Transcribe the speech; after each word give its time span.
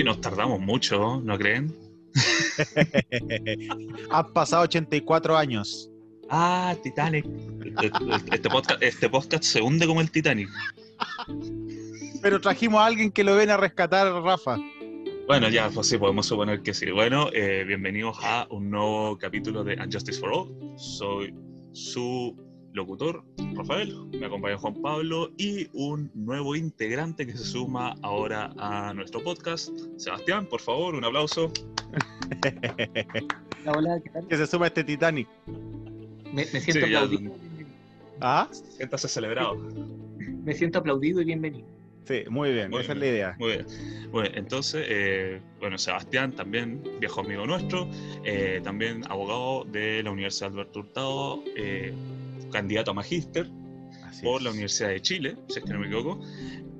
Hoy 0.00 0.04
nos 0.04 0.22
tardamos 0.22 0.58
mucho, 0.60 1.20
¿no 1.22 1.36
creen? 1.36 1.76
Han 4.10 4.32
pasado 4.32 4.62
84 4.62 5.36
años. 5.36 5.90
Ah, 6.30 6.74
Titanic. 6.82 7.26
Este 8.32 8.48
podcast, 8.48 8.82
este 8.82 9.10
podcast 9.10 9.44
se 9.44 9.60
hunde 9.60 9.86
como 9.86 10.00
el 10.00 10.10
Titanic. 10.10 10.48
Pero 12.22 12.40
trajimos 12.40 12.80
a 12.80 12.86
alguien 12.86 13.12
que 13.12 13.22
lo 13.22 13.36
ven 13.36 13.50
a 13.50 13.58
rescatar, 13.58 14.10
Rafa. 14.22 14.56
Bueno, 15.26 15.50
ya, 15.50 15.68
pues 15.68 15.88
sí, 15.88 15.98
podemos 15.98 16.24
suponer 16.24 16.62
que 16.62 16.72
sí. 16.72 16.90
Bueno, 16.90 17.28
eh, 17.34 17.64
bienvenidos 17.66 18.16
a 18.22 18.46
un 18.48 18.70
nuevo 18.70 19.18
capítulo 19.18 19.64
de 19.64 19.74
Unjustice 19.74 20.18
for 20.18 20.32
All. 20.32 20.78
Soy 20.78 21.34
su 21.72 22.34
locutor, 22.72 23.24
Rafael, 23.54 23.94
me 24.12 24.26
acompaña 24.26 24.56
Juan 24.56 24.74
Pablo 24.80 25.30
y 25.36 25.68
un 25.72 26.10
nuevo 26.14 26.54
integrante 26.54 27.26
que 27.26 27.32
se 27.32 27.44
suma 27.44 27.94
ahora 28.02 28.52
a 28.58 28.92
nuestro 28.94 29.22
podcast, 29.22 29.70
Sebastián, 29.96 30.46
por 30.46 30.60
favor, 30.60 30.94
un 30.94 31.04
aplauso. 31.04 31.52
Hola, 33.66 33.72
hola, 33.76 34.00
¿qué 34.02 34.10
tal? 34.10 34.28
Que 34.28 34.36
se 34.36 34.46
suma 34.46 34.68
este 34.68 34.84
Titanic. 34.84 35.28
Me, 36.32 36.44
siento 36.44 36.86
aplaudido. 36.86 37.34
¿Ah? 38.20 38.48
Siéntase 38.76 39.08
celebrado. 39.08 39.56
Me 40.44 40.54
siento 40.54 40.78
aplaudido 40.78 41.20
y 41.20 41.24
bienvenido. 41.24 41.66
Sí, 42.04 42.24
muy 42.28 42.52
bien, 42.52 42.72
esa 42.74 42.92
es 42.92 42.98
la 42.98 43.06
idea. 43.06 43.36
Muy 43.38 43.52
bien. 43.52 43.66
Bueno, 44.10 44.30
entonces, 44.34 44.84
eh, 44.88 45.40
bueno, 45.60 45.78
Sebastián 45.78 46.32
también, 46.32 46.82
viejo 46.98 47.20
amigo 47.20 47.46
nuestro, 47.46 47.88
eh, 48.24 48.60
también 48.64 49.04
abogado 49.08 49.64
de 49.64 50.02
la 50.02 50.10
Universidad 50.10 50.50
Alberto 50.50 50.80
Hurtado, 50.80 51.44
eh, 51.56 51.92
candidato 52.50 52.90
a 52.90 52.94
magíster 52.94 53.48
por 54.22 54.42
la 54.42 54.50
Universidad 54.50 54.90
de 54.90 55.00
Chile, 55.00 55.36
si 55.48 55.58
es 55.60 55.64
que 55.64 55.72
no 55.72 55.80
me 55.80 55.86
equivoco, 55.86 56.20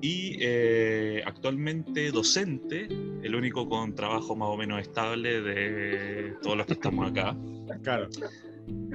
y 0.03 0.37
eh, 0.41 1.23
actualmente 1.25 2.11
docente, 2.11 2.87
el 3.23 3.35
único 3.35 3.69
con 3.69 3.95
trabajo 3.95 4.35
más 4.35 4.49
o 4.49 4.57
menos 4.57 4.81
estable 4.81 5.41
de 5.43 6.35
todos 6.43 6.57
los 6.57 6.67
que 6.67 6.73
estamos 6.75 7.11
acá. 7.11 7.37
Claro. 7.83 8.09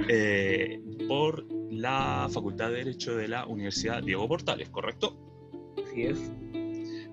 Eh, 0.07 0.81
por 1.07 1.45
la 1.71 2.27
Facultad 2.31 2.69
de 2.69 2.77
Derecho 2.77 3.15
de 3.15 3.27
la 3.27 3.45
Universidad 3.45 4.03
Diego 4.03 4.27
Portales, 4.27 4.69
¿correcto? 4.69 5.17
Así 5.83 6.03
es. 6.03 6.31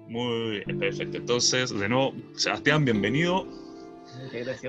Muy 0.08 0.62
bien, 0.66 0.78
perfecto. 0.78 1.18
Entonces, 1.18 1.70
de 1.70 1.88
nuevo, 1.88 2.14
Sebastián, 2.34 2.84
bienvenido. 2.84 3.46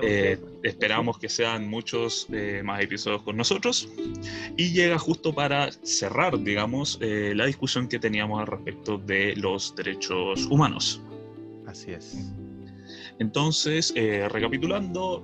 Eh, 0.02 0.38
esperamos 0.62 1.18
que 1.18 1.28
sean 1.28 1.68
muchos 1.68 2.26
eh, 2.32 2.62
más 2.64 2.82
episodios 2.82 3.22
con 3.22 3.36
nosotros. 3.36 3.88
Y 4.56 4.72
llega 4.72 4.98
justo 4.98 5.34
para 5.34 5.70
cerrar, 5.82 6.38
digamos, 6.38 6.98
eh, 7.00 7.32
la 7.34 7.46
discusión 7.46 7.88
que 7.88 7.98
teníamos 7.98 8.40
al 8.40 8.46
respecto 8.46 8.98
de 8.98 9.34
los 9.36 9.74
derechos 9.74 10.46
humanos. 10.46 11.00
Así 11.66 11.92
es. 11.92 12.16
Entonces, 13.18 13.94
recapitulando, 14.30 15.22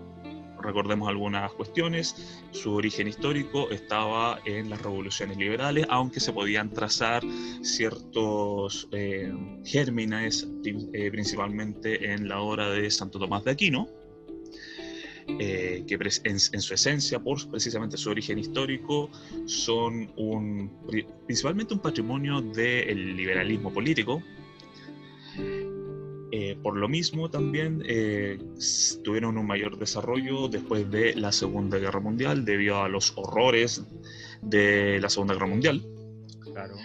recordemos 0.62 1.08
algunas 1.08 1.50
cuestiones. 1.52 2.40
Su 2.52 2.74
origen 2.74 3.08
histórico 3.08 3.70
estaba 3.70 4.40
en 4.44 4.70
las 4.70 4.80
revoluciones 4.80 5.36
liberales, 5.36 5.86
aunque 5.88 6.20
se 6.20 6.32
podían 6.32 6.70
trazar 6.70 7.22
ciertos 7.62 8.88
gérmenes, 9.64 10.48
principalmente 11.10 12.12
en 12.12 12.28
la 12.28 12.40
obra 12.40 12.70
de 12.70 12.90
Santo 12.90 13.18
Tomás 13.18 13.44
de 13.44 13.50
Aquino 13.52 13.99
eh, 15.26 15.84
que 15.86 15.98
en, 16.24 16.38
su 16.38 16.74
esencia, 16.74 17.18
por 17.18 17.48
precisamente 17.50 17.96
su 17.96 18.10
origen 18.10 18.38
histórico, 18.38 19.10
son 19.46 20.10
un, 20.16 20.70
principalmente 21.26 21.74
un 21.74 21.80
patrimonio 21.80 22.40
del 22.40 23.16
liberalismo 23.16 23.72
político. 23.72 24.22
Eh, 26.32 26.56
por 26.62 26.76
lo 26.76 26.88
mismo 26.88 27.28
también 27.28 27.82
eh, 27.86 28.38
tuvieron 29.02 29.36
un 29.36 29.46
mayor 29.46 29.76
desarrollo 29.78 30.46
después 30.48 30.88
de 30.88 31.14
la 31.16 31.32
Segunda 31.32 31.78
Guerra 31.78 31.98
Mundial 31.98 32.44
debido 32.44 32.82
a 32.82 32.88
los 32.88 33.12
horrores 33.16 33.84
de 34.40 35.00
la 35.00 35.08
Segunda 35.08 35.34
Guerra 35.34 35.48
Mundial. 35.48 35.82
Claro. 36.52 36.76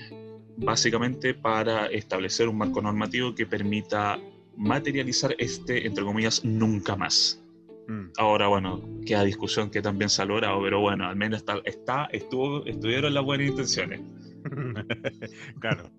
Básicamente 0.58 1.36
para 1.36 1.88
establecer 1.88 2.48
un 2.48 2.58
marco 2.58 2.82
normativo 2.82 3.36
que 3.36 3.46
permita 3.46 4.20
materializar 4.58 5.36
este, 5.38 5.86
entre 5.86 6.04
comillas, 6.04 6.44
nunca 6.44 6.96
más. 6.96 7.45
Mm. 7.88 8.12
Ahora, 8.18 8.48
bueno, 8.48 8.82
queda 9.06 9.24
discusión 9.24 9.70
que 9.70 9.82
también 9.82 10.10
se 10.10 10.22
ha 10.22 10.26
logrado, 10.26 10.62
pero 10.62 10.80
bueno, 10.80 11.08
al 11.08 11.16
menos 11.16 11.40
está, 11.40 11.62
está 11.66 12.06
estuvo, 12.12 12.66
estuvieron 12.66 13.14
las 13.14 13.24
buenas 13.24 13.48
intenciones. 13.48 14.02
claro. 15.60 15.92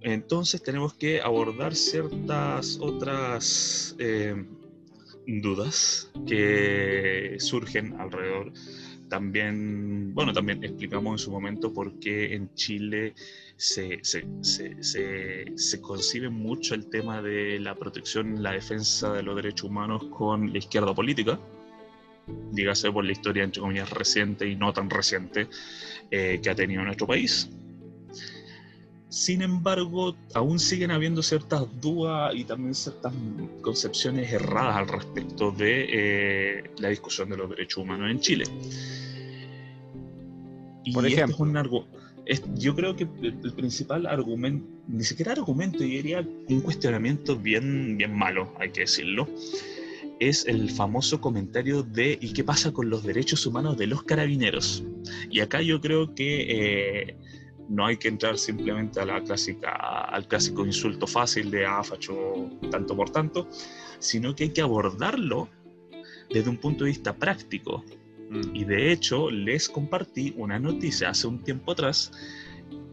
Entonces 0.00 0.62
tenemos 0.62 0.94
que 0.94 1.20
abordar 1.20 1.74
ciertas 1.74 2.78
otras 2.80 3.96
eh, 3.98 4.46
dudas 5.26 6.10
que 6.26 7.36
surgen 7.38 8.00
alrededor. 8.00 8.52
También, 9.08 10.14
bueno, 10.14 10.32
también 10.32 10.62
explicamos 10.62 11.12
en 11.12 11.18
su 11.18 11.30
momento 11.32 11.72
por 11.72 11.98
qué 11.98 12.34
en 12.34 12.52
Chile 12.54 13.14
se, 13.58 13.98
se, 14.04 14.24
se, 14.40 15.52
se, 15.56 15.80
concibe 15.80 16.30
mucho 16.30 16.76
el 16.76 16.88
tema 16.88 17.20
de 17.20 17.58
la 17.58 17.74
protección, 17.74 18.40
la 18.40 18.52
defensa 18.52 19.12
de 19.12 19.24
los 19.24 19.34
derechos 19.34 19.64
humanos 19.68 20.04
con 20.16 20.52
la 20.52 20.58
izquierda 20.58 20.94
política, 20.94 21.40
dígase 22.52 22.92
por 22.92 23.04
la 23.04 23.10
historia, 23.10 23.42
entre 23.42 23.60
comillas, 23.60 23.90
reciente 23.90 24.48
y 24.48 24.54
no 24.54 24.72
tan 24.72 24.88
reciente 24.88 25.48
eh, 26.12 26.38
que 26.40 26.50
ha 26.50 26.54
tenido 26.54 26.84
nuestro 26.84 27.08
país. 27.08 27.50
Sin 29.08 29.42
embargo, 29.42 30.14
aún 30.34 30.60
siguen 30.60 30.92
habiendo 30.92 31.20
ciertas 31.20 31.64
dudas 31.80 32.32
y 32.36 32.44
también 32.44 32.76
ciertas 32.76 33.12
concepciones 33.60 34.32
erradas 34.32 34.76
al 34.76 34.86
respecto 34.86 35.50
de 35.50 35.86
eh, 35.90 36.70
la 36.78 36.90
discusión 36.90 37.28
de 37.30 37.36
los 37.36 37.50
derechos 37.50 37.78
humanos 37.82 38.08
en 38.08 38.20
Chile. 38.20 38.44
Y 40.84 40.92
Por 40.92 41.06
este 41.06 41.22
ejemplo, 42.28 42.54
yo 42.56 42.74
creo 42.74 42.96
que 42.96 43.06
el, 43.22 43.52
principal 43.54 44.06
argumento, 44.06 44.66
ni 44.86 45.04
siquiera 45.04 45.32
argumento, 45.32 45.78
yo 45.78 45.86
diría 45.86 46.26
un 46.48 46.60
cuestionamiento 46.60 47.36
bien, 47.36 47.96
bien 47.96 48.14
malo, 48.14 48.52
hay 48.58 48.70
que 48.70 48.82
decirlo, 48.82 49.28
es 50.20 50.46
el 50.46 50.70
famoso 50.70 51.20
comentario 51.20 51.82
de 51.82 52.18
¿y 52.20 52.32
qué 52.32 52.44
pasa 52.44 52.72
con 52.72 52.90
los 52.90 53.02
derechos 53.04 53.46
humanos 53.46 53.76
de 53.78 53.86
los 53.86 54.02
carabineros? 54.02 54.84
Y 55.30 55.40
acá 55.40 55.62
yo 55.62 55.80
creo 55.80 56.14
que 56.14 56.46
eh, 56.48 57.16
no 57.68 57.86
hay 57.86 57.98
que 57.98 58.08
entrar 58.08 58.38
simplemente 58.38 59.00
a 59.00 59.04
la 59.04 59.22
clásica, 59.22 59.70
al 59.70 60.26
clásico 60.26 60.66
insulto 60.66 61.06
fácil 61.06 61.50
de 61.50 61.66
ah, 61.66 61.82
facho 61.84 62.50
tanto 62.70 62.96
por 62.96 63.10
tanto, 63.10 63.48
sino 63.98 64.34
que 64.34 64.44
hay 64.44 64.50
que 64.50 64.62
abordarlo 64.62 65.48
desde 66.30 66.50
un 66.50 66.56
punto 66.56 66.84
de 66.84 66.90
vista 66.90 67.16
práctico, 67.16 67.84
Mm. 68.30 68.54
Y 68.54 68.64
de 68.64 68.92
hecho, 68.92 69.30
les 69.30 69.68
compartí 69.68 70.34
una 70.36 70.58
noticia 70.58 71.10
hace 71.10 71.26
un 71.26 71.42
tiempo 71.42 71.72
atrás 71.72 72.12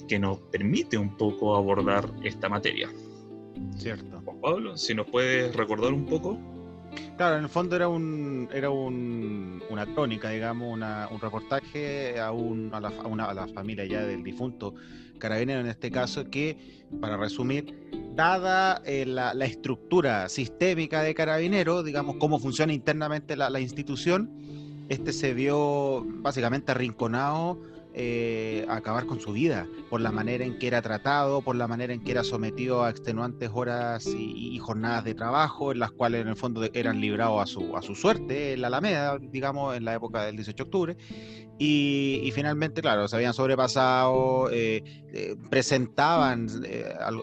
que 0.08 0.20
nos 0.20 0.40
permite 0.52 0.98
un 0.98 1.18
poco 1.18 1.56
abordar 1.56 2.12
esta 2.24 2.50
materia. 2.50 2.90
Cierto. 3.78 4.22
Juan 4.24 4.42
Pablo, 4.42 4.78
si 4.78 4.94
nos 4.94 5.10
puedes 5.10 5.56
recordar 5.56 5.94
un 5.94 6.06
poco. 6.06 6.38
Claro, 7.18 7.38
en 7.38 7.44
el 7.44 7.50
fondo 7.50 7.76
era 7.76 7.88
un 7.90 8.48
era 8.54 8.70
un, 8.70 9.62
una 9.70 9.86
crónica, 9.86 10.30
digamos, 10.30 10.74
un 10.74 11.20
reportaje 11.20 12.20
a, 12.20 12.32
un, 12.32 12.74
a, 12.74 12.80
la, 12.80 12.90
a, 12.90 13.08
una, 13.08 13.26
a 13.26 13.34
la 13.34 13.48
familia 13.48 13.86
ya 13.86 14.06
del 14.06 14.24
difunto 14.24 14.76
carabinero 15.18 15.62
en 15.62 15.68
este 15.68 15.92
caso, 15.92 16.30
que, 16.30 16.86
para 17.02 17.18
resumir, 17.18 17.90
dada 18.16 18.82
eh, 18.86 19.06
la, 19.06 19.34
la, 19.34 19.46
estructura 19.46 20.30
sistémica 20.30 21.02
de 21.02 21.14
carabinero, 21.16 21.84
digamos, 21.84 22.18
cómo 22.18 22.40
funciona 22.40 22.74
internamente 22.74 23.36
la, 23.36 23.50
la 23.50 23.60
institución, 23.60 24.30
este 24.90 25.14
se 25.14 25.34
vio 25.34 26.04
básicamente 26.06 26.72
arrinconado 26.72 27.60
eh, 27.98 28.66
a 28.68 28.76
acabar 28.76 29.06
con 29.06 29.22
su 29.22 29.32
vida 29.32 29.70
por 29.90 30.02
la 30.02 30.12
manera 30.12 30.44
en 30.44 30.60
que 30.60 30.68
era 30.68 30.82
tratado, 30.82 31.42
por 31.42 31.56
la 31.56 31.66
manera 31.66 31.94
en 31.94 32.04
que 32.04 32.12
era 32.12 32.26
sometido 32.26 32.84
a 32.84 32.90
extenuantes 32.90 33.50
horas 33.54 34.06
y, 34.06 34.60
jornadas 34.60 35.06
de 35.06 35.14
trabajo, 35.16 35.72
en 35.72 35.80
las 35.80 35.92
cuales 35.92 36.22
en 36.22 36.28
el 36.28 36.36
fondo 36.36 36.68
eran 36.74 37.00
librados 37.00 37.42
a 37.42 37.46
su, 37.46 37.78
a 37.78 37.82
su 37.82 37.96
suerte 37.96 38.52
en 38.52 38.62
la 38.62 38.68
Alameda, 38.68 39.18
digamos, 39.18 39.78
en 39.78 39.86
la 39.86 39.94
época 39.96 40.26
del 40.26 40.36
18 40.36 40.58
de 40.58 40.64
octubre. 40.64 40.98
Y, 41.58 42.30
finalmente, 42.36 42.82
claro, 42.82 43.08
se 43.08 43.16
habían 43.16 43.34
sobrepasado, 43.34 44.50
eh, 44.52 44.84
eh, 45.14 45.38
presentaban 45.50 46.48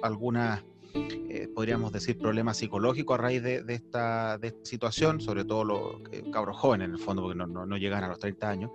algunas 0.03 0.65
eh, 0.95 1.49
podríamos 1.55 1.93
decir, 1.93 2.19
problemas 2.19 2.59
psicológicos 2.59 3.19
a 3.19 3.23
raíz 3.23 3.43
de, 3.43 3.65
esta, 3.69 4.39
situación, 4.63 5.21
sobre 5.21 5.45
todo 5.45 5.65
los 5.65 6.31
cabros 6.31 6.57
jóvenes 6.57 6.89
en 6.89 6.95
el 6.95 7.01
fondo, 7.01 7.23
porque 7.23 7.39
no, 7.39 7.77
llegan 7.77 8.05
a 8.05 8.09
los 8.09 8.19
30 8.19 8.49
años. 8.49 8.71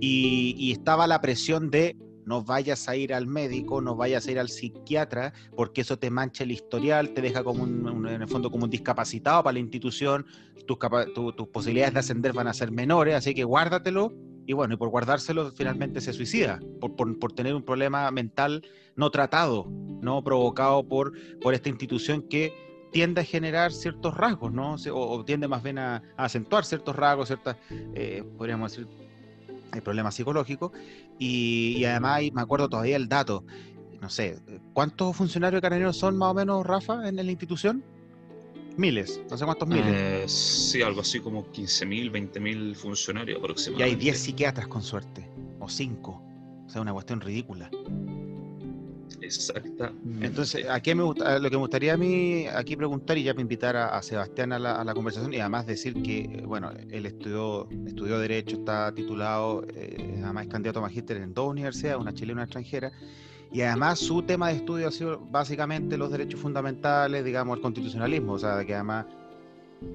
Y, 0.00 0.72
estaba 0.72 1.06
la 1.06 1.20
presión 1.20 1.70
de 1.70 1.96
no 2.24 2.42
vayas 2.42 2.88
a 2.88 2.96
ir 2.96 3.14
al 3.14 3.26
médico, 3.26 3.80
no 3.80 3.96
vayas 3.96 4.26
a 4.26 4.32
ir 4.32 4.38
al 4.38 4.48
psiquiatra, 4.48 5.32
porque 5.56 5.80
eso 5.80 5.98
te 5.98 6.10
mancha 6.10 6.44
el 6.44 6.52
historial, 6.52 7.14
te 7.14 7.22
deja 7.22 7.42
como 7.42 7.62
un, 7.62 8.06
en 8.06 8.22
el 8.22 8.28
fondo 8.28 8.50
como 8.50 8.64
un 8.64 8.70
discapacitado 8.70 9.42
para 9.42 9.54
la 9.54 9.60
institución, 9.60 10.26
tus, 10.66 10.78
tus 11.14 11.48
posibilidades 11.48 11.94
de 11.94 12.00
ascender 12.00 12.32
van 12.34 12.48
a 12.48 12.52
ser 12.52 12.70
menores, 12.70 13.14
así 13.14 13.34
que 13.34 13.44
guárdatelo 13.44 14.12
y 14.48 14.54
bueno, 14.54 14.72
y 14.72 14.76
por 14.78 14.88
guardárselo 14.88 15.50
finalmente 15.50 16.00
se 16.00 16.14
suicida, 16.14 16.58
por, 16.80 16.96
por, 17.18 17.32
tener 17.34 17.54
un 17.54 17.62
problema 17.62 18.10
mental 18.10 18.62
no 18.98 19.10
tratado, 19.10 19.66
no 20.02 20.22
provocado 20.22 20.86
por, 20.86 21.12
por 21.40 21.54
esta 21.54 21.68
institución 21.70 22.22
que 22.28 22.52
tiende 22.90 23.20
a 23.20 23.24
generar 23.24 23.72
ciertos 23.72 24.14
rasgos, 24.16 24.52
¿no? 24.52 24.76
O, 24.92 25.24
tiende 25.24 25.46
más 25.46 25.62
bien 25.62 25.78
a, 25.78 26.02
acentuar 26.16 26.64
ciertos 26.64 26.96
rasgos, 26.96 27.28
ciertas, 27.28 27.56
eh, 27.94 28.24
podríamos 28.36 28.72
decir, 28.72 28.88
hay 29.70 29.80
problemas 29.80 30.14
psicológicos. 30.14 30.72
Y, 31.18 31.76
y, 31.78 31.84
además, 31.84 32.22
me 32.32 32.42
acuerdo 32.42 32.68
todavía 32.68 32.96
el 32.96 33.08
dato, 33.08 33.44
no 34.00 34.10
sé, 34.10 34.38
¿cuántos 34.72 35.16
funcionarios 35.16 35.62
carabineros 35.62 35.96
son 35.96 36.16
más 36.18 36.30
o 36.32 36.34
menos, 36.34 36.66
Rafa, 36.66 37.08
en 37.08 37.16
la 37.16 37.22
institución? 37.22 37.84
Miles, 38.76 39.20
no 39.30 39.36
sé 39.36 39.44
cuántos 39.44 39.68
miles. 39.68 39.86
Eh, 39.88 40.24
sí, 40.28 40.82
algo 40.82 41.00
así 41.00 41.20
como 41.20 41.44
15.000, 41.52 42.12
20.000 42.12 42.74
funcionarios 42.76 43.38
aproximadamente. 43.38 43.90
Y 43.90 43.94
hay 43.94 44.00
10 44.00 44.18
psiquiatras 44.18 44.68
con 44.68 44.82
suerte, 44.82 45.28
o 45.58 45.68
5. 45.68 46.22
O 46.66 46.70
sea, 46.70 46.82
una 46.82 46.92
cuestión 46.92 47.20
ridícula. 47.20 47.70
Exacta. 49.20 49.92
Entonces, 50.20 50.66
aquí 50.68 50.94
me 50.94 51.02
gusta, 51.02 51.38
lo 51.38 51.50
que 51.50 51.56
me 51.56 51.60
gustaría 51.60 51.94
a 51.94 51.96
mí 51.96 52.46
aquí 52.46 52.76
preguntar 52.76 53.18
y 53.18 53.22
ya 53.22 53.34
me 53.34 53.42
invitar 53.42 53.76
a, 53.76 54.00
Sebastián 54.02 54.52
a 54.52 54.58
la, 54.58 54.94
conversación 54.94 55.32
y 55.32 55.40
además 55.40 55.66
decir 55.66 56.02
que, 56.02 56.42
bueno, 56.46 56.70
él 56.90 57.06
estudió, 57.06 57.68
estudió 57.86 58.18
Derecho, 58.18 58.56
está 58.56 58.92
titulado, 58.94 59.64
eh, 59.74 60.20
además 60.22 60.46
es 60.46 60.52
candidato 60.52 60.78
a 60.80 60.82
magíster 60.82 61.18
en 61.18 61.34
dos 61.34 61.50
universidades, 61.50 62.00
una 62.00 62.14
chilena 62.14 62.32
y 62.32 62.34
una 62.34 62.44
extranjera, 62.44 62.92
y 63.50 63.62
además 63.62 63.98
su 63.98 64.22
tema 64.22 64.48
de 64.48 64.56
estudio 64.56 64.88
ha 64.88 64.92
sido 64.92 65.18
básicamente 65.18 65.96
los 65.96 66.10
derechos 66.10 66.40
fundamentales, 66.40 67.24
digamos, 67.24 67.56
el 67.56 67.62
constitucionalismo, 67.62 68.34
o 68.34 68.38
sea, 68.38 68.64
que 68.64 68.74
además 68.74 69.06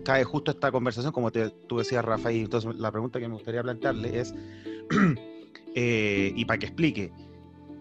cae 0.03 0.23
justo 0.23 0.51
esta 0.51 0.71
conversación, 0.71 1.11
como 1.11 1.31
tú 1.31 1.77
decías, 1.77 2.03
Rafael, 2.03 2.37
entonces 2.37 2.75
la 2.75 2.91
pregunta 2.91 3.19
que 3.19 3.27
me 3.27 3.35
gustaría 3.35 3.61
plantearle 3.61 4.19
es, 4.19 4.33
eh, 5.75 6.33
y 6.35 6.45
para 6.45 6.57
que 6.57 6.65
explique, 6.67 7.11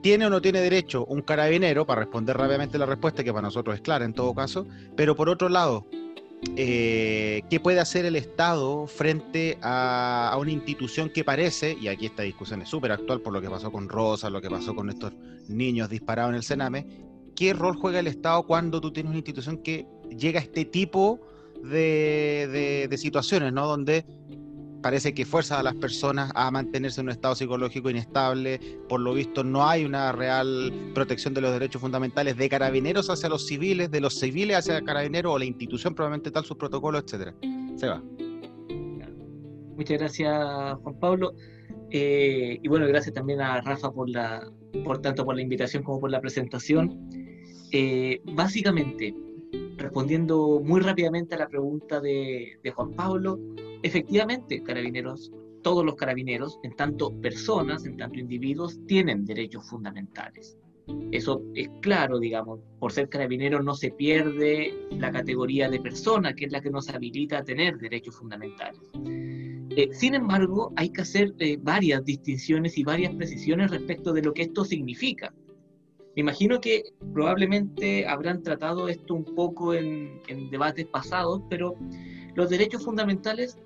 ¿tiene 0.03 0.27
o 0.27 0.31
no 0.31 0.43
tiene 0.43 0.61
derecho 0.61 1.05
un 1.07 1.23
carabinero, 1.23 1.87
para 1.87 2.03
responder 2.03 2.37
rápidamente 2.37 2.77
la 2.77 2.87
respuesta, 2.87 3.25
que 3.25 3.33
para 3.33 3.43
nosotros 3.43 3.77
es 3.77 3.81
clara 3.81 4.05
en 4.05 4.13
todo 4.13 4.35
caso, 4.35 4.67
pero 4.97 5.17
por 5.17 5.29
otro 5.29 5.49
lado, 5.49 5.87
eh, 6.57 7.43
qué 7.49 7.61
puede 7.61 7.79
hacer 7.79 8.05
el 8.05 8.17
Estado 8.17 8.87
frente 8.89 9.59
a, 9.63 10.37
una 10.39 10.51
institución 10.51 11.09
que 11.09 11.25
parece, 11.25 11.77
y 11.81 11.89
aquí 11.89 12.07
esta 12.07 12.25
discusión 12.25 12.63
es 12.63 12.69
súper 12.69 12.93
actual 12.93 13.21
por 13.21 13.33
lo 13.33 13.41
que 13.41 13.49
pasó 13.49 13.71
con 13.71 13.89
Rosa, 13.89 14.29
lo 14.29 14.43
que 14.43 14.51
pasó 14.51 14.75
con 14.75 14.91
estos 14.91 15.13
niños 15.49 15.89
disparados 15.89 16.31
en 16.31 16.37
el 16.37 16.43
Sename, 16.43 16.87
¿qué 17.37 17.53
rol 17.53 17.77
juega 17.77 18.01
el 18.01 18.09
Estado 18.09 18.43
cuando 18.43 18.81
tú 18.81 18.93
tienes 18.93 19.11
una 19.11 19.19
institución 19.19 19.59
que 19.59 19.87
llega 20.19 20.41
a 20.41 20.43
este 20.43 20.65
tipo 20.65 21.21
de, 21.63 22.89
de 22.91 22.99
situaciones, 22.99 23.53
¿no? 23.53 23.69
Donde 23.69 24.05
parece 24.83 25.15
que 25.15 25.25
fuerza 25.25 25.61
a 25.61 25.63
las 25.63 25.75
personas 25.77 26.31
a 26.35 26.51
mantenerse 26.51 27.01
en 27.01 27.07
un 27.07 27.13
estado 27.13 27.35
psicológico 27.35 27.89
inestable. 27.89 28.61
Por 28.89 29.01
lo 29.01 29.15
visto, 29.15 29.45
no 29.45 29.67
hay 29.67 29.85
una 29.85 30.13
real 30.13 30.73
protección 30.95 31.33
de 31.33 31.41
los 31.41 31.53
derechos 31.53 31.81
fundamentales 31.81 32.37
de 32.37 32.49
carabineros 32.49 33.09
hacia 33.09 33.29
los 33.29 33.47
civiles, 33.47 33.91
de 33.91 34.01
los 34.01 34.19
civiles 34.19 34.59
hacia 34.59 34.83
carabineros 34.83 35.35
o 35.35 35.39
la 35.39 35.45
institución 35.45 35.95
probablemente 35.95 36.31
tal, 36.31 36.45
sus 36.45 36.57
protocolos, 36.57 37.05
etcétera. 37.05 37.35
Se 37.77 37.87
va. 37.87 38.03
Muchas 39.77 39.99
gracias, 39.99 40.79
Juan 40.83 40.99
Pablo. 41.01 41.35
Eh, 41.91 42.59
y 42.63 42.69
bueno, 42.69 42.87
gracias 42.87 43.15
también 43.15 43.41
a 43.41 43.61
Rafa 43.61 43.93
por 43.93 44.09
la, 44.09 44.51
por 44.85 45.01
tanto 45.01 45.25
por 45.25 45.37
la 45.37 45.43
invitación 45.43 45.83
como 45.83 46.01
por 46.01 46.11
la 46.11 46.21
presentación. 46.21 47.09
Eh, 47.71 48.21
básicamente, 48.35 49.15
respondiendo 49.77 50.61
muy 50.65 50.81
rápidamente 50.81 51.35
a 51.35 51.39
la 51.39 51.49
pregunta 51.49 52.01
de, 52.01 52.59
Juan 52.75 52.93
Pablo, 52.93 53.39
efectivamente, 53.83 54.63
carabineros, 54.63 55.33
todos 55.63 55.85
los 55.85 55.95
carabineros, 55.97 56.59
en 56.63 56.75
tanto 56.75 57.13
personas, 57.21 57.85
en 57.85 57.97
tanto 57.97 58.19
individuos, 58.19 58.79
tienen 58.87 59.25
derechos 59.25 59.69
fundamentales. 59.69 60.59
Eso 61.13 61.43
es 61.55 61.71
claro, 61.81 62.19
digamos, 62.19 62.61
por 62.81 62.93
ser 62.93 63.09
carabinero 63.09 63.63
no 63.63 63.75
se 63.75 63.91
pierde 63.91 64.75
la 64.91 65.13
categoría 65.13 65.71
de 65.71 65.81
persona, 65.81 66.35
que 66.35 66.47
es 66.47 66.53
la 66.53 66.61
que 66.61 66.71
nos 66.71 66.89
habilita 66.89 67.39
a 67.39 67.45
tener 67.45 67.79
derechos 67.79 68.17
fundamentales. 68.17 68.81
Eh, 69.75 69.89
sin 69.93 70.15
embargo, 70.15 70.73
hay 70.77 70.91
que 70.91 71.03
hacer 71.03 71.35
eh, 71.39 71.57
varias 71.61 72.05
distinciones 72.05 72.77
y 72.77 72.85
varias 72.85 73.15
precisiones 73.15 73.71
respecto 73.71 74.13
de 74.13 74.23
lo 74.23 74.35
que 74.35 74.43
esto 74.43 74.65
significa. 74.65 75.33
Me 76.15 76.21
imagino 76.21 76.61
que 76.61 76.85
probablemente 77.13 78.07
habrán 78.07 78.43
tratado 78.43 78.89
esto 78.89 79.15
un 79.15 79.25
poco 79.25 79.75
en, 79.75 80.21
en 80.29 80.51
debates 80.51 80.87
pasados, 80.87 81.43
pero 81.49 81.75
los 82.35 82.51
derechos 82.51 82.85
fundamentales 82.85 83.59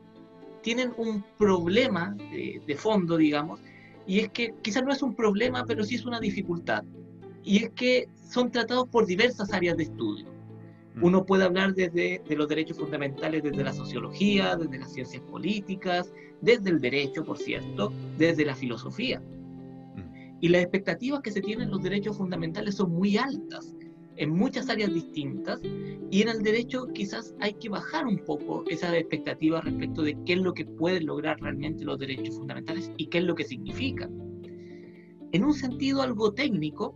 tienen 0.66 0.92
un 0.96 1.24
problema 1.38 2.16
de, 2.32 2.76
fondo, 2.76 3.16
digamos, 3.16 3.60
y 4.04 4.18
es 4.18 4.30
que 4.30 4.52
quizás 4.62 4.82
no 4.82 4.92
es 4.92 5.00
un 5.00 5.14
problema, 5.14 5.64
pero 5.64 5.84
sí 5.84 5.94
es 5.94 6.04
una 6.04 6.18
dificultad. 6.18 6.82
Y 7.44 7.62
es 7.62 7.70
que 7.70 8.08
son 8.28 8.50
tratados 8.50 8.88
por 8.88 9.06
diversas 9.06 9.52
áreas 9.52 9.76
de 9.76 9.84
estudio. 9.84 10.26
Mm. 10.96 11.04
Uno 11.04 11.24
puede 11.24 11.44
hablar 11.44 11.72
desde 11.72 12.20
de 12.28 12.36
los 12.36 12.48
derechos 12.48 12.78
fundamentales 12.78 13.44
desde 13.44 13.62
la 13.62 13.72
sociología, 13.72 14.56
desde 14.56 14.78
las 14.78 14.92
ciencias 14.92 15.22
políticas, 15.22 16.12
desde 16.40 16.70
el 16.70 16.80
derecho, 16.80 17.24
por 17.24 17.38
cierto, 17.38 17.92
desde 18.18 18.44
la 18.44 18.56
filosofía. 18.56 19.22
Y 20.46 20.48
las 20.48 20.62
expectativas 20.62 21.22
que 21.22 21.32
se 21.32 21.40
tienen 21.40 21.72
los 21.72 21.82
derechos 21.82 22.18
fundamentales 22.18 22.76
son 22.76 22.92
muy 22.92 23.16
altas 23.16 23.74
en 24.16 24.30
muchas 24.30 24.70
áreas 24.70 24.94
distintas 24.94 25.60
y 26.08 26.22
en 26.22 26.28
el 26.28 26.40
derecho 26.40 26.86
quizás 26.94 27.34
hay 27.40 27.54
que 27.54 27.68
bajar 27.68 28.06
un 28.06 28.18
poco 28.18 28.62
esas 28.68 28.94
expectativas 28.94 29.64
respecto 29.64 30.02
de 30.02 30.16
qué 30.24 30.34
es 30.34 30.38
lo 30.38 30.54
que 30.54 30.64
pueden 30.64 31.06
lograr 31.06 31.40
realmente 31.40 31.84
los 31.84 31.98
derechos 31.98 32.36
fundamentales 32.36 32.92
y 32.96 33.06
qué 33.06 33.18
es 33.18 33.24
lo 33.24 33.34
que 33.34 33.42
significa. 33.42 34.08
En 35.32 35.42
un 35.42 35.52
sentido 35.52 36.00
algo 36.00 36.32
técnico, 36.32 36.94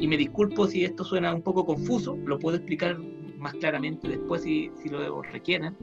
y 0.00 0.08
me 0.08 0.16
disculpo 0.16 0.66
si 0.66 0.82
esto 0.82 1.04
suena 1.04 1.32
un 1.32 1.42
poco 1.42 1.64
confuso, 1.64 2.16
lo 2.26 2.40
puedo 2.40 2.56
explicar 2.56 2.98
más 3.38 3.54
claramente 3.54 4.08
después 4.08 4.42
si, 4.42 4.72
si 4.82 4.88
lo 4.88 5.22
requieren, 5.22 5.76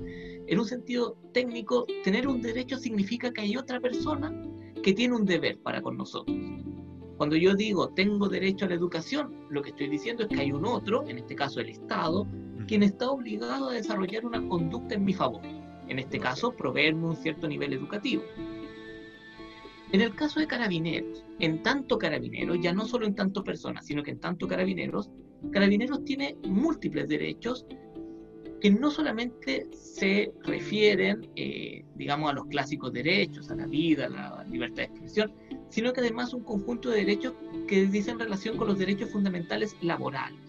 en 0.46 0.60
un 0.60 0.66
sentido 0.66 1.16
técnico, 1.32 1.86
tener 2.04 2.28
un 2.28 2.42
derecho 2.42 2.76
significa 2.76 3.32
que 3.32 3.40
hay 3.40 3.56
otra 3.56 3.80
persona 3.80 4.30
que 4.84 4.92
tiene 4.92 5.16
un 5.16 5.24
deber 5.24 5.58
para 5.60 5.82
con 5.82 5.96
nosotros. 5.96 6.51
Cuando 7.22 7.36
yo 7.36 7.54
digo 7.54 7.90
tengo 7.90 8.28
derecho 8.30 8.66
a 8.66 8.70
la 8.70 8.74
educación, 8.74 9.46
lo 9.52 9.62
que 9.62 9.70
estoy 9.70 9.90
diciendo 9.90 10.24
es 10.24 10.30
que 10.30 10.42
hay 10.42 10.52
un 10.52 10.66
otro, 10.66 11.08
en 11.08 11.20
este 11.20 11.36
caso 11.36 11.60
el 11.60 11.70
Estado, 11.70 12.26
quien 12.68 12.82
está 12.82 13.12
obligado 13.12 13.70
a 13.70 13.74
desarrollar 13.74 14.26
una 14.26 14.42
conducta 14.50 14.96
en 14.96 15.06
mi 15.06 15.14
favor. 15.14 15.44
En 15.88 16.00
este 16.00 16.18
caso, 16.18 16.52
proveerme 16.52 17.06
un 17.06 17.16
cierto 17.16 17.48
nivel 17.48 17.74
educativo. 17.74 18.24
En 19.92 20.02
el 20.02 20.16
caso 20.16 20.40
de 20.40 20.48
carabineros, 20.48 21.24
en 21.38 21.62
tanto 21.62 22.00
carabineros, 22.00 22.58
ya 22.60 22.74
no 22.74 22.88
solo 22.88 23.06
en 23.06 23.14
tanto 23.14 23.44
personas, 23.44 23.86
sino 23.86 24.02
que 24.02 24.10
en 24.10 24.20
tanto 24.20 24.48
carabineros, 24.48 25.12
carabineros 25.52 26.04
tiene 26.04 26.38
múltiples 26.48 27.08
derechos 27.08 27.68
que 28.60 28.72
no 28.72 28.90
solamente 28.90 29.68
se 29.74 30.34
refieren, 30.42 31.30
eh, 31.36 31.86
digamos, 31.94 32.32
a 32.32 32.34
los 32.34 32.48
clásicos 32.48 32.92
derechos, 32.92 33.52
a 33.52 33.56
la 33.56 33.68
vida, 33.68 34.08
a 34.08 34.10
la 34.10 34.44
libertad 34.46 34.78
de 34.78 34.84
expresión, 34.86 35.32
sino 35.72 35.94
que 35.94 36.02
además 36.02 36.34
un 36.34 36.44
conjunto 36.44 36.90
de 36.90 36.98
derechos 36.98 37.34
que 37.68 37.86
dicen 37.88 38.20
relación 38.20 38.58
con 38.58 38.68
los 38.68 38.78
derechos 38.78 39.10
fundamentales 39.10 39.76
laborales. 39.82 40.40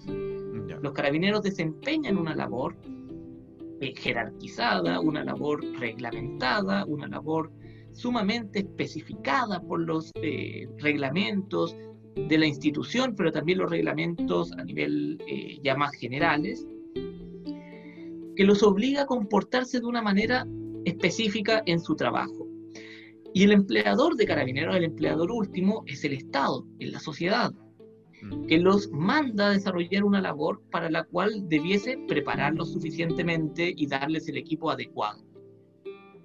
Los 0.83 0.93
carabineros 0.93 1.43
desempeñan 1.43 2.19
una 2.19 2.35
labor 2.35 2.77
eh, 3.81 3.95
jerarquizada, 3.97 5.01
una 5.01 5.25
labor 5.25 5.65
reglamentada, 5.79 6.85
una 6.87 7.07
labor 7.07 7.53
sumamente 7.93 8.61
especificada 8.61 9.61
por 9.61 9.81
los 9.81 10.11
eh, 10.17 10.69
reglamentos 10.79 11.77
de 12.17 12.39
la 12.39 12.47
institución, 12.47 13.15
pero 13.17 13.31
también 13.31 13.59
los 13.59 13.71
reglamentos 13.71 14.53
a 14.53 14.65
nivel 14.65 15.19
ya 15.63 15.77
más 15.77 15.93
generales, 15.95 16.67
que 18.35 18.45
los 18.45 18.63
obliga 18.63 19.03
a 19.03 19.07
comportarse 19.07 19.81
de 19.81 19.87
una 19.87 20.03
manera 20.03 20.47
específica 20.85 21.63
en 21.67 21.81
su 21.81 21.95
trabajo. 21.95 22.42
Y 23.35 23.45
el 23.45 23.53
empleador 23.53 24.17
de 24.17 24.27
carabineros, 24.27 24.77
el 24.77 24.85
empleador 24.85 25.31
último, 25.31 25.85
es 25.87 26.05
el 26.05 26.13
Estado, 26.13 26.67
es 26.79 26.93
la 26.93 27.01
sociedad, 27.01 27.53
mm. 28.23 28.47
que 28.47 28.59
los 28.59 28.91
manda 28.91 29.49
a 29.49 29.53
desarrollar 29.53 30.05
una 30.05 30.21
labor 30.21 30.63
para 30.71 30.91
la 30.91 31.05
cual 31.05 31.49
debiese 31.49 31.99
prepararlos 32.09 32.73
suficientemente 32.73 33.73
y 33.75 33.87
darles 33.87 34.29
el 34.29 34.37
equipo 34.37 34.71
adecuado. 34.71 35.25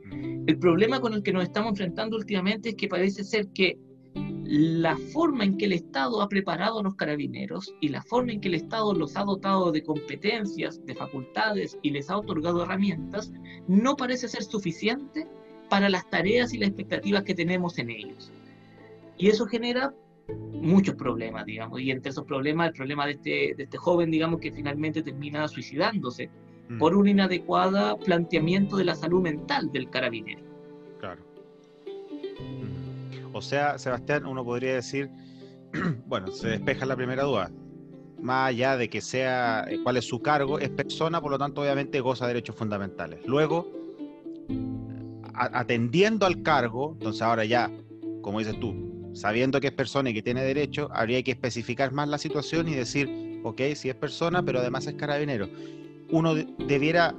Mm. 0.05 0.43
El 0.47 0.59
problema 0.59 0.99
con 0.99 1.13
el 1.13 1.23
que 1.23 1.33
nos 1.33 1.43
estamos 1.43 1.71
enfrentando 1.71 2.17
últimamente 2.17 2.69
es 2.69 2.75
que 2.75 2.87
parece 2.87 3.23
ser 3.23 3.47
que 3.49 3.77
la 4.49 4.95
forma 4.95 5.43
en 5.43 5.57
que 5.57 5.65
el 5.65 5.73
Estado 5.73 6.21
ha 6.21 6.29
preparado 6.29 6.79
a 6.79 6.83
los 6.83 6.95
carabineros 6.95 7.73
y 7.81 7.89
la 7.89 8.01
forma 8.01 8.31
en 8.31 8.39
que 8.39 8.47
el 8.47 8.53
Estado 8.53 8.93
los 8.93 9.17
ha 9.17 9.25
dotado 9.25 9.73
de 9.73 9.83
competencias, 9.83 10.85
de 10.85 10.95
facultades 10.95 11.77
y 11.81 11.89
les 11.89 12.09
ha 12.09 12.17
otorgado 12.17 12.63
herramientas, 12.63 13.31
no 13.67 13.97
parece 13.97 14.29
ser 14.29 14.43
suficiente 14.43 15.27
para 15.69 15.89
las 15.89 16.09
tareas 16.09 16.53
y 16.53 16.57
las 16.57 16.69
expectativas 16.69 17.23
que 17.23 17.35
tenemos 17.35 17.77
en 17.77 17.89
ellos. 17.89 18.31
Y 19.17 19.29
eso 19.29 19.45
genera 19.45 19.93
muchos 20.35 20.95
problemas, 20.95 21.45
digamos, 21.45 21.79
y 21.79 21.91
entre 21.91 22.11
esos 22.11 22.25
problemas 22.25 22.69
el 22.69 22.73
problema 22.73 23.05
de 23.05 23.13
este, 23.13 23.53
de 23.55 23.63
este 23.63 23.77
joven, 23.77 24.11
digamos, 24.11 24.39
que 24.39 24.51
finalmente 24.51 25.01
termina 25.01 25.47
suicidándose 25.47 26.29
mm. 26.69 26.77
por 26.77 26.95
un 26.95 27.07
inadecuado 27.07 27.97
planteamiento 27.97 28.77
de 28.77 28.85
la 28.85 28.95
salud 28.95 29.21
mental 29.21 29.71
del 29.71 29.89
carabinero. 29.89 30.41
Claro. 30.99 31.21
O 33.33 33.41
sea, 33.41 33.77
Sebastián, 33.77 34.25
uno 34.25 34.43
podría 34.43 34.75
decir, 34.75 35.09
bueno, 36.07 36.27
se 36.31 36.49
despeja 36.49 36.85
la 36.85 36.95
primera 36.95 37.23
duda. 37.23 37.51
Más 38.19 38.49
allá 38.49 38.77
de 38.77 38.89
que 38.89 38.99
sea 38.99 39.65
eh, 39.69 39.79
cuál 39.83 39.97
es 39.97 40.05
su 40.05 40.19
cargo, 40.21 40.59
es 40.59 40.69
persona, 40.69 41.21
por 41.21 41.31
lo 41.31 41.37
tanto, 41.37 41.61
obviamente 41.61 41.99
goza 41.99 42.25
de 42.25 42.33
derechos 42.33 42.55
fundamentales. 42.55 43.19
Luego, 43.27 43.71
atendiendo 45.37 46.25
al 46.25 46.41
cargo, 46.41 46.93
entonces 46.93 47.21
ahora 47.21 47.45
ya, 47.45 47.71
como 48.21 48.39
dices 48.39 48.59
tú, 48.59 49.11
sabiendo 49.13 49.59
que 49.59 49.67
es 49.67 49.73
persona 49.73 50.09
y 50.09 50.13
que 50.13 50.21
tiene 50.21 50.43
derecho, 50.43 50.89
habría 50.93 51.21
que 51.23 51.31
especificar 51.31 51.91
más 51.91 52.07
la 52.07 52.17
situación 52.17 52.67
y 52.67 52.75
decir, 52.75 53.41
ok, 53.43 53.61
si 53.75 53.89
es 53.89 53.95
persona, 53.95 54.43
pero 54.43 54.59
además 54.59 54.87
es 54.87 54.95
carabinero. 54.95 55.49
Uno 56.09 56.35
debiera, 56.35 57.15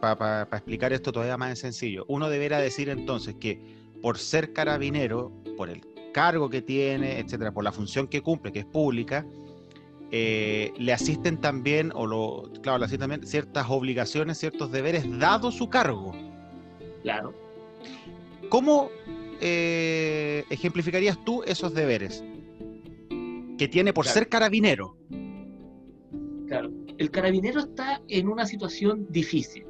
para 0.00 0.42
explicar 0.52 0.92
esto 0.92 1.12
todavía 1.12 1.36
más 1.36 1.58
sencillo, 1.58 2.04
uno 2.08 2.28
debiera 2.28 2.58
decir 2.60 2.88
entonces 2.88 3.34
que 3.36 3.60
por 4.02 4.18
ser 4.18 4.52
carabinero, 4.52 5.32
por 5.56 5.70
el 5.70 5.82
cargo 6.12 6.48
que 6.48 6.62
tiene, 6.62 7.18
etcétera, 7.18 7.52
por 7.52 7.64
la 7.64 7.72
función 7.72 8.06
que 8.08 8.22
cumple, 8.22 8.52
que 8.52 8.60
es 8.60 8.66
pública, 8.66 9.26
eh, 10.10 10.72
le 10.78 10.92
asisten 10.92 11.38
también, 11.38 11.92
o 11.94 12.06
lo, 12.06 12.50
claro, 12.62 12.78
le 12.78 12.86
asisten 12.86 13.10
también 13.10 13.26
ciertas 13.26 13.66
obligaciones, 13.68 14.38
ciertos 14.38 14.72
deberes, 14.72 15.04
dado 15.18 15.50
su 15.50 15.68
cargo. 15.68 16.14
Claro. 17.02 17.47
¿Cómo 18.48 18.90
eh, 19.40 20.44
ejemplificarías 20.50 21.22
tú 21.24 21.42
esos 21.44 21.74
deberes 21.74 22.24
que 23.58 23.68
tiene 23.68 23.92
por 23.92 24.06
ser 24.06 24.28
carabinero? 24.28 24.96
Claro, 26.46 26.70
el 26.96 27.10
carabinero 27.10 27.60
está 27.60 28.00
en 28.08 28.28
una 28.28 28.46
situación 28.46 29.06
difícil 29.10 29.64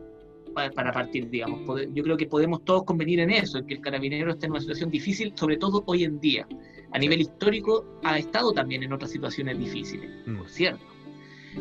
para, 0.75 0.93
partir, 0.93 1.29
digamos. 1.29 1.61
Yo 1.93 2.03
creo 2.03 2.17
que 2.17 2.27
podemos 2.27 2.65
todos 2.65 2.85
convenir 2.85 3.21
en 3.21 3.31
eso, 3.31 3.59
en 3.59 3.67
que 3.67 3.75
el 3.75 3.81
carabinero 3.81 4.33
está 4.33 4.47
en 4.47 4.53
una 4.53 4.61
situación 4.61 4.91
difícil, 4.91 5.33
sobre 5.37 5.57
todo 5.57 5.83
hoy 5.87 6.05
en 6.05 6.19
día. 6.21 6.47
A 6.93 6.99
nivel 6.99 7.21
histórico 7.21 7.85
ha 8.03 8.19
estado 8.19 8.53
también 8.53 8.83
en 8.83 8.93
otras 8.93 9.11
situaciones 9.11 9.59
difíciles, 9.59 10.11
mm. 10.27 10.37
por 10.39 10.49
cierto. 10.49 10.85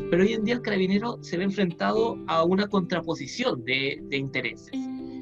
Pero 0.10 0.24
hoy 0.24 0.34
en 0.34 0.44
día 0.44 0.56
el 0.56 0.62
carabinero 0.62 1.18
se 1.22 1.38
ve 1.38 1.44
enfrentado 1.44 2.18
a 2.27 2.44
una 2.44 2.68
contraposición 2.68 3.63
de, 3.63 4.00
de 4.04 4.18
intereses. 4.18 4.72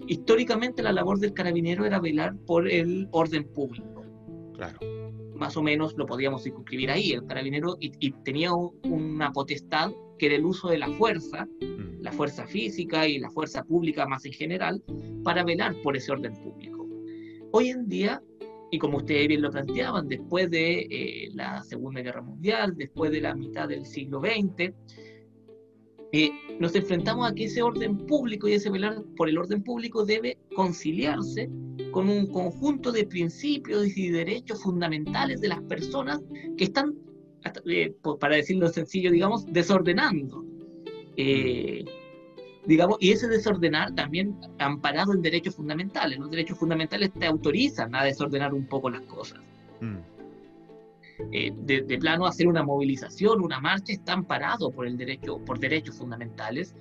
Históricamente 0.07 0.83
la 0.83 0.93
labor 0.93 1.19
del 1.19 1.33
carabinero 1.33 1.85
era 1.85 1.99
velar 1.99 2.35
por 2.45 2.69
el 2.69 3.07
orden 3.11 3.45
público. 3.45 4.03
Claro. 4.53 4.79
Más 5.35 5.57
o 5.57 5.63
menos 5.63 5.95
lo 5.97 6.05
podíamos 6.05 6.43
circunscribir 6.43 6.91
ahí. 6.91 7.11
El 7.11 7.25
carabinero 7.25 7.75
y, 7.79 8.11
tenía 8.23 8.51
una 8.53 9.31
potestad 9.31 9.91
que 10.17 10.27
era 10.27 10.35
el 10.35 10.45
uso 10.45 10.69
de 10.69 10.77
la 10.77 10.89
fuerza, 10.91 11.45
mm. 11.45 12.01
la 12.01 12.11
fuerza 12.11 12.45
física 12.45 13.07
y 13.07 13.19
la 13.19 13.29
fuerza 13.29 13.63
pública 13.63 14.05
más 14.05 14.25
en 14.25 14.33
general, 14.33 14.83
para 15.23 15.43
velar 15.43 15.75
por 15.81 15.97
ese 15.97 16.11
orden 16.11 16.33
público. 16.33 16.87
Hoy 17.51 17.69
en 17.69 17.89
día, 17.89 18.21
y 18.71 18.77
como 18.77 18.97
ustedes 18.97 19.27
bien 19.27 19.41
lo 19.41 19.49
planteaban, 19.49 20.07
después 20.07 20.49
de 20.51 20.87
eh, 20.89 21.29
la 21.33 21.63
Segunda 21.63 22.01
Guerra 22.01 22.21
Mundial, 22.21 22.75
después 22.77 23.11
de 23.11 23.21
la 23.21 23.35
mitad 23.35 23.67
del 23.67 23.85
siglo 23.85 24.21
XX, 24.21 24.73
eh, 26.17 26.31
nos 26.61 26.73
enfrentamos 26.75 27.29
a 27.29 27.35
que 27.35 27.43
ese 27.43 27.61
orden 27.61 27.97
público 27.97 28.47
y 28.47 28.53
ese 28.53 28.69
velar 28.69 29.03
por 29.17 29.27
el 29.27 29.37
orden 29.37 29.61
público 29.61 30.05
debe 30.05 30.37
conciliarse 30.55 31.49
con 31.91 32.07
un 32.07 32.27
conjunto 32.27 32.93
de 32.93 33.05
principios 33.05 33.97
y 33.97 34.11
derechos 34.11 34.63
fundamentales 34.63 35.41
de 35.41 35.49
las 35.49 35.61
personas 35.63 36.21
que 36.57 36.63
están, 36.63 36.95
eh, 37.65 37.93
para 38.21 38.37
decirlo 38.37 38.69
sencillo, 38.69 39.11
digamos, 39.11 39.45
desordenando. 39.51 40.45
Eh, 41.17 41.83
digamos, 42.65 42.95
y 43.01 43.11
ese 43.11 43.27
desordenar 43.27 43.93
también 43.93 44.39
amparado 44.59 45.11
en 45.13 45.21
derechos 45.21 45.55
fundamentales. 45.55 46.17
Los 46.17 46.31
derechos 46.31 46.57
fundamentales 46.57 47.11
te 47.11 47.25
autorizan 47.25 47.93
a 47.93 48.05
desordenar 48.05 48.53
un 48.53 48.65
poco 48.67 48.89
las 48.89 49.01
cosas. 49.01 49.41
Mm. 49.81 50.14
Eh, 51.31 51.53
de, 51.55 51.97
plano 51.97 52.25
hacer 52.25 52.47
una 52.47 52.63
movilización, 52.63 53.41
una 53.41 53.59
marcha, 53.59 53.93
está 53.93 54.13
amparado 54.13 54.69
por 54.71 54.85
el 54.85 54.97
derecho, 54.97 55.39
por 55.39 55.59
derechos 55.59 55.95
fundamentales. 55.95 56.75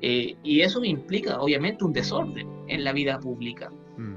Eh, 0.00 0.36
y 0.42 0.60
eso 0.60 0.82
implica, 0.84 1.40
obviamente, 1.40 1.84
un 1.84 1.92
desorden 1.92 2.48
en 2.68 2.82
la 2.82 2.92
vida 2.92 3.18
pública. 3.18 3.70
Mm. 3.98 4.14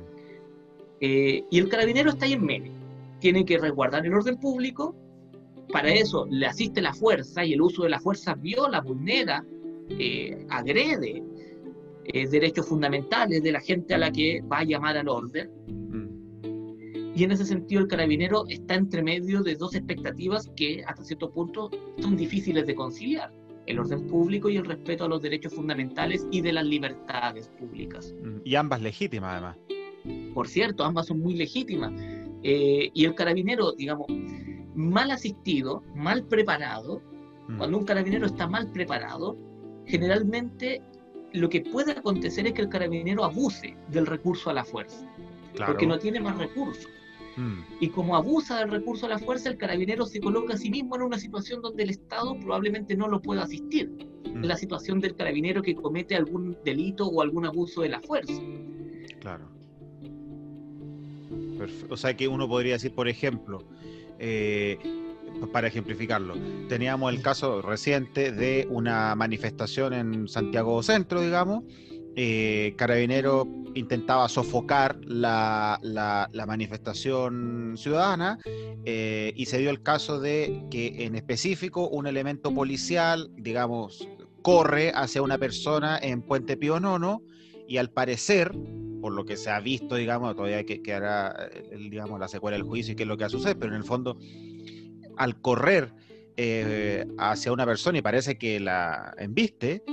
Eh, 1.02 1.44
y 1.50 1.60
el 1.60 1.70
carabinero 1.70 2.12
está 2.12 2.26
ahí 2.26 2.34
en 2.34 2.46
medio. 2.46 2.72
Tiene 3.20 3.44
que 3.44 3.58
resguardar 3.58 4.06
el 4.06 4.14
orden 4.14 4.38
público. 4.38 4.96
Para 5.72 5.90
eso 5.90 6.26
le 6.30 6.46
asiste 6.46 6.82
la 6.82 6.94
fuerza 6.94 7.44
y 7.44 7.54
el 7.54 7.62
uso 7.62 7.84
de 7.84 7.90
la 7.90 8.00
fuerza 8.00 8.36
viola, 8.36 8.80
vulnera, 8.80 9.44
agrede 10.50 11.24
derechos 12.04 12.68
fundamentales 12.68 13.44
de 13.44 13.52
la 13.52 13.60
gente 13.60 13.94
a 13.94 13.98
la 13.98 14.12
que 14.12 14.42
va 14.42 14.60
a 14.60 14.64
llamar 14.64 14.98
al 14.98 15.10
orden 15.10 15.50
y 17.18 17.24
en 17.24 17.32
ese 17.32 17.46
sentido 17.46 17.82
el 17.82 17.88
carabinero 17.88 18.46
está 18.48 18.76
entre 18.76 19.02
medio 19.02 19.42
de 19.42 19.56
dos 19.56 19.74
expectativas 19.74 20.52
que 20.56 20.84
hasta 20.86 21.04
cierto 21.04 21.32
punto 21.32 21.72
son 22.00 22.16
difíciles 22.16 22.68
de 22.68 22.76
conciliar, 22.76 23.34
el 23.66 23.80
orden 23.80 24.06
público 24.06 24.50
y 24.50 24.58
el 24.58 24.66
respeto 24.66 25.06
a 25.06 25.08
los 25.08 25.20
derechos 25.24 25.52
fundamentales 25.56 26.28
y 26.30 26.42
de 26.42 26.54
las 26.54 26.64
libertades 26.64 27.50
públicas. 27.60 28.14
Y 28.44 28.54
ambas 28.54 28.84
legítimas 28.84 29.32
además. 29.32 29.58
Por 30.36 30.48
cierto, 30.48 30.84
ambas 30.84 31.08
son 31.08 31.20
muy 31.20 31.34
legítimas. 31.34 31.92
Eh, 32.44 32.92
y 32.94 33.06
el 33.06 33.16
carabinero, 33.16 33.72
digamos, 33.72 34.06
mal 34.76 35.10
asistido, 35.10 35.82
mal 35.96 36.24
preparado, 36.24 37.02
mm. 37.48 37.58
cuando 37.58 37.80
un 37.80 37.86
carabinero 37.86 38.28
está 38.28 38.46
mal 38.46 38.72
preparado, 38.72 39.36
generalmente 39.88 40.84
lo 41.34 41.50
que 41.50 41.62
puede 41.62 41.94
acontecer 41.94 42.46
es 42.46 42.54
que 42.54 42.62
el 42.62 42.70
carabinero 42.70 43.24
abuse 43.24 43.76
del 43.88 44.06
recurso 44.06 44.52
a 44.52 44.54
la 44.54 44.64
fuerza, 44.64 45.12
porque 45.66 45.88
no 45.88 45.98
tiene 45.98 46.20
más 46.20 46.38
recursos. 46.38 46.88
Mm. 47.38 47.60
Y 47.80 47.90
como 47.90 48.16
abusa 48.16 48.60
del 48.60 48.72
recurso 48.72 49.08
de 49.08 49.14
la 49.14 49.20
fuerza, 49.20 49.50
el 49.50 49.58
carabinero 49.58 50.06
se 50.06 50.20
coloca 50.20 50.56
a 50.56 50.58
sí 50.58 50.70
mismo 50.70 50.96
en 50.96 51.04
una 51.04 51.20
situación 51.20 51.62
donde 51.62 51.84
el 51.84 51.92
Estado 51.92 52.38
probablemente 52.40 52.98
no 52.98 53.08
lo 53.08 53.22
pueda 53.22 53.44
asistir. 53.44 53.92
Mm. 54.38 54.46
la 54.46 54.58
situación 54.58 55.00
del 55.00 55.16
carabinero 55.16 55.62
que 55.62 55.76
comete 55.76 56.16
algún 56.16 56.58
delito 56.64 57.08
o 57.08 57.22
algún 57.22 57.46
abuso 57.46 57.82
de 57.82 57.90
la 57.90 58.02
fuerza. 58.02 58.42
Claro. 59.20 59.50
O 61.90 61.98
sea 61.98 62.16
que 62.16 62.28
uno 62.28 62.48
podría 62.48 62.74
decir, 62.74 62.94
por 62.94 63.08
ejemplo, 63.08 63.64
eh, 64.20 64.78
para 65.52 65.68
ejemplificarlo, 65.68 66.36
teníamos 66.70 67.14
el 67.14 67.22
caso 67.22 67.62
reciente 67.62 68.32
de 68.32 68.68
una 68.70 69.16
manifestación 69.16 69.94
en 69.94 70.28
Santiago 70.28 70.82
Centro, 70.84 71.22
digamos, 71.22 71.64
eh, 72.20 72.74
Carabinero 72.78 73.48
intentaba 73.76 74.28
sofocar 74.28 74.98
la, 75.06 75.80
manifestación 76.48 77.76
ciudadana 77.78 78.40
eh, 78.86 79.34
y 79.36 79.46
se 79.46 79.60
dio 79.60 79.70
el 79.70 79.84
caso 79.84 80.20
de 80.20 80.64
que 80.72 81.06
en 81.06 81.14
específico 81.14 81.88
un 81.88 82.08
elemento 82.08 82.52
policial, 82.52 83.30
digamos, 83.36 84.10
corre 84.42 84.92
hacia 84.96 85.22
una 85.22 85.38
persona 85.38 86.00
en 86.02 86.24
Puente 86.24 86.58
Pío 86.58 86.80
Nono 86.80 87.22
y 87.68 87.78
al 87.78 87.92
parecer, 87.92 88.52
por 89.00 89.14
lo 89.14 89.24
que 89.24 89.38
se 89.38 89.52
ha 89.52 89.60
visto, 89.60 89.94
digamos, 89.96 90.36
todavía 90.36 90.64
que, 90.64 90.92
hará, 90.92 91.52
digamos, 91.72 92.20
la 92.20 92.28
secuela 92.28 92.58
del 92.58 92.66
juicio 92.66 92.94
y 92.94 92.96
qué 92.96 93.04
es 93.04 93.08
lo 93.08 93.16
que 93.16 93.26
va 93.26 93.28
a 93.28 93.30
suceder, 93.30 93.60
pero 93.60 93.74
en 93.74 93.78
el 93.78 93.86
fondo, 93.86 94.18
al 95.18 95.40
correr 95.40 95.94
eh, 96.36 97.06
hacia 97.20 97.52
una 97.52 97.68
persona 97.68 98.00
y 98.00 98.02
parece 98.02 98.40
que 98.40 98.60
la 98.60 99.14
embiste, 99.20 99.84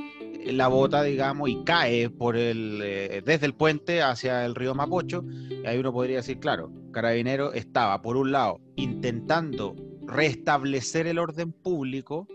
la 0.47 0.69
bota, 0.69 1.03
digamos, 1.03 1.49
y 1.49 1.65
cae 1.65 2.11
por 2.11 2.37
el, 2.37 2.81
eh, 2.83 3.23
desde 3.25 3.47
el 3.47 3.55
puente 3.55 4.03
hacia 4.03 4.45
el 4.45 4.55
río 4.55 4.75
Mapocho. 4.75 5.25
Y 5.51 5.67
ahí 5.67 5.79
uno 5.79 5.93
podría 5.93 6.17
decir, 6.19 6.39
claro, 6.39 6.71
Carabinero 6.93 7.53
estaba, 7.53 8.03
por 8.03 8.17
un 8.17 8.33
lado, 8.33 8.61
intentando 8.77 9.75
restablecer 10.07 11.07
el 11.07 11.19
orden 11.19 11.53
público, 11.53 12.29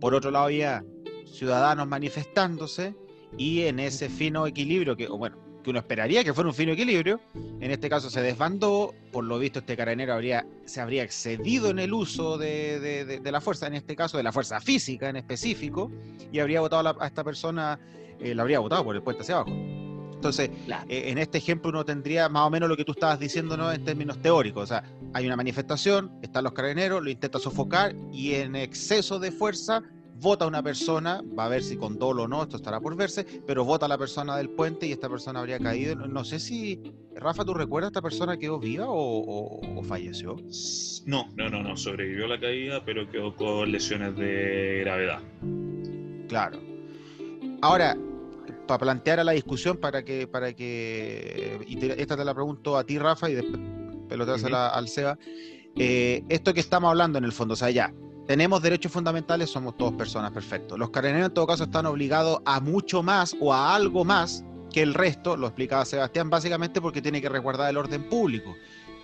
por 0.00 0.14
otro 0.14 0.30
lado 0.30 0.46
había 0.46 0.84
ciudadanos 1.24 1.88
manifestándose, 1.88 2.94
y 3.38 3.62
en 3.62 3.80
ese 3.80 4.08
fino 4.08 4.46
equilibrio, 4.46 4.96
que, 4.96 5.06
bueno, 5.08 5.38
que 5.62 5.70
uno 5.70 5.78
esperaría 5.78 6.24
que 6.24 6.34
fuera 6.34 6.48
un 6.48 6.54
fino 6.54 6.72
equilibrio. 6.72 7.20
En 7.60 7.70
este 7.70 7.88
caso 7.88 8.10
se 8.10 8.20
desbandó, 8.20 8.94
por 9.10 9.24
lo 9.24 9.38
visto 9.38 9.60
este 9.60 9.76
carabinero 9.76 10.14
habría, 10.14 10.46
se 10.64 10.80
habría 10.80 11.02
excedido 11.02 11.70
en 11.70 11.78
el 11.78 11.92
uso 11.92 12.38
de, 12.38 13.20
la 13.24 13.40
fuerza, 13.40 13.66
en 13.66 13.74
este 13.74 13.96
caso 13.96 14.16
de 14.16 14.22
la 14.22 14.32
fuerza 14.32 14.60
física 14.60 15.08
en 15.08 15.16
específico, 15.16 15.90
y 16.30 16.40
habría 16.40 16.60
votado 16.60 16.96
a, 17.00 17.06
esta 17.06 17.24
persona, 17.24 17.78
eh, 18.20 18.34
la 18.34 18.42
habría 18.42 18.58
votado 18.58 18.84
por 18.84 18.96
el 18.96 19.02
puente 19.02 19.22
hacia 19.22 19.36
abajo. 19.36 19.52
Entonces, 20.22 20.50
eh, 20.88 21.10
en 21.10 21.18
este 21.18 21.38
ejemplo 21.38 21.70
uno 21.70 21.84
tendría 21.84 22.28
más 22.28 22.46
o 22.46 22.50
menos 22.50 22.68
lo 22.68 22.76
que 22.76 22.84
tú 22.84 22.92
estabas 22.92 23.18
diciendo 23.18 23.56
¿no? 23.56 23.72
en 23.72 23.84
términos 23.84 24.22
teóricos. 24.22 24.62
O 24.62 24.66
sea, 24.66 24.84
hay 25.14 25.26
una 25.26 25.34
manifestación, 25.34 26.12
están 26.22 26.44
los 26.44 26.52
carabineros, 26.52 27.02
lo 27.02 27.10
intenta 27.10 27.40
sofocar 27.40 27.94
y 28.12 28.34
en 28.34 28.54
exceso 28.54 29.18
de 29.18 29.32
fuerza 29.32 29.82
vota 30.22 30.46
una 30.46 30.62
persona, 30.62 31.20
va 31.36 31.46
a 31.46 31.48
ver 31.48 31.62
si 31.62 31.76
con 31.76 31.98
dolo 31.98 32.22
o 32.22 32.28
no, 32.28 32.44
esto 32.44 32.56
estará 32.56 32.80
por 32.80 32.96
verse, 32.96 33.26
pero 33.46 33.64
vota 33.64 33.86
a 33.86 33.88
la 33.88 33.98
persona 33.98 34.36
del 34.36 34.48
puente 34.48 34.86
y 34.86 34.92
esta 34.92 35.08
persona 35.08 35.40
habría 35.40 35.58
caído. 35.58 35.96
No 35.96 36.24
sé 36.24 36.38
si, 36.38 36.80
Rafa, 37.16 37.44
¿tú 37.44 37.52
recuerdas 37.52 37.90
esta 37.90 38.00
persona 38.00 38.36
quedó 38.36 38.58
viva 38.60 38.86
o, 38.88 39.82
falleció? 39.82 40.36
No, 41.06 41.28
no, 41.36 41.50
no, 41.50 41.62
no, 41.62 41.76
sobrevivió 41.76 42.28
la 42.28 42.38
caída, 42.38 42.84
pero 42.84 43.10
quedó 43.10 43.34
con 43.34 43.72
lesiones 43.72 44.16
de 44.16 44.82
gravedad. 44.84 45.20
Claro. 46.28 46.60
Ahora, 47.60 47.96
para 48.68 48.78
plantear 48.78 49.18
a 49.18 49.24
la 49.24 49.32
discusión, 49.32 49.76
para 49.76 50.04
que, 50.04 50.28
para 50.28 50.52
que, 50.52 51.58
y 51.66 51.84
esta 52.00 52.16
te 52.16 52.24
la 52.24 52.32
pregunto 52.32 52.76
a 52.78 52.84
ti, 52.84 52.96
Rafa, 52.96 53.28
y 53.28 53.34
después 53.34 53.60
pelotazos 54.08 54.52
al 54.52 54.88
SEBA. 54.88 55.18
Eh, 55.76 56.22
esto 56.28 56.52
que 56.52 56.60
estamos 56.60 56.90
hablando 56.90 57.18
en 57.18 57.24
el 57.24 57.32
fondo, 57.32 57.54
o 57.54 57.56
sea, 57.56 57.70
ya, 57.70 57.92
tenemos 58.26 58.62
derechos 58.62 58.92
fundamentales, 58.92 59.50
somos 59.50 59.76
todos 59.76 59.94
personas, 59.94 60.30
perfecto. 60.32 60.76
Los 60.76 60.90
carabineros 60.90 61.28
en 61.28 61.34
todo 61.34 61.46
caso 61.46 61.64
están 61.64 61.86
obligados 61.86 62.40
a 62.44 62.60
mucho 62.60 63.02
más 63.02 63.36
o 63.40 63.52
a 63.52 63.74
algo 63.74 64.04
más 64.04 64.44
que 64.72 64.82
el 64.82 64.94
resto, 64.94 65.36
lo 65.36 65.46
explicaba 65.48 65.84
Sebastián, 65.84 66.30
básicamente 66.30 66.80
porque 66.80 67.02
tiene 67.02 67.20
que 67.20 67.28
resguardar 67.28 67.70
el 67.70 67.76
orden 67.76 68.08
público. 68.08 68.54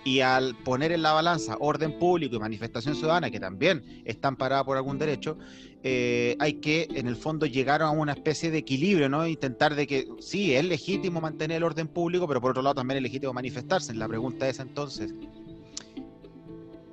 Y 0.05 0.21
al 0.21 0.55
poner 0.55 0.93
en 0.93 1.01
la 1.01 1.11
balanza 1.11 1.57
orden 1.59 1.99
público 1.99 2.35
y 2.35 2.39
manifestación 2.39 2.95
ciudadana, 2.95 3.29
que 3.29 3.39
también 3.39 4.01
están 4.05 4.37
paradas 4.37 4.63
por 4.63 4.77
algún 4.77 4.97
derecho, 4.97 5.37
eh, 5.83 6.37
hay 6.39 6.53
que, 6.53 6.87
en 6.95 7.07
el 7.07 7.17
fondo, 7.17 7.45
llegar 7.45 7.81
a 7.81 7.89
una 7.89 8.13
especie 8.13 8.49
de 8.49 8.59
equilibrio, 8.59 9.09
¿no? 9.09 9.27
Intentar 9.27 9.75
de 9.75 9.85
que, 9.85 10.07
sí, 10.19 10.55
es 10.55 10.63
legítimo 10.63 11.19
mantener 11.19 11.57
el 11.57 11.63
orden 11.63 11.87
público, 11.87 12.27
pero 12.27 12.39
por 12.39 12.51
otro 12.51 12.63
lado 12.63 12.75
también 12.75 12.97
es 12.97 13.03
legítimo 13.03 13.33
manifestarse. 13.33 13.93
La 13.93 14.07
pregunta 14.07 14.47
es 14.47 14.59
entonces, 14.59 15.13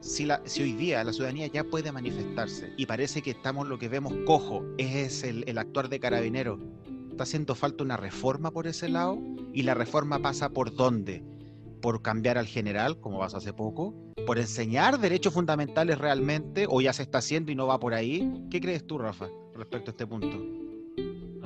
si, 0.00 0.28
hoy 0.62 0.72
día 0.72 1.02
la 1.04 1.12
ciudadanía 1.12 1.46
ya 1.46 1.64
puede 1.64 1.92
manifestarse 1.92 2.72
y 2.76 2.86
parece 2.86 3.22
que 3.22 3.30
estamos 3.32 3.68
lo 3.68 3.78
que 3.78 3.88
vemos 3.88 4.12
cojo, 4.26 4.64
es 4.78 5.22
el, 5.22 5.44
el 5.48 5.58
actuar 5.58 5.88
de 5.88 6.00
carabinero, 6.00 6.58
¿está 7.10 7.24
haciendo 7.24 7.54
falta 7.54 7.84
una 7.84 7.96
reforma 7.96 8.50
por 8.50 8.66
ese 8.66 8.88
lado? 8.88 9.18
¿Y 9.52 9.62
la 9.62 9.74
reforma 9.74 10.18
pasa 10.20 10.50
por 10.50 10.74
dónde? 10.74 11.24
¿Por 11.80 12.02
cambiar 12.02 12.38
al 12.38 12.46
general, 12.46 13.00
como 13.00 13.18
vas 13.18 13.34
hace 13.34 13.52
poco? 13.52 13.94
¿Por 14.26 14.38
enseñar 14.38 14.98
derechos 14.98 15.34
fundamentales 15.34 15.98
realmente? 15.98 16.66
¿O 16.68 16.80
ya 16.80 16.92
se 16.92 17.02
está 17.02 17.18
haciendo 17.18 17.52
y 17.52 17.54
no 17.54 17.66
va 17.66 17.78
por 17.78 17.94
ahí? 17.94 18.32
¿Qué 18.50 18.60
crees 18.60 18.86
tú, 18.86 18.98
Rafa, 18.98 19.28
respecto 19.54 19.90
a 19.90 19.92
este 19.92 20.06
punto? 20.06 20.65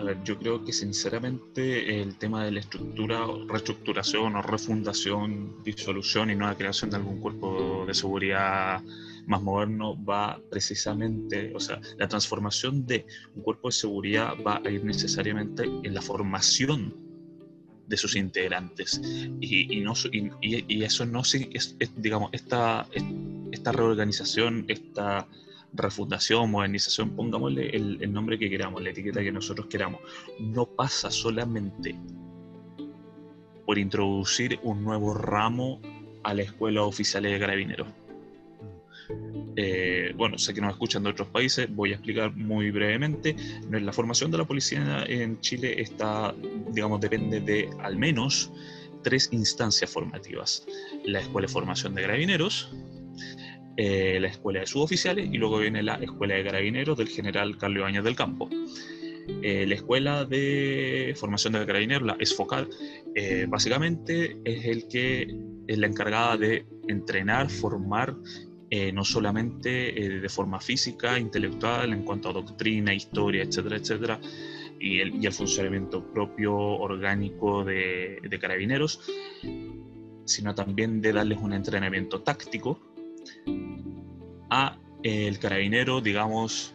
A 0.00 0.02
ver, 0.02 0.24
yo 0.24 0.38
creo 0.38 0.64
que 0.64 0.72
sinceramente 0.72 2.00
el 2.00 2.16
tema 2.16 2.42
de 2.42 2.52
la 2.52 2.60
estructura, 2.60 3.20
reestructuración 3.46 4.34
o 4.34 4.40
refundación, 4.40 5.62
disolución 5.62 6.30
y 6.30 6.34
nueva 6.34 6.56
creación 6.56 6.88
de 6.88 6.96
algún 6.96 7.20
cuerpo 7.20 7.84
de 7.86 7.92
seguridad 7.92 8.82
más 9.26 9.42
moderno 9.42 10.02
va 10.02 10.40
precisamente, 10.50 11.52
o 11.54 11.60
sea, 11.60 11.82
la 11.98 12.08
transformación 12.08 12.86
de 12.86 13.04
un 13.34 13.42
cuerpo 13.42 13.68
de 13.68 13.72
seguridad 13.72 14.32
va 14.42 14.62
a 14.64 14.70
ir 14.70 14.82
necesariamente 14.86 15.64
en 15.64 15.92
la 15.92 16.00
formación 16.00 16.94
de 17.86 17.96
sus 17.98 18.16
integrantes. 18.16 19.02
Y, 19.42 19.80
no, 19.80 19.92
y, 20.40 20.82
eso 20.82 21.04
no 21.04 21.20
digamos, 21.96 22.30
esta, 22.32 22.88
esta 23.52 23.72
reorganización, 23.72 24.64
esta 24.68 25.28
refundación, 25.72 26.50
modernización, 26.50 27.10
pongámosle 27.10 27.70
el, 27.70 28.12
nombre 28.12 28.38
que 28.38 28.50
queramos, 28.50 28.82
la 28.82 28.90
etiqueta 28.90 29.20
que 29.20 29.32
nosotros 29.32 29.66
queramos, 29.66 30.00
no 30.40 30.66
pasa 30.66 31.10
solamente 31.10 31.96
por 33.66 33.78
introducir 33.78 34.58
un 34.62 34.82
nuevo 34.82 35.14
ramo 35.14 35.80
a 36.22 36.34
la 36.34 36.42
escuela 36.42 36.82
oficial 36.82 37.22
de 37.22 37.38
carabineros. 37.38 37.88
Eh, 39.56 40.12
bueno, 40.16 40.38
sé 40.38 40.54
que 40.54 40.60
nos 40.60 40.72
escuchan 40.72 41.02
de 41.02 41.10
otros 41.10 41.28
países, 41.28 41.68
voy 41.74 41.92
a 41.92 41.94
explicar 41.94 42.34
muy 42.34 42.70
brevemente. 42.70 43.36
La 43.70 43.92
formación 43.92 44.30
de 44.30 44.38
la 44.38 44.44
policía 44.44 45.04
en 45.06 45.40
Chile 45.40 45.80
está, 45.80 46.34
digamos, 46.70 47.00
depende 47.00 47.40
de 47.40 47.68
al 47.80 47.96
menos 47.96 48.50
tres 49.02 49.28
instancias 49.32 49.90
formativas. 49.90 50.66
La 51.04 51.20
Escuela 51.20 51.46
de 51.46 51.52
Formación 51.52 51.94
de 51.94 52.02
Carabineros, 52.02 52.72
eh, 53.76 54.18
la 54.20 54.28
Escuela 54.28 54.60
de 54.60 54.66
Suboficiales 54.66 55.28
y 55.32 55.38
luego 55.38 55.58
viene 55.58 55.82
la 55.82 55.94
Escuela 55.94 56.34
de 56.34 56.44
Carabineros 56.44 56.98
del 56.98 57.08
general 57.08 57.56
Carlos 57.56 57.82
Bañas 57.82 58.04
del 58.04 58.16
Campo. 58.16 58.48
Eh, 59.42 59.66
la 59.66 59.74
Escuela 59.74 60.24
de 60.24 61.14
Formación 61.16 61.52
de 61.54 61.66
Carabineros, 61.66 62.06
la 62.06 62.16
ESFOCAR, 62.18 62.68
eh, 63.14 63.46
básicamente 63.48 64.38
es 64.44 64.64
el 64.64 64.88
que 64.88 65.34
es 65.66 65.78
la 65.78 65.86
encargada 65.86 66.36
de 66.36 66.66
entrenar, 66.88 67.50
formar 67.50 68.16
no 68.92 69.04
solamente 69.04 69.92
de 70.20 70.28
forma 70.28 70.60
física, 70.60 71.18
intelectual, 71.18 71.92
en 71.92 72.04
cuanto 72.04 72.28
a 72.28 72.32
doctrina, 72.32 72.94
historia, 72.94 73.42
etcétera, 73.42 73.76
etcétera, 73.76 74.20
y 74.80 75.00
el, 75.00 75.32
funcionamiento 75.32 76.02
propio 76.12 76.56
orgánico 76.56 77.64
de, 77.64 78.38
carabineros, 78.40 79.00
sino 80.24 80.54
también 80.54 81.00
de 81.02 81.12
darles 81.12 81.38
un 81.38 81.52
entrenamiento 81.52 82.22
táctico 82.22 82.80
a 84.50 84.76
el 85.02 85.38
carabinero, 85.38 86.00
digamos, 86.00 86.74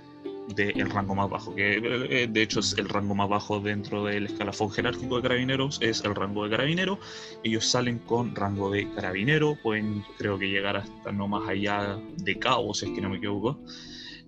del 0.53 0.89
rango 0.89 1.15
más 1.15 1.29
bajo, 1.29 1.55
que 1.55 1.77
eh, 1.77 2.27
de 2.27 2.41
hecho 2.41 2.59
es 2.59 2.77
el 2.77 2.87
rango 2.87 3.15
más 3.15 3.27
bajo 3.27 3.59
dentro 3.59 4.03
del 4.05 4.27
escalafón 4.27 4.69
jerárquico 4.69 5.17
de 5.17 5.23
carabineros, 5.23 5.79
es 5.81 6.03
el 6.03 6.13
rango 6.13 6.43
de 6.43 6.51
carabinero. 6.51 6.99
Ellos 7.43 7.65
salen 7.65 7.99
con 7.99 8.35
rango 8.35 8.69
de 8.69 8.89
carabinero, 8.91 9.57
pueden 9.61 10.03
creo 10.17 10.37
que 10.37 10.49
llegar 10.49 10.77
hasta 10.77 11.11
no 11.11 11.27
más 11.27 11.47
allá 11.49 11.99
de 12.17 12.37
cabo, 12.37 12.73
si 12.73 12.85
es 12.85 12.91
que 12.91 13.01
no 13.01 13.09
me 13.09 13.17
equivoco. 13.17 13.59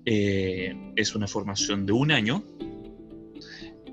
Eh, 0.05 0.93
es 0.95 1.15
una 1.15 1.27
formación 1.27 1.85
de 1.85 1.93
un 1.93 2.11
año, 2.11 2.43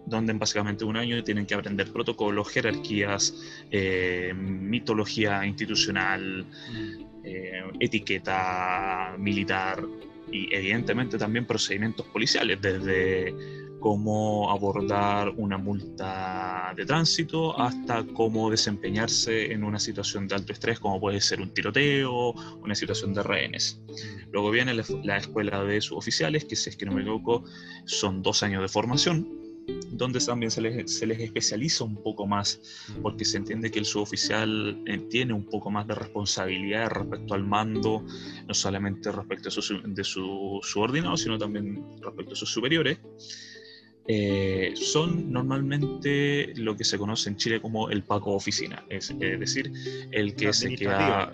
donde 0.06 0.32
en 0.32 0.38
básicamente 0.38 0.84
un 0.84 0.96
año 0.96 1.22
tienen 1.24 1.46
que 1.46 1.54
aprender 1.54 1.90
protocolos, 1.92 2.48
jerarquías, 2.48 3.34
eh, 3.70 4.32
mitología 4.34 5.44
institucional, 5.46 6.44
mm. 6.44 7.14
Eh, 7.26 7.62
etiqueta 7.80 9.14
militar 9.18 9.82
y 10.30 10.54
evidentemente 10.54 11.16
también 11.16 11.46
procedimientos 11.46 12.04
policiales, 12.08 12.60
desde 12.60 13.34
cómo 13.80 14.50
abordar 14.50 15.30
una 15.30 15.56
multa 15.56 16.74
de 16.76 16.84
tránsito 16.84 17.58
hasta 17.58 18.04
cómo 18.04 18.50
desempeñarse 18.50 19.52
en 19.52 19.64
una 19.64 19.78
situación 19.78 20.28
de 20.28 20.34
alto 20.34 20.52
estrés, 20.52 20.78
como 20.80 21.00
puede 21.00 21.18
ser 21.22 21.40
un 21.40 21.54
tiroteo, 21.54 22.32
una 22.62 22.74
situación 22.74 23.14
de 23.14 23.22
rehenes. 23.22 23.80
Luego 24.30 24.50
viene 24.50 24.74
la, 24.74 25.16
escuela 25.16 25.64
de 25.64 25.80
suboficiales, 25.80 26.44
que 26.44 26.56
si 26.56 26.68
es 26.68 26.76
que 26.76 26.84
no 26.84 26.92
me 26.92 27.00
equivoco, 27.00 27.44
son 27.86 28.22
dos 28.22 28.42
años 28.42 28.60
de 28.60 28.68
formación 28.68 29.43
donde 29.90 30.20
también 30.20 30.50
se 30.50 30.60
les, 30.60 30.90
se 30.90 31.06
les, 31.06 31.20
especializa 31.20 31.84
un 31.84 32.02
poco 32.02 32.26
más, 32.26 32.60
porque 33.02 33.24
se 33.24 33.38
entiende 33.38 33.70
que 33.70 33.78
el 33.78 33.84
suboficial 33.84 34.82
eh, 34.86 34.98
tiene 35.10 35.32
un 35.32 35.44
poco 35.44 35.70
más 35.70 35.86
de 35.86 35.94
responsabilidad 35.94 36.90
respecto 36.90 37.34
al 37.34 37.44
mando, 37.44 38.04
no 38.46 38.54
solamente 38.54 39.10
respecto 39.12 39.48
a 39.48 39.52
su, 39.52 39.80
de 39.84 40.04
su 40.04 40.60
subordinado, 40.62 41.16
sino 41.16 41.38
también 41.38 41.84
respecto 42.00 42.32
a 42.32 42.36
sus 42.36 42.50
superiores. 42.50 42.98
Eh, 44.06 44.74
son 44.76 45.32
normalmente 45.32 46.52
lo 46.56 46.76
que 46.76 46.84
se 46.84 46.98
conoce 46.98 47.30
en 47.30 47.36
Chile 47.36 47.60
como 47.60 47.88
el 47.88 48.02
Paco 48.02 48.34
Oficina, 48.34 48.84
es, 48.90 49.18
decir, 49.18 49.72
el 50.10 50.34
que 50.34 50.52
se 50.52 50.74
queda, 50.74 51.32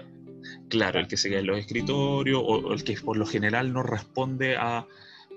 claro, 0.68 1.00
el 1.00 1.08
que 1.08 1.16
se 1.16 1.30
queda 1.30 1.40
en 1.40 1.46
los 1.46 1.58
escritorios 1.58 2.40
o 2.44 2.72
el 2.72 2.84
que 2.84 2.94
por 2.94 3.16
lo 3.16 3.26
general 3.26 3.72
no 3.72 3.82
responde 3.82 4.56
a 4.56 4.86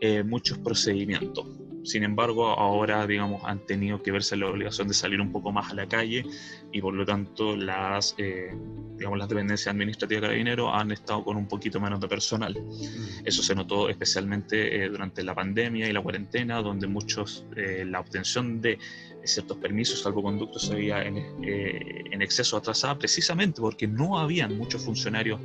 eh, 0.02 0.24
muchos 0.24 0.58
procedimientos. 0.58 1.46
Sin 1.84 2.04
embargo, 2.04 2.48
ahora, 2.48 3.06
digamos, 3.06 3.42
han 3.44 3.66
tenido 3.66 4.02
que 4.02 4.12
verse 4.12 4.38
la 4.38 4.48
obligación 4.48 4.88
de 4.88 4.94
salir 4.94 5.20
un 5.20 5.34
poco 5.34 5.52
más 5.52 5.72
a 5.72 5.74
la 5.76 5.88
calle 5.88 6.26
y 6.72 6.82
por 6.82 6.94
lo 6.94 7.06
tanto 7.06 7.58
las, 7.58 8.16
eh, 8.18 8.56
digamos, 8.96 9.20
las 9.20 9.28
dependencias 9.28 9.74
administrativas 9.74 10.22
de 10.22 10.28
carabineros 10.28 10.72
han 10.74 10.92
estado 10.94 11.26
con 11.26 11.36
un 11.36 11.46
poquito 11.46 11.82
menos 11.82 12.00
de 12.00 12.08
personal. 12.08 12.54
Mm. 12.54 13.26
Eso 13.28 13.44
se 13.44 13.54
notó 13.54 13.90
especialmente 13.90 14.84
eh, 14.84 14.90
durante 14.90 15.24
la 15.24 15.36
pandemia 15.36 15.90
y 15.90 15.92
la 15.92 16.02
cuarentena, 16.02 16.62
donde 16.62 16.88
muchos, 16.88 17.46
la 17.56 18.00
obtención 18.00 18.62
de 18.62 18.80
ciertos 19.26 19.58
permisos, 19.58 20.02
salvoconductos, 20.02 20.68
se 20.68 20.76
veía 20.76 21.04
en, 21.04 21.18
en 21.44 22.22
exceso 22.22 22.56
atrasada 22.56 22.98
precisamente 22.98 23.60
porque 23.60 23.88
no 23.88 24.20
habían 24.20 24.58
muchos 24.58 24.84
funcionarios 24.86 25.40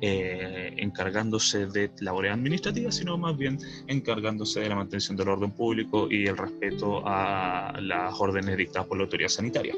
eh, 0.00 0.74
encargándose 0.78 1.66
de 1.66 1.90
labores 2.00 2.32
administrativas, 2.32 2.96
sino 2.96 3.18
más 3.18 3.36
bien 3.36 3.58
encargándose 3.86 4.60
de 4.60 4.68
la 4.68 4.76
mantención 4.76 5.16
del 5.16 5.28
orden 5.28 5.50
público 5.50 6.08
y 6.10 6.26
el 6.26 6.36
respeto 6.36 7.02
a 7.06 7.78
las 7.80 8.18
órdenes 8.18 8.56
dictadas 8.56 8.88
por 8.88 8.98
la 8.98 9.04
autoridad 9.04 9.28
sanitaria. 9.28 9.74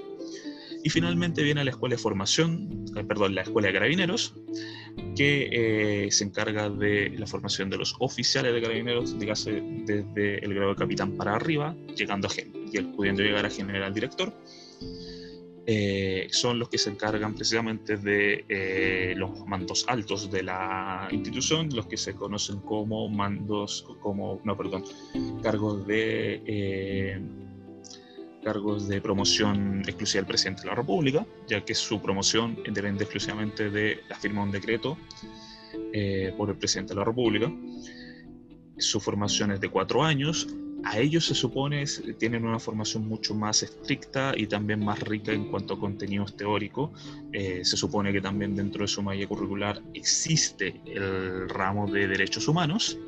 Y 0.85 0.91
finalmente 0.91 1.43
viene 1.43 1.65
la 1.65 1.71
escuela 1.71 1.95
de 1.95 2.03
formación, 2.03 2.85
eh, 2.97 3.05
perdón, 3.05 3.35
la 3.35 3.43
escuela 3.43 3.69
de 3.69 3.75
carabineros, 3.75 4.35
que 5.17 5.49
eh, 5.53 6.11
se 6.11 6.25
encarga 6.25 6.69
de 6.71 7.11
la 7.17 7.27
formación 7.27 7.71
de 7.71 7.79
los 7.79 7.95
oficiales 8.01 8.53
de 8.53 8.63
carabineros, 8.63 9.19
dígase 9.19 9.63
desde 9.87 10.45
el 10.45 10.55
grado 10.55 10.71
de 10.71 10.77
capitán 10.77 11.17
para 11.17 11.37
arriba, 11.37 11.77
llegando 11.97 12.29
a 12.29 12.31
y 12.73 12.81
pudiendo 12.81 13.23
llegar 13.23 13.47
a 13.47 13.51
general 13.51 13.93
director 13.95 14.33
eh, 15.65 16.27
son 16.33 16.59
los 16.59 16.69
que 16.69 16.77
se 16.77 16.91
encargan 16.91 17.35
precisamente 17.35 17.97
de 17.97 18.45
eh, 18.49 19.15
los 19.17 19.47
mandos 19.47 19.85
altos 19.87 20.29
de 20.29 20.43
la 20.43 21.07
institución, 21.13 21.69
los 21.73 21.87
que 21.87 21.97
se 21.97 22.15
conocen 22.15 22.59
como 22.61 23.09
mandos, 23.09 23.87
como, 24.01 24.41
no, 24.43 24.57
perdón, 24.57 24.85
cargos 25.41 25.87
de, 25.87 26.43
eh, 26.45 27.21
cargos 28.43 28.89
de 28.89 29.01
promoción 29.01 29.83
exclusiva 29.87 30.23
del 30.23 30.27
presidente 30.27 30.63
de 30.63 30.69
la 30.69 30.75
República, 30.75 31.25
ya 31.47 31.65
que 31.65 31.77
su 31.77 32.03
promoción 32.03 32.59
depende 32.65 33.05
exclusivamente 33.05 33.71
de 33.71 34.01
la 34.09 34.17
firma 34.17 34.41
de 34.41 34.47
un 34.47 34.53
decreto 34.53 34.99
por 36.37 36.51
el 36.51 36.57
presidente 36.57 36.93
de 36.93 36.99
la 36.99 37.05
República. 37.05 37.53
Su 38.79 38.99
formación 38.99 39.53
es 39.53 39.61
de 39.61 39.69
cuatro 39.69 40.03
años, 40.03 40.49
a 40.85 40.99
ellos 40.99 41.27
se 41.27 41.35
supone 41.35 41.85
tienen 42.19 42.45
una 42.45 42.59
formación 42.59 43.07
mucho 43.07 43.35
más 43.35 43.63
estricta 43.63 44.33
y 44.37 44.47
también 44.47 44.85
más 44.85 45.01
rica 45.01 45.33
en 45.33 45.51
cuanto 45.51 45.75
a 45.75 45.81
contenidos 45.81 46.37
teóricos. 46.37 46.91
Eh, 47.33 47.61
se 47.65 47.77
supone 47.77 48.13
que 48.13 48.21
también 48.21 48.57
dentro 48.57 48.83
de 48.83 48.89
su 48.89 49.03
malla 49.03 49.27
curricular 49.27 49.81
existe 49.95 50.81
el 50.87 51.49
ramo 51.49 51.87
de 51.91 52.09
derechos 52.09 52.49
humanos 52.49 52.99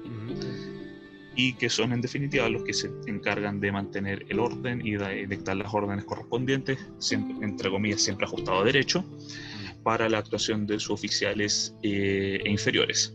y 1.37 1.54
que 1.54 1.68
son 1.68 1.92
en 1.92 2.00
definitiva 2.00 2.48
los 2.48 2.62
que 2.62 2.72
se 2.72 2.90
encargan 3.06 3.60
de 3.60 3.72
mantener 3.72 4.24
el 4.28 4.38
orden 4.38 4.87
y 4.87 4.92
de 4.92 5.26
dictar 5.26 5.56
las 5.56 5.72
órdenes 5.74 6.04
correspondientes, 6.04 6.78
entre 7.10 7.70
comillas, 7.70 8.02
siempre 8.02 8.26
ajustado 8.26 8.60
a 8.60 8.64
derecho, 8.64 9.04
para 9.82 10.08
la 10.08 10.18
actuación 10.18 10.66
de 10.66 10.78
sus 10.78 10.90
oficiales 10.90 11.74
eh, 11.82 12.40
e 12.42 12.50
inferiores. 12.50 13.14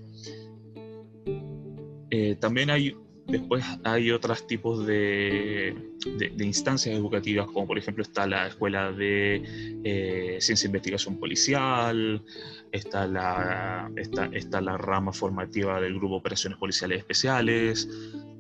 Eh, 2.12 2.36
también 2.39 2.69
hay 2.69 2.95
Después 3.30 3.63
hay 3.84 4.12
otros 4.12 4.48
tipos 4.48 4.86
de, 4.86 5.76
de, 6.18 6.46
instancias 6.46 6.96
educativas, 6.96 7.48
como 7.48 7.68
por 7.68 7.78
ejemplo 7.78 8.02
está 8.02 8.26
la 8.26 8.48
Escuela 8.48 8.92
de 8.92 9.44
eh, 9.84 10.38
Ciencia 10.39 10.65
e 10.65 10.70
Investigación 10.70 11.18
Policial, 11.20 12.24
está 12.72 13.08
la, 13.08 13.92
está, 13.96 14.26
está 14.34 14.62
la 14.62 14.78
rama 14.78 15.13
formativa 15.13 15.80
del 15.80 15.96
Grupo 15.96 16.15
Operaciones 16.15 16.58
Policiales 16.58 17.00
Especiales. 17.00 17.88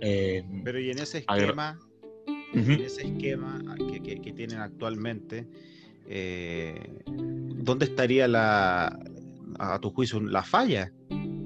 Eh, 0.01 0.43
Pero 0.63 0.79
y 0.79 0.89
en 0.89 0.99
ese 0.99 1.19
esquema, 1.19 1.79
en 2.53 2.71
ese 2.81 3.03
esquema 3.03 3.63
que, 3.91 4.21
que, 4.21 4.33
tienen 4.33 4.59
actualmente, 4.59 5.47
eh, 6.07 7.01
¿dónde 7.05 7.85
estaría 7.85 8.27
la, 8.27 8.99
a 9.59 9.79
tu 9.79 9.91
juicio, 9.91 10.19
la 10.19 10.43
falla? 10.43 10.91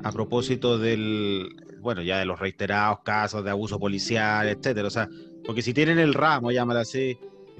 A 0.03 0.11
propósito 0.11 0.77
del, 0.77 1.62
bueno, 1.83 2.01
ya 2.01 2.17
de 2.17 2.25
los 2.25 2.39
reiterados 2.39 2.99
casos 3.03 3.43
de 3.43 3.51
abuso 3.51 3.79
policial, 3.79 4.47
etcétera. 4.47 4.87
O 4.87 4.91
sea, 4.91 5.07
porque 5.45 5.61
si 5.61 5.73
tienen 5.73 5.99
el 5.99 6.13
ramo, 6.13 6.51
llámalo 6.51 6.79
así, 6.79 7.19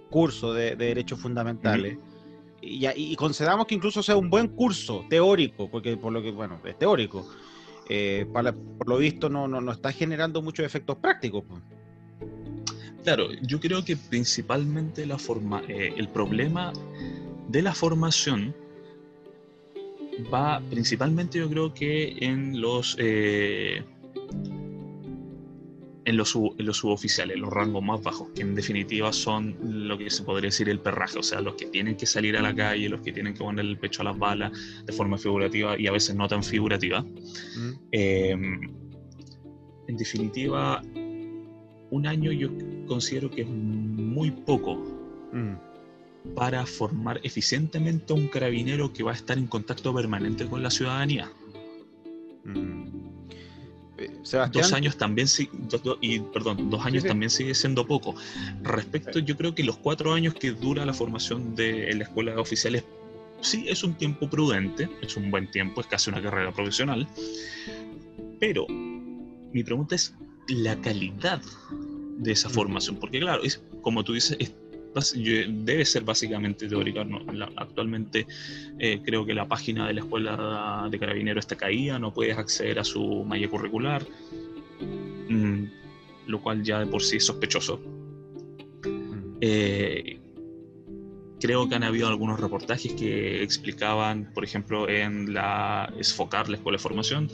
curso 0.09 0.53
de, 0.53 0.75
derechos 0.75 1.19
fundamentales, 1.19 1.97
y, 2.61 3.15
concedamos 3.17 3.67
que 3.67 3.75
incluso 3.75 4.01
sea 4.01 4.15
un 4.15 4.29
buen 4.29 4.47
curso 4.47 5.05
teórico, 5.09 5.69
porque 5.69 5.97
por 5.97 6.13
lo 6.13 6.21
que, 6.21 6.31
bueno, 6.31 6.59
es 6.63 6.79
teórico, 6.79 7.29
eh, 7.89 8.25
por 8.31 8.87
lo 8.87 8.97
visto 8.97 9.29
no, 9.29 9.47
no, 9.47 9.71
está 9.71 9.91
generando 9.91 10.41
muchos 10.41 10.65
efectos 10.65 10.95
prácticos. 10.97 11.43
Pues. 11.45 11.61
Claro, 13.03 13.27
yo 13.41 13.59
creo 13.59 13.83
que 13.83 13.97
principalmente 13.97 15.05
la 15.05 15.17
forma, 15.17 15.61
eh, 15.67 15.93
el 15.97 16.07
problema 16.07 16.71
de 17.49 17.61
la 17.61 17.73
formación 17.73 18.55
va 20.33 20.61
principalmente 20.69 21.39
yo 21.39 21.49
creo 21.49 21.73
que 21.73 22.17
en 22.19 22.61
los 22.61 22.95
eh, 22.99 23.83
en 26.05 26.17
los, 26.17 26.35
en 26.35 26.65
los 26.65 26.77
suboficiales, 26.77 27.37
los 27.37 27.51
rangos 27.51 27.83
más 27.83 28.01
bajos, 28.01 28.29
que 28.35 28.41
en 28.41 28.55
definitiva 28.55 29.13
son 29.13 29.55
lo 29.61 29.97
que 29.97 30.09
se 30.09 30.23
podría 30.23 30.49
decir 30.49 30.69
el 30.69 30.79
perraje, 30.79 31.19
o 31.19 31.23
sea, 31.23 31.39
los 31.41 31.55
que 31.55 31.67
tienen 31.67 31.95
que 31.95 32.05
salir 32.05 32.35
a 32.37 32.41
la 32.41 32.53
calle, 32.53 32.89
los 32.89 33.01
que 33.01 33.13
tienen 33.13 33.33
que 33.33 33.39
poner 33.39 33.65
el 33.65 33.77
pecho 33.77 34.01
a 34.01 34.05
las 34.05 34.17
balas 34.17 34.51
de 34.85 34.93
forma 34.93 35.17
figurativa 35.17 35.79
y 35.79 35.87
a 35.87 35.91
veces 35.91 36.15
no 36.15 36.27
tan 36.27 36.43
figurativa. 36.43 37.01
Mm. 37.01 37.71
Em, 37.91 38.61
en 39.87 39.97
definitiva, 39.97 40.81
un 41.91 42.07
año 42.07 42.31
yo 42.31 42.49
considero 42.87 43.29
que 43.29 43.41
es 43.41 43.47
muy 43.47 44.31
poco 44.31 44.75
mm. 45.31 46.33
para 46.35 46.65
formar 46.65 47.19
eficientemente 47.23 48.13
a 48.13 48.15
un 48.15 48.27
carabinero 48.27 48.91
que 48.91 49.03
va 49.03 49.11
a 49.11 49.15
estar 49.15 49.37
en 49.37 49.47
contacto 49.47 49.93
permanente 49.93 50.47
con 50.47 50.63
la 50.63 50.69
ciudadanía. 50.69 51.31
Mm. 52.43 53.02
Dos 54.51 54.73
años 54.73 54.97
también 54.97 55.27
y 56.01 56.19
perdón, 56.19 56.69
dos 56.69 56.85
años 56.85 57.03
también 57.03 57.29
sigue 57.29 57.53
siendo 57.53 57.85
poco. 57.85 58.15
Respecto, 58.61 59.19
yo 59.19 59.35
creo 59.37 59.53
que 59.55 59.63
los 59.63 59.77
cuatro 59.77 60.13
años 60.13 60.33
que 60.33 60.51
dura 60.51 60.85
la 60.85 60.93
formación 60.93 61.55
de 61.55 61.93
la 61.95 62.03
escuela 62.03 62.33
de 62.33 62.37
oficiales, 62.37 62.83
sí 63.41 63.65
es 63.67 63.83
un 63.83 63.95
tiempo 63.95 64.29
prudente, 64.29 64.89
es 65.01 65.17
un 65.17 65.29
buen 65.31 65.49
tiempo, 65.51 65.81
es 65.81 65.87
casi 65.87 66.09
una 66.09 66.21
carrera 66.21 66.51
profesional. 66.51 67.07
Pero 68.39 68.67
mi 68.67 69.63
pregunta 69.63 69.95
es 69.95 70.13
la 70.47 70.75
calidad 70.81 71.41
de 72.17 72.31
esa 72.31 72.49
formación, 72.49 72.97
porque 72.97 73.19
claro, 73.19 73.43
es 73.43 73.61
como 73.81 74.03
tú 74.03 74.13
dices, 74.13 74.37
es 74.39 74.51
debe 74.93 75.85
ser 75.85 76.03
básicamente 76.03 76.67
teórica. 76.67 77.05
actualmente 77.55 78.27
eh, 78.79 79.01
creo 79.03 79.25
que 79.25 79.33
la 79.33 79.47
página 79.47 79.87
de 79.87 79.93
la 79.93 80.01
escuela 80.01 80.87
de 80.89 80.99
carabinero 80.99 81.39
está 81.39 81.55
caída, 81.55 81.99
no 81.99 82.13
puedes 82.13 82.37
acceder 82.37 82.79
a 82.79 82.83
su 82.83 83.23
malla 83.23 83.47
curricular, 83.47 84.05
mm, 85.29 85.63
lo 86.27 86.41
cual 86.41 86.63
ya 86.63 86.79
de 86.79 86.87
por 86.87 87.01
sí 87.01 87.17
es 87.17 87.25
sospechoso. 87.25 87.81
Mm. 88.85 89.37
Eh, 89.41 90.19
creo 91.39 91.67
que 91.67 91.75
han 91.75 91.83
habido 91.83 92.07
algunos 92.07 92.39
reportajes 92.39 92.93
que 92.93 93.43
explicaban, 93.43 94.31
por 94.33 94.45
ejemplo, 94.45 94.87
en 94.87 95.33
la 95.33 95.91
ESFOCAR, 95.99 96.47
la 96.47 96.55
Escuela 96.55 96.77
de 96.77 96.81
Formación, 96.81 97.29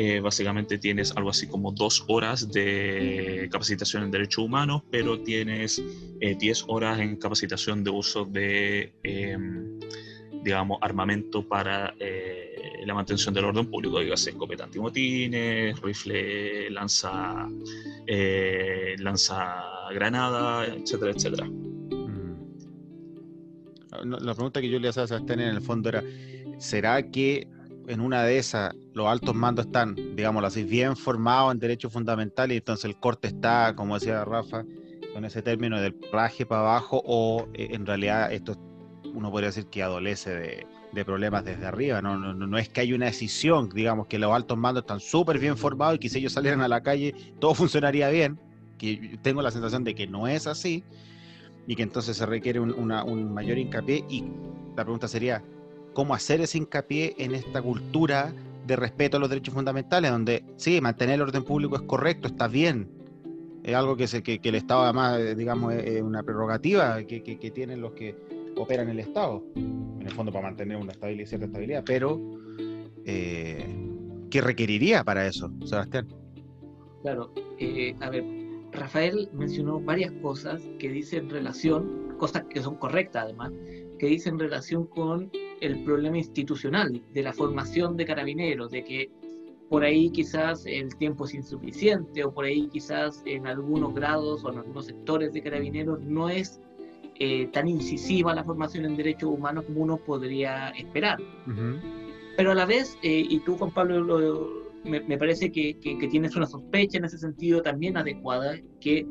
eh, 0.00 0.20
básicamente 0.20 0.78
tienes 0.78 1.10
algo 1.16 1.30
así 1.30 1.48
como 1.48 1.72
dos 1.72 2.04
horas 2.06 2.52
de 2.52 3.48
capacitación 3.50 4.04
en 4.04 4.12
derechos 4.12 4.44
humanos, 4.44 4.82
pero 4.92 5.18
tienes 5.22 5.82
eh, 6.20 6.36
diez 6.38 6.64
horas 6.68 7.00
en 7.00 7.16
capacitación 7.16 7.82
de 7.82 7.90
uso 7.90 8.24
de, 8.24 8.92
em, 9.02 9.80
digamos, 10.44 10.78
armamento 10.82 11.42
para 11.48 11.96
eh, 11.98 12.84
la 12.86 12.94
mantención 12.94 13.34
del 13.34 13.46
orden 13.46 13.66
público, 13.66 13.98
dígase 13.98 14.30
escopeta 14.30 14.62
antimotines, 14.62 15.80
rifle, 15.80 16.70
lanza, 16.70 17.48
lanza 18.98 19.64
granada, 19.92 20.64
etcétera, 20.64 21.10
etcétera. 21.10 21.44
Mm. 21.48 22.36
La 24.00 24.32
pregunta 24.32 24.60
que 24.60 24.68
yo 24.70 24.78
le 24.78 24.90
hacía 24.90 25.02
a 25.02 25.08
Sebastián 25.08 25.40
en 25.40 25.56
el 25.56 25.60
fondo 25.60 25.88
era, 25.88 26.04
¿será 26.58 27.02
que 27.02 27.48
en 27.88 28.00
una 28.00 28.22
de 28.22 28.38
esas 28.38 28.74
los 28.92 29.06
altos 29.06 29.34
mandos 29.34 29.66
están, 29.66 29.96
digámoslo 30.14 30.46
así, 30.46 30.62
bien 30.62 30.96
formados 30.96 31.52
en 31.52 31.58
derechos 31.58 31.92
fundamentales 31.92 32.54
y 32.54 32.58
entonces 32.58 32.84
el 32.84 32.96
corte 32.96 33.28
está, 33.28 33.74
como 33.74 33.98
decía 33.98 34.24
Rafa, 34.24 34.64
con 35.14 35.24
ese 35.24 35.42
término 35.42 35.80
del 35.80 35.94
plaje 35.94 36.44
para 36.44 36.60
abajo 36.60 37.02
o 37.04 37.48
eh, 37.54 37.68
en 37.70 37.86
realidad 37.86 38.30
esto 38.32 38.56
uno 39.14 39.30
podría 39.30 39.48
decir 39.48 39.66
que 39.66 39.82
adolece 39.82 40.30
de, 40.30 40.66
problemas 41.04 41.44
desde 41.44 41.64
arriba, 41.64 42.02
¿no? 42.02 42.18
No, 42.18 42.58
es 42.58 42.68
que 42.70 42.80
hay 42.80 42.92
una 42.92 43.06
decisión, 43.06 43.68
digamos 43.68 44.08
que 44.08 44.18
los 44.18 44.32
altos 44.34 44.58
mandos 44.58 44.82
están 44.82 44.98
súper 44.98 45.38
bien 45.38 45.56
formados 45.56 45.94
y 45.94 45.98
que 46.00 46.08
si 46.08 46.18
ellos 46.18 46.32
salieran 46.32 46.60
a 46.60 46.66
la 46.66 46.82
calle 46.82 47.14
todo 47.38 47.54
funcionaría 47.54 48.08
bien, 48.08 48.36
tengo 49.22 49.40
la 49.40 49.52
sensación 49.52 49.84
de 49.84 49.94
que 49.94 50.08
no 50.08 50.26
es 50.26 50.48
así 50.48 50.82
y 51.68 51.76
que 51.76 51.84
entonces 51.84 52.16
se 52.16 52.26
requiere 52.26 52.58
un, 52.58 52.72
un 52.72 53.32
mayor 53.32 53.58
hincapié 53.58 54.04
y 54.08 54.24
la 54.76 54.82
pregunta 54.82 55.06
sería, 55.06 55.40
cómo 55.98 56.14
hacer 56.14 56.40
ese 56.40 56.58
hincapié 56.58 57.16
en 57.18 57.34
esta 57.34 57.60
cultura 57.60 58.32
de 58.68 58.76
respeto 58.76 59.16
a 59.16 59.20
los 59.20 59.28
derechos 59.28 59.52
fundamentales, 59.52 60.12
donde 60.12 60.44
sí, 60.54 60.80
mantener 60.80 61.16
el 61.16 61.22
orden 61.22 61.42
público 61.42 61.74
es 61.74 61.82
correcto, 61.82 62.28
está 62.28 62.46
bien, 62.46 62.88
es 63.64 63.74
algo 63.74 63.96
que, 63.96 64.04
el 64.44 64.54
Estado 64.54 64.82
además, 64.84 65.18
eh, 65.18 65.34
digamos, 65.34 65.74
es 65.74 66.00
una 66.00 66.22
prerrogativa 66.22 67.02
que, 67.02 67.24
que, 67.24 67.50
tienen 67.50 67.80
los 67.80 67.94
que 67.94 68.14
operan 68.56 68.88
el 68.90 69.00
Estado, 69.00 69.42
en 69.56 70.04
el 70.06 70.12
fondo 70.12 70.30
para 70.30 70.46
mantener 70.46 70.76
una 70.76 70.92
estabilidad, 70.92 71.26
cierta 71.26 71.46
estabilidad, 71.46 71.82
pero 71.84 72.20
eh, 73.04 73.66
¿qué 74.30 74.40
requeriría 74.40 75.02
para 75.02 75.26
eso, 75.26 75.50
Sebastián? 75.64 76.06
Claro, 77.02 77.32
eh, 77.58 77.96
a 77.98 78.08
ver, 78.08 78.24
Rafael 78.70 79.28
mencionó 79.32 79.80
varias 79.80 80.12
cosas 80.22 80.62
que 80.78 80.90
dicen 80.90 81.28
relación, 81.28 82.14
cosas 82.18 82.44
que 82.44 82.62
son 82.62 82.76
correctas 82.76 83.24
además, 83.24 83.50
que 83.98 84.06
dicen 84.06 84.38
relación 84.38 84.86
con 84.86 85.32
el 85.60 85.82
problema 85.84 86.18
institucional 86.18 87.02
de 87.12 87.22
la 87.22 87.32
formación 87.32 87.96
de 87.96 88.04
carabineros, 88.04 88.70
de 88.70 88.84
que 88.84 89.10
por 89.68 89.84
ahí 89.84 90.10
quizás 90.10 90.64
el 90.66 90.96
tiempo 90.96 91.24
es 91.24 91.34
insuficiente 91.34 92.24
o 92.24 92.32
por 92.32 92.46
ahí 92.46 92.68
quizás 92.68 93.22
en 93.26 93.46
algunos 93.46 93.94
grados 93.94 94.44
o 94.44 94.52
en 94.52 94.58
algunos 94.58 94.86
sectores 94.86 95.32
de 95.32 95.42
carabineros 95.42 96.00
no 96.00 96.30
es 96.30 96.60
eh, 97.20 97.48
tan 97.52 97.68
incisiva 97.68 98.34
la 98.34 98.44
formación 98.44 98.84
en 98.84 98.96
derechos 98.96 99.30
humanos 99.30 99.64
como 99.64 99.80
uno 99.82 99.96
podría 99.98 100.70
esperar. 100.70 101.18
Pero 102.36 102.52
a 102.52 102.54
la 102.54 102.64
vez, 102.64 102.96
eh, 103.02 103.26
y 103.28 103.40
tú 103.40 103.56
Juan 103.56 103.72
Pablo 103.72 104.68
me, 104.84 105.18
parece 105.18 105.50
que, 105.50 105.78
que, 105.80 105.98
que, 105.98 106.08
tienes 106.08 106.36
una 106.36 106.46
sospecha 106.46 106.98
en 106.98 107.04
ese 107.04 107.18
sentido 107.18 107.60
también 107.60 107.96
adecuada, 107.96 108.56
que 108.80 109.04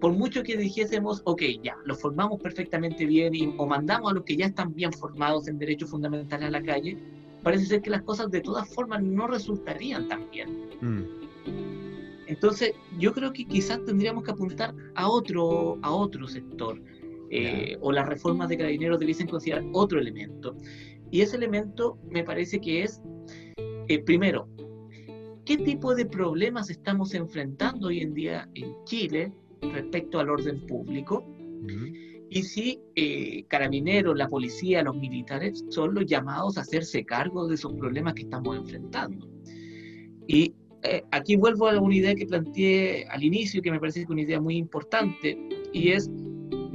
por 0.00 0.12
mucho 0.12 0.42
que 0.42 0.56
dijésemos, 0.56 1.22
ok, 1.24 1.42
ya, 1.62 1.76
los 1.84 2.00
formamos 2.00 2.40
perfectamente 2.40 3.06
bien 3.06 3.34
y, 3.34 3.54
o 3.56 3.66
mandamos 3.66 4.10
a 4.10 4.14
los 4.14 4.24
que 4.24 4.36
ya 4.36 4.46
están 4.46 4.74
bien 4.74 4.92
formados 4.92 5.48
en 5.48 5.58
derechos 5.58 5.90
fundamentales 5.90 6.48
a 6.48 6.50
la 6.50 6.62
calle, 6.62 6.98
parece 7.42 7.66
ser 7.66 7.80
que 7.80 7.90
las 7.90 8.02
cosas 8.02 8.30
de 8.30 8.40
todas 8.40 8.68
formas 8.74 9.02
no 9.02 9.26
resultarían 9.26 10.08
tan 10.08 10.30
bien. 10.30 10.68
Mm. 10.80 11.02
Entonces, 12.26 12.72
yo 12.98 13.14
creo 13.14 13.32
que 13.32 13.46
quizás 13.46 13.82
tendríamos 13.84 14.24
que 14.24 14.32
apuntar 14.32 14.74
a 14.96 15.08
otro, 15.08 15.78
a 15.82 15.92
otro 15.92 16.26
sector, 16.26 16.82
eh, 17.30 17.76
o 17.80 17.92
las 17.92 18.06
reformas 18.06 18.48
de 18.48 18.58
carabineros 18.58 18.98
debiesen 18.98 19.28
considerar 19.28 19.64
otro 19.72 19.98
elemento. 19.98 20.56
Y 21.10 21.22
ese 21.22 21.36
elemento 21.36 21.98
me 22.10 22.24
parece 22.24 22.60
que 22.60 22.82
es, 22.82 23.00
eh, 23.88 24.02
primero, 24.02 24.48
qué 25.46 25.56
tipo 25.56 25.94
de 25.94 26.04
problemas 26.04 26.68
estamos 26.68 27.14
enfrentando 27.14 27.86
hoy 27.86 28.00
en 28.00 28.12
día 28.12 28.48
en 28.54 28.74
Chile 28.84 29.32
respecto 29.62 30.18
al 30.18 30.28
orden 30.28 30.66
público 30.66 31.24
y 32.28 32.42
si 32.42 32.80
eh, 32.96 33.44
carabineros, 33.48 34.16
la 34.16 34.28
policía, 34.28 34.82
los 34.82 34.96
militares 34.96 35.64
son 35.70 35.94
los 35.94 36.06
llamados 36.06 36.58
a 36.58 36.62
hacerse 36.62 37.04
cargo 37.04 37.46
de 37.46 37.54
esos 37.54 37.72
problemas 37.74 38.14
que 38.14 38.22
estamos 38.22 38.56
enfrentando. 38.56 39.28
Y 40.26 40.52
eh, 40.82 41.04
aquí 41.12 41.36
vuelvo 41.36 41.68
a 41.68 41.80
una 41.80 41.94
idea 41.94 42.14
que 42.14 42.26
planteé 42.26 43.06
al 43.06 43.22
inicio, 43.22 43.62
que 43.62 43.70
me 43.70 43.78
parece 43.78 44.00
que 44.00 44.04
es 44.04 44.10
una 44.10 44.22
idea 44.22 44.40
muy 44.40 44.56
importante, 44.56 45.38
y 45.72 45.90
es 45.90 46.10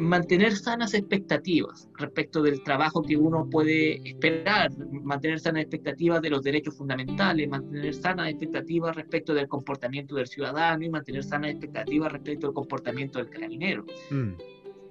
mantener 0.01 0.55
sanas 0.55 0.93
expectativas 0.93 1.87
respecto 1.97 2.41
del 2.41 2.63
trabajo 2.63 3.03
que 3.03 3.15
uno 3.15 3.47
puede 3.49 4.01
esperar, 4.07 4.71
mantener 5.03 5.39
sanas 5.39 5.61
expectativas 5.61 6.21
de 6.21 6.31
los 6.31 6.41
derechos 6.41 6.75
fundamentales, 6.75 7.47
mantener 7.47 7.93
sanas 7.93 8.29
expectativas 8.29 8.95
respecto 8.95 9.33
del 9.33 9.47
comportamiento 9.47 10.15
del 10.15 10.27
ciudadano 10.27 10.83
y 10.83 10.89
mantener 10.89 11.23
sanas 11.23 11.51
expectativas 11.51 12.11
respecto 12.11 12.47
del 12.47 12.55
comportamiento 12.55 13.19
del 13.19 13.29
carabinero. 13.29 13.85
Mm. 14.09 14.31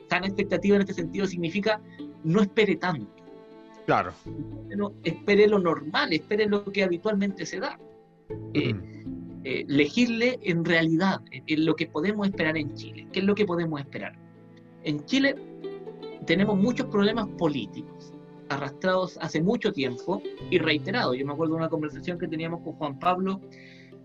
Sana 0.08 0.26
expectativa 0.26 0.76
en 0.76 0.82
este 0.82 0.94
sentido 0.94 1.26
significa 1.26 1.80
no 2.22 2.40
espere 2.40 2.76
tanto. 2.76 3.12
Claro. 3.86 4.12
No, 4.76 4.92
espere 5.02 5.48
lo 5.48 5.58
normal, 5.58 6.12
espere 6.12 6.46
lo 6.46 6.64
que 6.64 6.84
habitualmente 6.84 7.46
se 7.46 7.58
da. 7.58 7.78
Eh, 8.54 8.74
eh, 9.42 9.64
elegirle 9.68 10.38
en 10.42 10.64
realidad 10.64 11.20
en 11.32 11.64
lo 11.64 11.74
que 11.74 11.86
podemos 11.86 12.28
esperar 12.28 12.56
en 12.56 12.74
Chile. 12.74 13.08
¿Qué 13.12 13.20
es 13.20 13.24
lo 13.24 13.34
que 13.34 13.44
podemos 13.44 13.80
esperar? 13.80 14.29
En 14.84 15.04
Chile 15.04 15.34
tenemos 16.26 16.56
muchos 16.56 16.86
problemas 16.86 17.28
políticos 17.38 18.12
arrastrados 18.48 19.16
hace 19.20 19.40
mucho 19.40 19.72
tiempo 19.72 20.22
y 20.50 20.58
reiterados. 20.58 21.16
Yo 21.16 21.24
me 21.24 21.32
acuerdo 21.32 21.54
de 21.54 21.58
una 21.58 21.68
conversación 21.68 22.18
que 22.18 22.28
teníamos 22.28 22.62
con 22.62 22.74
Juan 22.74 22.98
Pablo, 22.98 23.40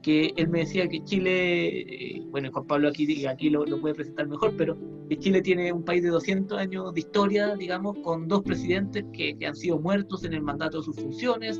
que 0.01 0.33
él 0.37 0.49
me 0.49 0.59
decía 0.59 0.87
que 0.87 1.03
Chile, 1.03 1.81
eh, 1.81 2.21
bueno, 2.29 2.51
Juan 2.51 2.67
Pablo 2.67 2.87
aquí, 2.89 3.25
aquí 3.25 3.49
lo, 3.49 3.65
puede 3.81 3.95
presentar 3.95 4.27
mejor, 4.27 4.53
pero 4.55 4.77
que 5.09 5.17
Chile 5.17 5.41
tiene 5.41 5.73
un 5.73 5.83
país 5.83 6.03
de 6.03 6.09
200 6.09 6.59
años 6.59 6.93
de 6.93 6.99
historia, 6.99 7.55
digamos, 7.55 7.97
con 8.03 8.27
dos 8.27 8.43
presidentes 8.43 9.03
que, 9.13 9.35
han 9.45 9.55
sido 9.55 9.79
muertos 9.79 10.23
en 10.23 10.33
el 10.33 10.43
mandato 10.43 10.77
de 10.77 10.83
sus 10.83 10.95
funciones, 10.95 11.59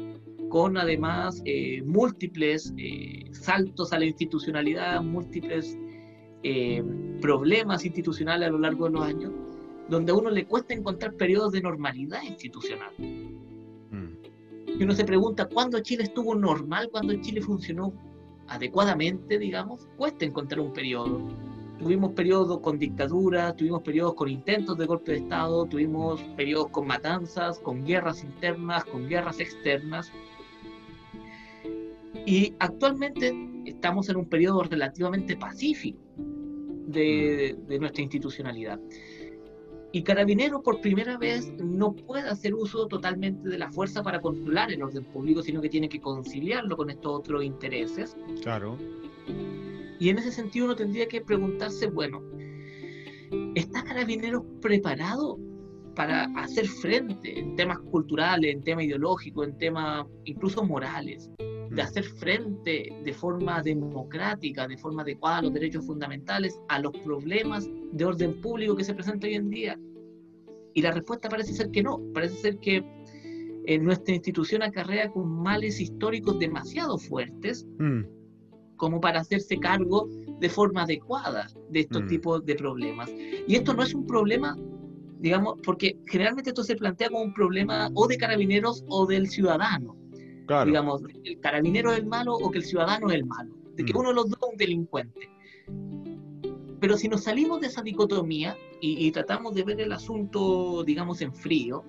con 0.49 0.77
además 0.77 1.41
eh, 1.45 1.81
múltiples 1.83 2.71
eh, 2.77 3.23
saltos 3.31 3.91
a 3.93 3.99
la 3.99 4.05
institucionalidad, 4.05 5.01
múltiples 5.01 5.75
eh, 6.47 6.83
problemas 7.21 7.85
institucionales 7.85 8.47
a 8.47 8.51
lo 8.51 8.59
largo 8.59 8.85
de 8.85 8.91
los 8.91 9.03
años, 9.03 9.31
donde 9.89 10.11
a 10.11 10.15
uno 10.15 10.29
le 10.29 10.45
cuesta 10.45 10.75
encontrar 10.75 11.15
periodos 11.15 11.53
de 11.53 11.61
normalidad 11.61 12.21
institucional. 12.21 12.91
Mm. 12.99 14.77
Y 14.77 14.83
uno 14.83 14.93
se 14.93 15.05
pregunta, 15.05 15.47
¿cuándo 15.47 15.79
Chile 15.79 16.03
estuvo 16.03 16.35
normal? 16.35 16.89
¿Cuándo 16.91 17.19
Chile 17.19 17.41
funcionó 17.41 17.93
adecuadamente, 18.47 19.39
digamos? 19.39 19.87
Cuesta 19.97 20.23
encontrar 20.23 20.59
un 20.59 20.71
periodo. 20.71 21.19
Tuvimos 21.79 22.11
periodos 22.11 22.59
con 22.59 22.77
dictadura, 22.77 23.55
tuvimos 23.55 23.81
periodos 23.81 24.13
con 24.13 24.29
intentos 24.29 24.77
de 24.77 24.85
golpe 24.85 25.13
de 25.13 25.17
Estado, 25.17 25.65
tuvimos 25.65 26.21
periodos 26.37 26.67
con 26.67 26.85
matanzas, 26.85 27.57
con 27.57 27.83
guerras 27.83 28.23
internas, 28.23 28.85
con 28.85 29.09
guerras 29.09 29.39
externas. 29.39 30.11
Y 32.27 32.53
actualmente 32.59 33.33
estamos 33.65 34.09
en 34.09 34.17
un 34.17 34.29
periodo 34.29 34.61
relativamente 34.61 35.35
pacífico 35.35 36.04
de, 36.95 37.79
nuestra 37.79 38.01
institucionalidad. 38.01 38.79
Y 39.91 40.03
Carabinero 40.03 40.61
por 40.61 40.81
primera 40.81 41.17
vez 41.17 41.53
no 41.57 41.93
puede 41.93 42.27
hacer 42.27 42.53
uso 42.53 42.87
totalmente 42.87 43.47
de 43.47 43.57
la 43.57 43.71
fuerza 43.71 44.03
para 44.03 44.19
controlar 44.19 44.71
el 44.71 44.83
orden 44.83 45.05
público, 45.05 45.41
sino 45.41 45.61
que 45.61 45.69
tiene 45.69 45.87
que 45.87 46.01
conciliarlo 46.01 46.75
con 46.75 46.89
estos 46.89 47.19
otros 47.19 47.43
intereses. 47.43 48.17
Claro. 48.41 48.77
Y 49.99 50.09
en 50.09 50.17
ese 50.17 50.31
sentido 50.31 50.65
uno 50.65 50.75
tendría 50.75 51.07
que 51.07 51.21
preguntarse, 51.21 51.87
bueno, 51.87 52.21
¿está 53.55 53.83
Carabinero 53.83 54.43
preparado 54.59 55.39
para 55.95 56.25
hacer 56.35 56.67
frente 56.67 57.39
en 57.39 57.55
temas 57.55 57.79
culturales, 57.79 58.53
en 58.53 58.63
temas 58.63 58.83
ideológicos, 58.83 59.47
en 59.47 59.57
temas 59.57 60.05
incluso 60.25 60.63
morales, 60.65 61.29
de 61.69 61.81
hacer 61.81 62.03
frente 62.03 62.89
de 63.03 63.13
forma 63.13 63.61
democrática, 63.61 64.67
de 64.67 64.77
forma 64.77 65.01
adecuada 65.01 65.37
a 65.37 65.41
los 65.43 65.53
derechos 65.53 65.85
fundamentales, 65.85 66.59
a 66.69 66.79
los 66.79 66.91
problemas 66.99 67.69
de 67.91 68.05
orden 68.05 68.41
público 68.41 68.75
que 68.75 68.83
se 68.83 68.93
presentan 68.93 69.29
hoy 69.29 69.35
en 69.35 69.49
día? 69.49 69.79
Y 70.73 70.81
la 70.81 70.91
respuesta 70.91 71.29
parece 71.29 71.53
ser 71.53 71.71
que 71.71 71.83
no, 71.83 72.01
parece 72.13 72.35
ser 72.37 72.57
que 72.57 72.83
en 73.67 73.83
nuestra 73.83 74.13
institución 74.13 74.61
acarrea 74.61 75.09
con 75.09 75.27
males 75.27 75.79
históricos 75.79 76.37
demasiado 76.37 76.97
fuertes 76.97 77.65
mm. 77.79 78.01
como 78.75 79.01
para 79.01 79.21
hacerse 79.21 79.57
cargo 79.57 80.07
de 80.39 80.49
forma 80.49 80.83
adecuada 80.83 81.47
de 81.69 81.81
estos 81.81 82.03
mm. 82.03 82.07
tipos 82.07 82.45
de 82.45 82.55
problemas. 82.55 83.09
Y 83.47 83.55
esto 83.55 83.73
no 83.73 83.83
es 83.83 83.93
un 83.93 84.05
problema 84.05 84.55
digamos, 85.19 85.55
porque 85.63 85.97
generalmente 86.05 86.51
esto 86.51 86.63
se 86.63 86.75
plantea 86.75 87.09
como 87.09 87.23
un 87.23 87.33
problema 87.33 87.89
o 87.95 88.07
de 88.07 88.17
carabineros 88.17 88.83
o 88.87 89.07
del 89.07 89.27
ciudadano. 89.27 89.97
Digamos, 90.47 91.01
el 91.23 91.39
carabinero 91.39 91.91
es 91.91 91.99
el 91.99 92.05
malo 92.05 92.35
o 92.35 92.51
que 92.51 92.59
el 92.59 92.65
ciudadano 92.65 93.09
es 93.09 93.15
el 93.15 93.25
malo. 93.25 93.55
De 93.75 93.83
que 93.83 93.93
mm. 93.93 93.97
uno 93.97 94.09
de 94.09 94.15
los 94.15 94.29
dos 94.29 94.39
es 94.41 94.49
un 94.49 94.57
delincuente. 94.57 95.29
Pero 96.79 96.97
si 96.97 97.07
nos 97.07 97.23
salimos 97.23 97.61
de 97.61 97.67
esa 97.67 97.81
dicotomía 97.81 98.55
y, 98.81 99.09
tratamos 99.11 99.55
de 99.55 99.63
ver 99.63 99.81
el 99.81 99.91
asunto, 99.91 100.83
digamos, 100.83 101.21
en 101.21 101.33
frío, 101.33 101.83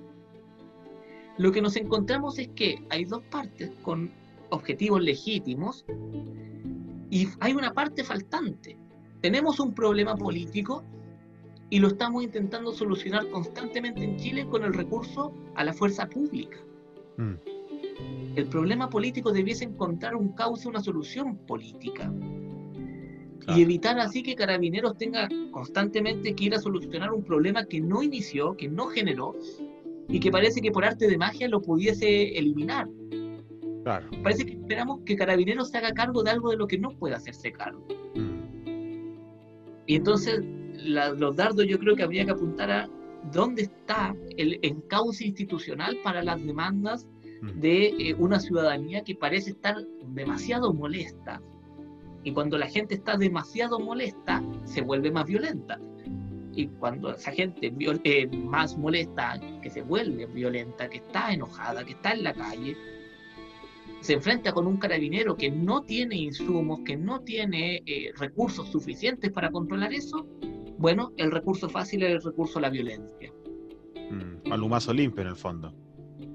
lo 1.36 1.52
que 1.52 1.60
nos 1.60 1.76
encontramos 1.76 2.38
es 2.38 2.48
que 2.48 2.82
hay 2.88 3.04
dos 3.04 3.22
partes 3.24 3.70
con 3.82 4.10
objetivos 4.48 5.02
legítimos 5.02 5.84
y 7.10 7.28
hay 7.40 7.52
una 7.52 7.74
parte 7.74 8.04
faltante. 8.04 8.78
Tenemos 9.20 9.60
un 9.60 9.74
problema 9.74 10.16
político 10.16 10.82
y 11.68 11.80
lo 11.80 11.88
estamos 11.88 12.22
intentando 12.22 12.72
solucionar 12.72 13.28
constantemente 13.28 14.02
en 14.02 14.16
Chile 14.16 14.46
con 14.48 14.64
el 14.64 14.72
recurso 14.72 15.34
a 15.56 15.64
la 15.64 15.74
fuerza 15.74 16.08
pública. 16.08 16.58
Mm. 17.18 17.55
El 18.34 18.46
problema 18.46 18.90
político 18.90 19.32
debiese 19.32 19.64
encontrar 19.64 20.14
un 20.14 20.32
cauce, 20.32 20.68
una 20.68 20.80
solución 20.80 21.36
política. 21.46 22.12
Y 23.54 23.62
evitar 23.62 23.98
así 24.00 24.22
que 24.22 24.34
Carabineros 24.34 24.98
tenga 24.98 25.28
constantemente 25.52 26.34
que 26.34 26.44
ir 26.44 26.54
a 26.54 26.58
solucionar 26.58 27.12
un 27.12 27.22
problema 27.22 27.64
que 27.64 27.80
no 27.80 28.02
inició, 28.02 28.56
que 28.56 28.68
no 28.68 28.86
generó 28.86 29.36
y 30.08 30.18
que 30.18 30.30
parece 30.30 30.60
que 30.60 30.72
por 30.72 30.84
arte 30.84 31.06
de 31.06 31.16
magia 31.16 31.48
lo 31.48 31.62
pudiese 31.62 32.36
eliminar. 32.36 32.88
Claro. 33.84 34.08
Parece 34.22 34.44
que 34.44 34.52
esperamos 34.54 35.00
que 35.04 35.14
Carabineros 35.14 35.70
se 35.70 35.78
haga 35.78 35.92
cargo 35.92 36.24
de 36.24 36.30
algo 36.30 36.50
de 36.50 36.56
lo 36.56 36.66
que 36.66 36.76
no 36.76 36.90
puede 36.90 37.14
hacerse 37.14 37.52
cargo. 37.52 37.86
Mm. 38.16 38.36
Y 39.86 39.94
entonces 39.94 40.42
los 40.84 41.36
dardos 41.36 41.66
yo 41.66 41.78
creo 41.78 41.96
que 41.96 42.02
habría 42.02 42.24
que 42.24 42.32
apuntar 42.32 42.70
a 42.70 42.88
dónde 43.32 43.62
está 43.62 44.14
el 44.36 44.58
encauce 44.62 45.24
institucional 45.24 45.96
para 46.02 46.22
las 46.22 46.44
demandas. 46.44 47.06
De 47.42 47.86
eh, 47.86 48.14
una 48.18 48.40
ciudadanía 48.40 49.02
que 49.04 49.14
parece 49.14 49.50
estar 49.50 49.76
demasiado 50.08 50.72
molesta. 50.72 51.42
Y 52.24 52.32
cuando 52.32 52.58
la 52.58 52.68
gente 52.68 52.94
está 52.94 53.16
demasiado 53.16 53.78
molesta, 53.78 54.42
se 54.64 54.80
vuelve 54.80 55.10
más 55.10 55.26
violenta. 55.26 55.80
Y 56.52 56.68
cuando 56.68 57.14
esa 57.14 57.30
gente 57.32 57.72
eh, 58.04 58.26
más 58.28 58.76
molesta, 58.76 59.38
que 59.62 59.70
se 59.70 59.82
vuelve 59.82 60.26
violenta, 60.26 60.88
que 60.88 60.98
está 60.98 61.32
enojada, 61.32 61.84
que 61.84 61.92
está 61.92 62.12
en 62.12 62.24
la 62.24 62.32
calle, 62.32 62.76
se 64.00 64.14
enfrenta 64.14 64.52
con 64.52 64.66
un 64.66 64.76
carabinero 64.78 65.36
que 65.36 65.50
no 65.50 65.82
tiene 65.82 66.16
insumos, 66.16 66.80
que 66.84 66.96
no 66.96 67.20
tiene 67.20 67.82
eh, 67.86 68.12
recursos 68.16 68.70
suficientes 68.70 69.30
para 69.32 69.50
controlar 69.50 69.92
eso, 69.92 70.26
bueno, 70.78 71.12
el 71.16 71.30
recurso 71.30 71.68
fácil 71.68 72.02
es 72.02 72.12
el 72.12 72.22
recurso 72.22 72.58
a 72.58 72.62
la 72.62 72.70
violencia. 72.70 73.32
Mm, 74.10 74.48
malumazo 74.48 74.92
limpio 74.92 75.22
en 75.22 75.28
el 75.28 75.36
fondo. 75.36 75.74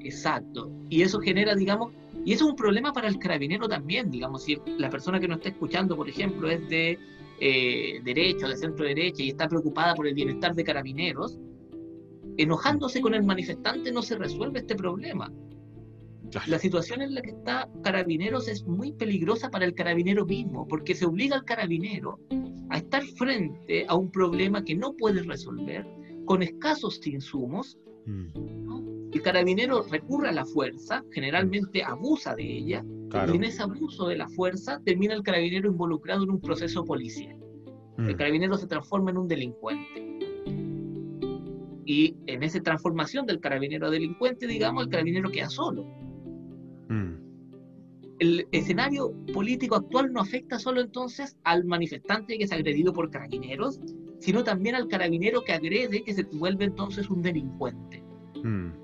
Exacto. 0.04 0.72
Y 0.90 1.02
eso 1.02 1.20
genera, 1.20 1.56
digamos, 1.56 1.94
y 2.26 2.34
eso 2.34 2.46
es 2.46 2.52
un 2.52 2.56
problema 2.56 2.94
para 2.94 3.08
el 3.08 3.18
carabinero 3.18 3.68
también, 3.68 4.10
digamos, 4.10 4.44
si 4.44 4.58
la 4.78 4.90
persona 4.90 5.20
que 5.20 5.28
nos 5.28 5.38
está 5.38 5.50
escuchando, 5.50 5.96
por 5.96 6.10
ejemplo, 6.10 6.50
es 6.50 6.68
de 6.70 7.00
eh, 7.40 8.02
derecha 8.04 8.46
o 8.46 8.50
de 8.50 8.58
centro 8.58 8.86
derecha 8.86 9.24
y 9.24 9.30
está 9.30 9.48
preocupada 9.48 9.96
por 9.96 10.08
el 10.08 10.14
bienestar 10.14 10.54
de 10.54 10.64
carabineros, 10.64 11.40
enojándose 12.38 13.02
con 13.02 13.14
el 13.14 13.24
manifestante 13.24 13.92
no 13.92 14.02
se 14.02 14.18
resuelve 14.18 14.60
este 14.60 14.76
problema. 14.76 15.32
La 16.48 16.60
situación 16.60 17.02
en 17.02 17.14
la 17.14 17.22
que 17.22 17.32
está 17.32 17.70
Carabineros 17.84 18.48
es 18.48 18.66
muy 18.66 18.94
peligrosa 18.94 19.50
para 19.50 19.66
el 19.66 19.74
carabinero 19.74 20.26
mismo, 20.26 20.66
porque 20.66 20.96
se 20.96 21.06
obliga 21.06 21.36
al 21.36 21.44
carabinero 21.44 22.20
a 22.70 22.78
estar 22.78 23.04
frente 23.04 23.86
a 23.88 23.96
un 23.96 24.10
problema 24.12 24.64
que 24.64 24.76
no 24.76 24.94
puede 24.94 25.24
resolver 25.24 25.86
con 26.26 26.42
escasos 26.42 27.06
insumos. 27.06 27.78
Mm. 28.06 28.70
El 29.13 29.21
carabinero 29.21 29.84
recurre 29.84 30.30
a 30.30 30.32
la 30.32 30.45
fuerza, 30.45 31.04
generalmente 31.12 31.84
abusa 31.84 32.36
de 32.36 32.43
ella, 32.43 32.84
y 33.13 33.36
en 33.36 33.43
ese 33.43 33.62
abuso 33.62 34.08
de 34.08 34.17
la 34.17 34.30
fuerza 34.30 34.82
termina 34.86 35.13
el 35.13 35.24
carabinero 35.24 35.69
involucrado 35.69 36.24
en 36.24 36.32
un 36.32 36.41
proceso 36.41 36.86
policial. 36.86 37.38
El 37.97 38.15
mm. 38.15 38.17
carabinero 38.17 38.58
se 38.58 38.67
transforma 38.67 39.12
en 39.12 39.17
un 39.17 39.28
delincuente. 39.28 40.19
Y 41.86 42.15
en 42.28 42.43
esa 42.43 42.62
transformación 42.62 43.26
del 43.26 43.41
carabinero 43.41 43.88
a 43.88 43.89
delincuente, 43.89 44.47
digamos, 44.47 44.84
el 44.84 44.89
carabinero 44.89 45.30
queda 45.30 45.50
solo 45.50 45.86
el 48.21 48.47
escenario 48.52 49.15
político 49.34 49.76
actual 49.76 50.13
no 50.13 50.21
afecta 50.21 50.60
solo 50.60 50.80
entonces 50.80 51.36
al 51.43 51.65
manifestante 51.65 52.38
que 52.38 52.43
es 52.43 52.52
agredido 52.52 52.93
por 52.93 53.10
carabineros, 53.10 53.80
sino 54.19 54.43
también 54.43 54.76
al 54.76 54.88
carabinero 54.88 55.43
que 55.43 55.54
agrede, 55.54 56.04
que 56.04 56.13
se 56.13 56.24
vuelve 56.34 56.65
entonces 56.65 57.10
un 57.10 57.24
delincuente. 57.24 58.04
Mm. 58.43 58.81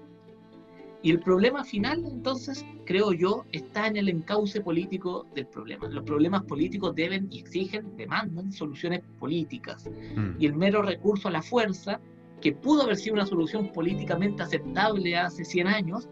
Y 1.03 1.11
el 1.11 1.19
problema 1.19 1.63
final, 1.63 2.03
entonces, 2.05 2.65
creo 2.85 3.13
yo, 3.13 3.45
está 3.51 3.87
en 3.87 3.97
el 3.97 4.09
encauce 4.09 4.61
político 4.61 5.27
del 5.35 5.45
problema. 5.45 5.87
Los 5.87 6.03
problemas 6.03 6.43
políticos 6.43 6.95
deben 6.95 7.27
y 7.31 7.39
exigen, 7.39 7.95
demandan 7.97 8.51
soluciones 8.51 9.01
políticas. 9.19 9.87
Mm. 10.15 10.31
Y 10.39 10.47
el 10.47 10.55
mero 10.55 10.81
recurso 10.81 11.27
a 11.27 11.31
la 11.31 11.43
fuerza, 11.43 11.99
que 12.41 12.51
pudo 12.51 12.83
haber 12.83 12.97
sido 12.97 13.13
una 13.13 13.25
solución 13.25 13.71
políticamente 13.71 14.43
aceptable 14.43 15.17
hace 15.17 15.45
100 15.45 15.67
años, 15.67 16.09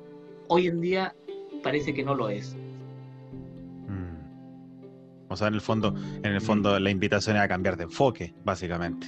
hoy 0.48 0.68
en 0.68 0.82
día 0.82 1.16
parece 1.64 1.94
que 1.94 2.04
no 2.04 2.14
lo 2.14 2.30
es. 2.30 2.56
Mm. 3.88 5.30
O 5.30 5.36
sea, 5.36 5.48
en 5.48 5.56
el 5.56 5.62
fondo, 5.62 5.96
en 6.22 6.32
el 6.32 6.42
fondo 6.42 6.80
la 6.80 6.92
invitación 6.92 7.38
es 7.38 7.42
a 7.42 7.48
cambiar 7.48 7.76
de 7.76 7.86
enfoque, 7.86 8.36
básicamente. 8.44 9.08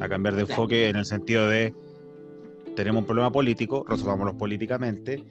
A 0.00 0.08
cambiar 0.08 0.36
de 0.36 0.42
enfoque 0.42 0.88
en 0.88 0.96
el 0.96 1.04
sentido 1.04 1.48
de 1.48 1.74
tenemos 2.76 3.00
un 3.00 3.06
problema 3.06 3.32
político, 3.32 3.84
resolvámoslo 3.88 4.38
políticamente 4.38 5.24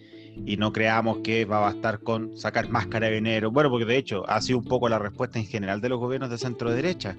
y 0.46 0.58
no 0.58 0.74
creamos 0.74 1.20
que 1.20 1.46
va 1.46 1.58
a 1.58 1.72
bastar 1.72 2.02
con 2.02 2.36
sacar 2.36 2.70
más 2.70 2.88
carabineros. 2.88 3.54
Bueno, 3.54 3.70
porque 3.70 3.86
de 3.86 3.98
hecho 3.98 4.30
ha 4.30 4.42
sido 4.42 4.60
un 4.60 4.66
poco 4.66 4.90
la 4.90 5.00
respuesta 5.00 5.40
en 5.40 5.46
general 5.46 5.80
de 5.80 5.90
los 5.90 6.00
gobiernos 6.00 6.30
de 6.30 6.38
centro 6.38 6.72
derecha. 6.72 7.16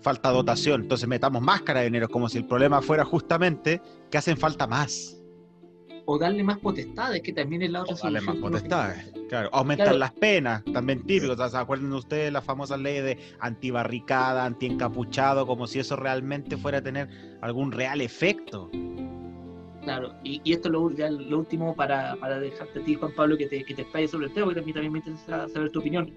Falta 0.00 0.30
dotación, 0.30 0.82
entonces 0.82 1.08
metamos 1.08 1.42
más 1.42 1.62
carabineros 1.62 2.08
como 2.08 2.28
si 2.28 2.38
el 2.38 2.46
problema 2.46 2.80
fuera 2.80 3.04
justamente 3.04 3.82
que 4.10 4.18
hacen 4.18 4.36
falta 4.36 4.66
más. 4.66 5.20
O 6.06 6.18
darle 6.18 6.42
más 6.42 6.58
potestades, 6.58 7.22
que 7.22 7.32
también 7.32 7.62
es 7.62 7.70
la 7.70 7.82
otra 7.82 7.94
o 7.94 7.98
Darle 7.98 8.20
más 8.20 8.36
potestades, 8.36 9.10
claro. 9.30 9.48
Aumentar 9.52 9.94
las 9.94 10.12
penas, 10.12 10.62
también 10.72 11.02
típico. 11.06 11.34
¿Se 11.48 11.56
acuerdan 11.56 11.90
ustedes 11.94 12.30
la 12.30 12.42
famosa 12.42 12.76
ley 12.76 13.00
de 13.00 13.18
antibarricada, 13.40 14.44
antiencapuchado, 14.44 15.46
como 15.46 15.66
si 15.66 15.78
eso 15.78 15.96
realmente 15.96 16.58
fuera 16.58 16.78
a 16.78 16.82
tener 16.82 17.08
algún 17.40 17.72
real 17.72 18.02
efecto? 18.02 18.70
Claro, 19.84 20.14
y, 20.24 20.40
esto 20.50 20.68
es 20.68 20.72
lo, 20.72 21.38
último 21.38 21.74
para, 21.76 22.16
para, 22.16 22.40
dejarte 22.40 22.80
a 22.80 22.84
ti, 22.84 22.94
Juan 22.94 23.12
Pablo, 23.14 23.36
que 23.36 23.46
te, 23.46 23.64
que 23.64 23.74
te 23.74 24.08
sobre 24.08 24.26
el 24.26 24.32
tema, 24.32 24.46
porque 24.46 24.60
a 24.60 24.62
mí 24.62 24.72
también 24.72 24.92
me 24.92 24.98
interesa 25.00 25.46
saber 25.48 25.70
tu 25.70 25.80
opinión. 25.80 26.10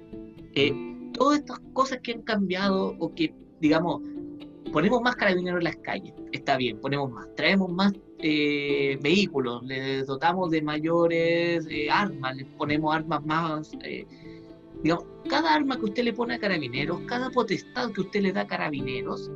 Eh, 0.56 0.74
todas 1.14 1.40
estas 1.40 1.60
cosas 1.74 2.00
que 2.02 2.14
han 2.14 2.22
cambiado 2.22 2.96
o 2.98 3.14
que, 3.14 3.36
digamos, 3.60 4.02
ponemos 4.72 5.02
más 5.02 5.18
carabineros 5.18 5.60
en 5.60 5.66
las 5.66 5.76
calles, 5.78 6.14
está 6.32 6.56
bien, 6.56 6.80
ponemos 6.80 7.12
más, 7.12 7.28
traemos 7.36 7.70
más 7.70 7.94
eh, 8.20 8.98
vehículos, 9.02 9.62
les 9.64 10.08
dotamos 10.08 10.50
de 10.50 10.62
mayores 10.62 11.68
eh, 11.70 11.90
armas, 11.92 12.38
les 12.38 12.46
ponemos 12.58 12.96
armas 12.96 13.26
más... 13.26 13.72
digamos, 14.82 15.06
cada 15.30 15.56
arma 15.56 15.78
que 15.78 15.86
usted 15.86 16.04
le 16.04 16.14
pone 16.14 16.36
a 16.36 16.40
carabineros, 16.40 17.02
cada 17.02 17.30
potestad 17.30 17.92
que 17.92 18.02
usted 18.02 18.22
le 18.22 18.32
da 18.32 18.42
a 18.42 18.48
carabineros, 18.48 19.30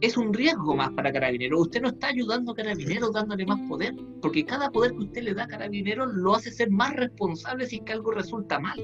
es 0.00 0.16
un 0.16 0.32
riesgo 0.32 0.76
más 0.76 0.90
para 0.92 1.12
Carabineros. 1.12 1.60
Usted 1.60 1.82
no 1.82 1.88
está 1.88 2.08
ayudando 2.08 2.52
a 2.52 2.54
Carabineros 2.54 3.12
dándole 3.12 3.46
más 3.46 3.60
poder, 3.68 3.94
porque 4.20 4.44
cada 4.44 4.70
poder 4.70 4.92
que 4.92 4.98
usted 4.98 5.22
le 5.22 5.34
da 5.34 5.44
a 5.44 5.48
Carabineros 5.48 6.12
lo 6.14 6.34
hace 6.34 6.50
ser 6.50 6.70
más 6.70 6.94
responsable 6.94 7.66
si 7.66 7.76
es 7.76 7.82
que 7.82 7.92
algo 7.92 8.12
resulta 8.12 8.58
mal. 8.58 8.78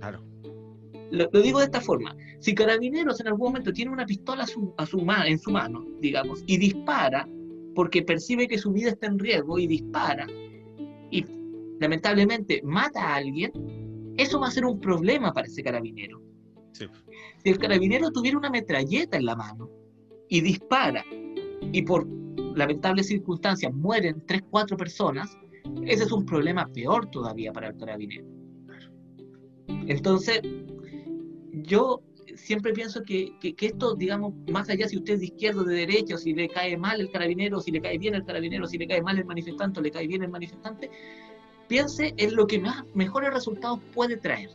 Claro. 0.00 0.24
Lo, 1.10 1.28
digo 1.28 1.58
de 1.58 1.66
esta 1.66 1.80
forma. 1.80 2.16
Si 2.40 2.54
Carabineros 2.54 3.20
en 3.20 3.28
algún 3.28 3.48
momento 3.48 3.72
tiene 3.72 3.90
una 3.90 4.06
pistola 4.06 4.44
a 4.44 4.46
su, 4.46 4.74
a 4.76 5.26
en 5.26 5.38
su 5.38 5.50
mano, 5.50 5.84
digamos, 6.00 6.42
y 6.46 6.56
dispara 6.56 7.28
porque 7.74 8.02
percibe 8.02 8.48
que 8.48 8.58
su 8.58 8.72
vida 8.72 8.90
está 8.90 9.06
en 9.06 9.18
riesgo 9.18 9.58
y 9.58 9.66
dispara, 9.66 10.26
y 11.10 11.24
lamentablemente 11.80 12.62
mata 12.62 13.02
a 13.02 13.16
alguien, 13.16 13.52
eso 14.16 14.38
va 14.38 14.46
a 14.46 14.50
ser 14.50 14.64
un 14.64 14.80
problema 14.80 15.32
para 15.32 15.46
ese 15.46 15.62
carabinero. 15.62 16.22
Si 16.72 17.50
el 17.50 17.58
carabinero 17.58 18.10
tuviera 18.10 18.38
una 18.38 18.50
metralleta 18.50 19.16
en 19.16 19.26
la 19.26 19.36
mano, 19.36 19.68
y 20.28 20.40
dispara 20.40 21.04
y 21.72 21.82
por 21.82 22.06
lamentables 22.56 23.08
circunstancias 23.08 23.72
mueren 23.72 24.22
tres, 24.26 24.42
cuatro 24.50 24.76
personas, 24.76 25.36
ese 25.84 26.04
es 26.04 26.12
un 26.12 26.24
problema 26.24 26.66
peor 26.72 27.10
todavía 27.10 27.52
para 27.52 27.68
el 27.68 27.76
carabinero. 27.76 28.26
Entonces, 29.86 30.40
yo 31.52 32.02
siempre 32.36 32.72
pienso 32.72 33.02
que, 33.02 33.32
que, 33.40 33.54
esto, 33.66 33.94
digamos, 33.94 34.34
más 34.50 34.68
allá 34.68 34.88
si 34.88 34.96
usted 34.96 35.14
es 35.14 35.20
de 35.20 35.26
izquierda 35.26 35.62
o 35.62 35.64
de 35.64 35.76
derecha, 35.76 36.16
si 36.16 36.32
le 36.32 36.48
cae 36.48 36.76
mal 36.76 37.00
el 37.00 37.10
carabinero, 37.10 37.60
si 37.60 37.70
le 37.70 37.80
cae 37.80 37.98
bien 37.98 38.14
el 38.14 38.24
carabinero, 38.24 38.66
si 38.66 38.78
le 38.78 38.86
cae 38.86 39.02
mal 39.02 39.18
el 39.18 39.24
manifestante 39.24 39.80
o 39.80 39.82
le 39.82 39.90
cae 39.90 40.06
bien 40.06 40.22
el 40.22 40.30
manifestante, 40.30 40.90
piense 41.68 42.14
en 42.16 42.34
lo 42.34 42.46
que 42.46 42.58
más, 42.58 42.84
mejores 42.94 43.32
resultados 43.32 43.80
puede 43.92 44.16
traer 44.16 44.50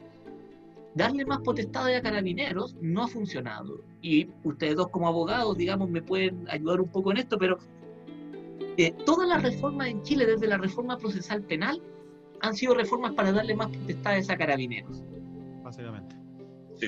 darle 1.00 1.26
más 1.26 1.40
potestades 1.40 1.98
a 1.98 2.02
carabineros 2.02 2.76
no 2.82 3.04
ha 3.04 3.08
funcionado. 3.08 3.82
Y 4.02 4.30
ustedes 4.44 4.76
dos 4.76 4.90
como 4.90 5.08
abogados, 5.08 5.58
digamos, 5.58 5.90
me 5.90 6.02
pueden 6.02 6.46
ayudar 6.50 6.82
un 6.82 6.90
poco 6.90 7.12
en 7.12 7.18
esto, 7.18 7.38
pero 7.40 7.58
eh, 8.78 8.94
todas 9.06 9.28
las 9.28 9.42
reformas 9.42 9.88
en 9.88 10.04
Chile, 10.04 10.26
desde 10.26 10.48
la 10.48 10.58
reforma 10.58 10.98
procesal 10.98 11.42
penal, 11.44 11.82
han 12.42 12.54
sido 12.54 12.76
reformas 12.76 13.14
para 13.14 13.32
darle 13.32 13.56
más 13.56 13.68
potestades 13.70 14.30
a 14.30 14.38
carabineros. 14.38 15.02
Básicamente. 15.64 16.16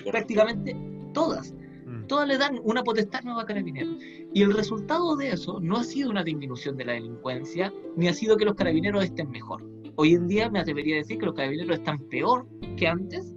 Prácticamente 0.09 0.75
todas. 1.13 1.53
Mm. 1.85 2.07
Todas 2.07 2.27
le 2.27 2.37
dan 2.37 2.59
una 2.63 2.83
potestad 2.83 3.23
nueva 3.23 3.43
a 3.43 3.45
carabineros. 3.45 3.95
Y 4.33 4.41
el 4.41 4.53
resultado 4.53 5.15
de 5.15 5.29
eso 5.29 5.61
no 5.61 5.77
ha 5.77 5.83
sido 5.85 6.09
una 6.09 6.23
disminución 6.23 6.75
de 6.75 6.83
la 6.83 6.93
delincuencia, 6.93 7.73
ni 7.95 8.09
ha 8.09 8.13
sido 8.13 8.35
que 8.35 8.43
los 8.43 8.55
carabineros 8.55 9.05
estén 9.05 9.29
mejor. 9.29 9.63
Hoy 9.95 10.15
en 10.15 10.27
día 10.27 10.49
me 10.49 10.59
atrevería 10.59 10.95
a 10.95 10.97
decir 10.99 11.17
que 11.17 11.25
los 11.25 11.35
carabineros 11.35 11.77
están 11.77 11.99
peor 12.09 12.47
que 12.75 12.87
antes 12.87 13.33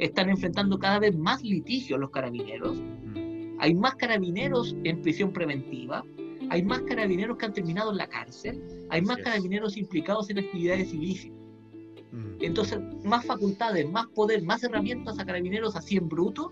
están 0.00 0.30
enfrentando 0.30 0.78
cada 0.78 0.98
vez 0.98 1.16
más 1.16 1.42
litigios 1.42 2.00
los 2.00 2.10
carabineros. 2.10 2.78
Mm. 2.78 3.58
Hay 3.60 3.74
más 3.74 3.94
carabineros 3.96 4.74
en 4.84 5.02
prisión 5.02 5.32
preventiva, 5.32 6.02
hay 6.48 6.62
más 6.62 6.80
carabineros 6.82 7.36
que 7.36 7.46
han 7.46 7.52
terminado 7.52 7.90
en 7.92 7.98
la 7.98 8.08
cárcel, 8.08 8.62
hay 8.88 9.02
más 9.02 9.18
carabineros 9.18 9.76
implicados 9.76 10.30
en 10.30 10.38
actividades 10.38 10.92
ilícitas. 10.94 11.38
Mm. 12.12 12.36
Entonces, 12.40 12.80
más 13.04 13.26
facultades, 13.26 13.88
más 13.90 14.06
poder, 14.08 14.42
más 14.42 14.64
herramientas 14.64 15.18
a 15.18 15.26
carabineros 15.26 15.76
así 15.76 15.98
en 15.98 16.08
bruto. 16.08 16.50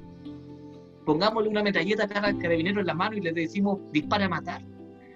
Pongámosle 1.06 1.48
una 1.48 1.62
metralleta 1.62 2.04
a 2.04 2.08
cada 2.08 2.36
carabinero 2.36 2.80
en 2.80 2.86
la 2.86 2.94
mano 2.94 3.16
y 3.16 3.22
le 3.22 3.32
decimos 3.32 3.80
dispara 3.92 4.26
a 4.26 4.28
matar. 4.28 4.62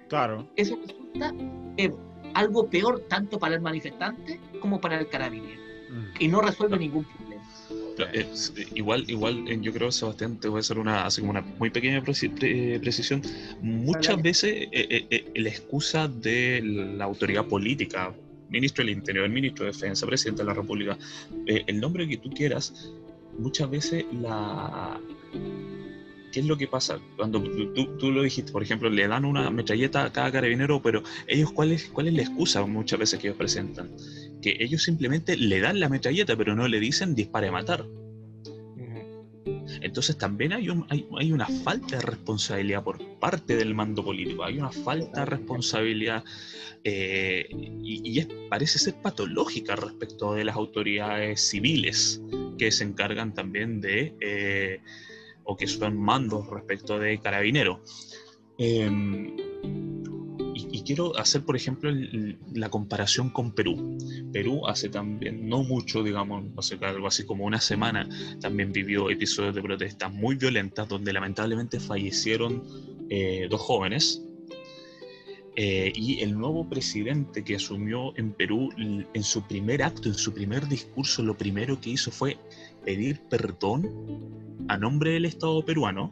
Claro. 0.09 0.49
Eso 0.55 0.75
resulta 0.81 1.31
eh, 1.77 1.93
algo 2.33 2.67
peor 2.67 3.01
tanto 3.07 3.37
para 3.37 3.53
el 3.53 3.61
manifestante 3.61 4.41
como 4.59 4.81
para 4.81 4.99
el 4.99 5.07
carabinero. 5.07 5.61
Mm. 5.91 6.03
Y 6.19 6.27
no 6.29 6.41
resuelve 6.41 6.79
ningún 6.79 7.03
problema. 7.03 7.22
Eh, 7.97 8.25
igual, 8.75 9.05
igual, 9.07 9.47
eh, 9.47 9.59
yo 9.61 9.71
creo, 9.71 9.91
Sebastián, 9.91 10.39
te 10.39 10.47
voy 10.47 10.57
a 10.57 10.59
hacer 10.61 10.79
una, 10.79 11.05
así 11.05 11.21
como 11.21 11.31
una 11.31 11.41
muy 11.41 11.69
pequeña 11.69 12.01
precisión. 12.01 13.21
Muchas 13.61 14.21
veces 14.21 14.67
eh, 14.71 15.31
la 15.35 15.49
excusa 15.49 16.07
de 16.07 16.61
la 16.63 17.05
autoridad 17.05 17.45
política, 17.45 18.13
ministro 18.49 18.83
del 18.83 18.93
Interior, 18.93 19.29
ministro 19.29 19.65
de 19.65 19.71
Defensa, 19.71 20.05
presidente 20.05 20.41
de 20.41 20.47
la 20.47 20.53
República, 20.53 20.97
el 21.45 21.79
nombre 21.79 22.07
que 22.07 22.17
tú 22.17 22.29
quieras, 22.31 22.91
muchas 23.37 23.69
veces 23.69 24.05
la... 24.11 24.99
¿Qué 26.31 26.39
es 26.39 26.47
lo 26.47 26.57
que 26.57 26.67
pasa? 26.67 26.99
Cuando 27.15 27.43
tú, 27.43 27.97
tú, 27.99 28.11
lo 28.11 28.23
dijiste, 28.23 28.51
por 28.51 28.63
ejemplo, 28.63 28.89
le 28.89 29.07
dan 29.07 29.23
una 29.23 29.51
metralleta 29.51 30.05
a 30.05 30.11
cada 30.11 30.31
carabinero, 30.31 30.81
pero 30.81 31.03
ellos, 31.27 31.51
¿cuál 31.51 31.71
es, 31.71 31.85
cuál 31.85 32.07
es 32.07 32.15
la 32.15 32.23
excusa 32.23 32.65
muchas 32.65 32.97
veces 32.97 33.19
que 33.19 33.27
ellos 33.27 33.37
presentan? 33.37 33.91
Que 34.43 34.57
ellos 34.59 34.83
simplemente 34.83 35.37
le 35.37 35.59
dan 35.59 35.79
la 35.79 35.89
metralleta, 35.89 36.35
pero 36.35 36.53
no 36.55 36.67
le 36.67 36.79
dicen 36.79 37.15
dispare 37.15 37.47
a 37.47 37.51
matar. 37.51 37.85
Entonces 39.81 40.17
también 40.17 40.53
hay, 40.53 40.67
hay, 40.89 41.31
una 41.31 41.47
falta 41.47 41.97
de 41.97 42.01
responsabilidad 42.01 42.83
por 42.83 43.03
parte 43.19 43.55
del 43.55 43.73
mando 43.73 44.03
político, 44.03 44.43
hay 44.43 44.57
una 44.57 44.71
falta 44.71 45.21
de 45.21 45.25
responsabilidad 45.25 46.23
eh, 46.83 47.47
y, 47.51 48.21
parece 48.49 48.77
ser 48.77 48.95
patológica 49.01 49.75
respecto 49.75 50.33
de 50.33 50.45
las 50.45 50.55
autoridades 50.55 51.41
civiles 51.41 52.21
que 52.57 52.71
se 52.71 52.83
encargan 52.83 53.33
también 53.33 53.81
de, 53.81 54.13
eh, 54.21 54.81
o 55.43 55.57
que 55.57 55.67
son 55.67 55.97
mandos 55.97 56.47
respecto 56.49 56.99
de 56.99 57.19
carabineros. 57.19 57.79
Em, 58.57 59.35
quiero 60.83 61.17
hacer, 61.17 61.43
por 61.43 61.55
ejemplo, 61.55 61.91
la 62.53 62.69
comparación 62.69 63.29
con 63.29 63.53
Perú. 63.53 63.97
Perú 64.31 64.67
hace 64.67 64.89
también, 64.89 65.47
no 65.47 65.63
mucho, 65.63 66.03
digamos, 66.03 66.45
hace 66.57 66.77
algo 66.81 67.07
así 67.07 67.25
como 67.25 67.45
una 67.45 67.59
semana, 67.59 68.07
también 68.41 68.71
vivió 68.71 69.09
episodios 69.09 69.55
de 69.55 69.61
protestas 69.61 70.11
muy 70.11 70.35
violentas 70.35 70.87
donde 70.87 71.13
lamentablemente 71.13 71.79
fallecieron 71.79 72.63
eh, 73.09 73.47
dos 73.49 73.61
jóvenes. 73.61 74.21
Eh, 75.55 75.93
y 75.95 76.19
el 76.21 76.35
nuevo 76.35 76.67
presidente 76.67 77.43
que 77.43 77.57
asumió 77.57 78.17
en 78.17 78.33
Perú, 78.33 78.71
en 78.77 79.23
su 79.23 79.43
primer 79.43 79.83
acto, 79.83 80.09
en 80.09 80.15
su 80.15 80.33
primer 80.33 80.67
discurso, 80.67 81.21
lo 81.21 81.37
primero 81.37 81.79
que 81.79 81.91
hizo 81.91 82.09
fue 82.09 82.37
pedir 82.83 83.19
perdón 83.29 84.65
a 84.67 84.77
nombre 84.77 85.11
del 85.11 85.25
Estado 85.25 85.63
peruano 85.63 86.11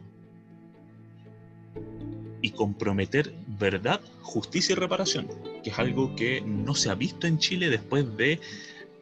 y 2.42 2.50
comprometer 2.50 3.32
verdad, 3.58 4.00
justicia 4.20 4.72
y 4.74 4.76
reparación, 4.76 5.28
que 5.62 5.70
es 5.70 5.78
algo 5.78 6.14
que 6.16 6.42
no 6.42 6.74
se 6.74 6.90
ha 6.90 6.94
visto 6.94 7.26
en 7.26 7.38
Chile 7.38 7.70
después 7.70 8.16
de 8.16 8.40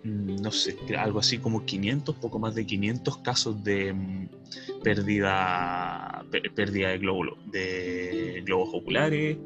mm, 0.05 0.36
no 0.36 0.53
sé, 0.53 0.76
algo 0.97 1.18
así 1.18 1.38
como 1.38 1.64
500, 1.64 2.14
poco 2.16 2.38
más 2.38 2.55
de 2.55 2.66
500 2.66 3.18
casos 3.18 3.64
de 3.64 3.93
mm, 3.95 4.28
pérdida, 4.82 6.24
pérdida 6.55 6.91
de, 6.91 6.99
glóbulo, 6.99 7.38
de 7.47 8.43
globos 8.45 8.70
oculares, 8.74 9.38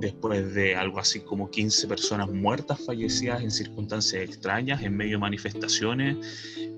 después 0.00 0.54
de 0.54 0.74
algo 0.74 0.98
así 0.98 1.20
como 1.20 1.50
15 1.50 1.86
personas 1.86 2.30
muertas 2.30 2.84
fallecidas 2.84 3.42
en 3.42 3.50
circunstancias 3.50 4.22
extrañas, 4.22 4.82
en 4.82 4.96
medio 4.96 5.12
de 5.12 5.20
manifestaciones, 5.20 6.16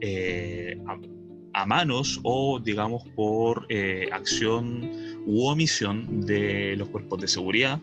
eh, 0.00 0.76
a, 1.54 1.66
manos 1.66 2.20
o 2.22 2.60
digamos 2.60 3.04
por 3.14 3.66
eh, 3.68 4.08
acción 4.12 4.90
u 5.26 5.46
omisión 5.46 6.26
de 6.26 6.76
los 6.76 6.88
cuerpos 6.88 7.20
de 7.20 7.28
seguridad 7.28 7.80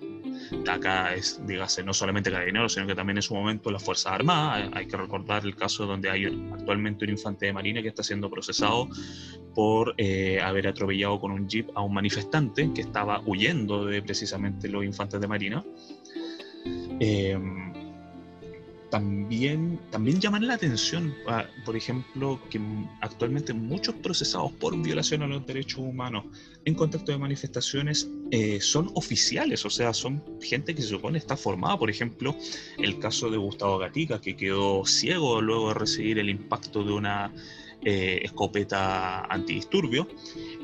acá 0.67 1.13
es, 1.13 1.41
dígase, 1.45 1.83
no 1.83 1.93
solamente 1.93 2.31
carabineros, 2.31 2.73
sino 2.73 2.87
que 2.87 2.95
también 2.95 3.17
en 3.17 3.21
su 3.21 3.33
momento 3.33 3.71
las 3.71 3.83
Fuerzas 3.83 4.13
Armadas. 4.13 4.69
Hay 4.73 4.87
que 4.87 4.97
recordar 4.97 5.45
el 5.45 5.55
caso 5.55 5.85
donde 5.85 6.09
hay 6.09 6.25
actualmente 6.53 7.05
un 7.05 7.11
infante 7.11 7.45
de 7.45 7.53
Marina 7.53 7.81
que 7.81 7.89
está 7.89 8.03
siendo 8.03 8.29
procesado 8.29 8.87
por 9.55 9.93
eh, 9.97 10.39
haber 10.41 10.67
atropellado 10.67 11.19
con 11.19 11.31
un 11.31 11.47
jeep 11.47 11.69
a 11.75 11.81
un 11.81 11.93
manifestante 11.93 12.71
que 12.73 12.81
estaba 12.81 13.21
huyendo 13.25 13.85
de 13.85 14.01
precisamente 14.01 14.67
los 14.67 14.83
infantes 14.83 15.19
de 15.19 15.27
Marina. 15.27 15.63
Eh, 16.99 17.37
también, 18.91 19.79
también 19.89 20.19
llaman 20.19 20.45
la 20.45 20.55
atención, 20.55 21.15
ah, 21.25 21.45
por 21.65 21.77
ejemplo, 21.77 22.39
que 22.49 22.59
actualmente 22.99 23.53
muchos 23.53 23.95
procesados 23.95 24.51
por 24.51 24.77
violación 24.79 25.23
a 25.23 25.27
los 25.27 25.47
derechos 25.47 25.79
humanos 25.79 26.25
en 26.65 26.75
contexto 26.75 27.13
de 27.13 27.17
manifestaciones 27.17 28.09
eh, 28.31 28.59
son 28.59 28.91
oficiales, 28.93 29.65
o 29.65 29.69
sea, 29.69 29.93
son 29.93 30.21
gente 30.41 30.75
que 30.75 30.81
se 30.81 30.89
supone 30.89 31.17
está 31.17 31.37
formada. 31.37 31.79
Por 31.79 31.89
ejemplo, 31.89 32.35
el 32.77 32.99
caso 32.99 33.29
de 33.29 33.37
Gustavo 33.37 33.77
Gatica, 33.77 34.19
que 34.19 34.35
quedó 34.35 34.85
ciego 34.85 35.41
luego 35.41 35.69
de 35.69 35.75
recibir 35.75 36.19
el 36.19 36.29
impacto 36.29 36.83
de 36.83 36.91
una 36.91 37.33
eh, 37.85 38.19
escopeta 38.23 39.21
antidisturbio. 39.21 40.09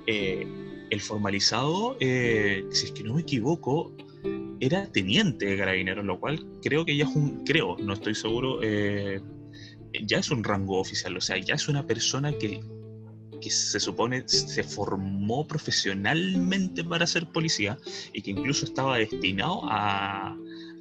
Eh, 0.05 0.45
el 0.89 1.01
formalizado, 1.01 1.97
si 1.99 2.85
es 2.85 2.91
que 2.93 3.03
no 3.03 3.15
me 3.15 3.21
equivoco, 3.21 3.93
era 4.59 4.87
teniente 4.91 5.45
de 5.45 5.57
carabineros, 5.57 6.05
lo 6.05 6.19
cual 6.19 6.45
creo 6.61 6.85
que 6.85 6.95
ya 6.95 7.05
es 7.05 7.15
un, 7.15 7.43
creo, 7.43 7.77
no 7.77 7.93
estoy 7.93 8.15
seguro, 8.15 8.59
eh, 8.63 9.21
ya 10.05 10.19
es 10.19 10.31
un 10.31 10.43
rango 10.43 10.79
oficial, 10.79 11.15
o 11.15 11.21
sea, 11.21 11.37
ya 11.37 11.55
es 11.55 11.67
una 11.67 11.85
persona 11.85 12.31
que, 12.31 12.61
que 13.41 13.49
se 13.49 13.79
supone 13.79 14.27
se 14.27 14.63
formó 14.63 15.47
profesionalmente 15.47 16.83
para 16.83 17.05
ser 17.05 17.27
policía 17.27 17.77
y 18.13 18.21
que 18.21 18.31
incluso 18.31 18.65
estaba 18.65 18.97
destinado 18.97 19.61
a, 19.65 20.35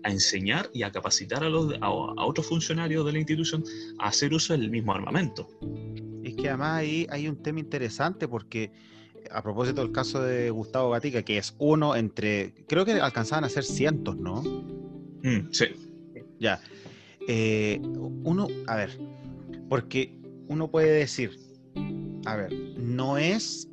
a 0.07 0.11
enseñar 0.11 0.71
y 0.73 0.83
a 0.83 0.93
capacitar 0.93 1.43
a, 1.45 1.49
los, 1.49 1.75
a, 1.81 1.91
otros 1.91 2.47
funcionarios 2.47 3.05
de 3.05 3.13
la 3.13 3.19
institución 3.19 3.65
a 3.99 4.09
hacer 4.09 4.33
uso 4.33 4.53
del 4.53 4.71
mismo 4.71 4.93
armamento. 4.93 5.49
Es 6.23 6.35
que 6.37 6.49
además 6.49 6.79
ahí 6.79 7.07
hay 7.11 7.29
un 7.29 7.43
tema 7.43 7.61
interesante 7.61 8.29
porque 8.29 8.71
a 9.31 9.43
propósito 9.43 9.83
del 9.83 9.93
caso 9.93 10.23
de 10.23 10.51
Gustavo 10.51 10.91
Gatica, 10.91 11.23
que 11.23 11.39
es 11.39 11.55
uno 11.59 11.97
entre, 11.97 12.55
creo 12.69 12.85
que 12.85 12.93
alcanzaban 12.93 13.45
a 13.45 13.49
ser 13.49 13.65
cientos, 13.65 14.17
¿no? 14.17 14.43
Mm, 14.43 15.51
sí. 15.51 15.67
Ya. 16.39 16.61
Eh, 17.29 17.81
uno, 18.25 18.47
a 18.67 18.77
ver, 18.77 18.99
porque 19.69 20.17
uno 20.49 20.71
puede 20.71 20.93
decir, 20.93 21.39
a 22.25 22.37
ver, 22.37 22.53
no 22.79 23.19
es 23.19 23.69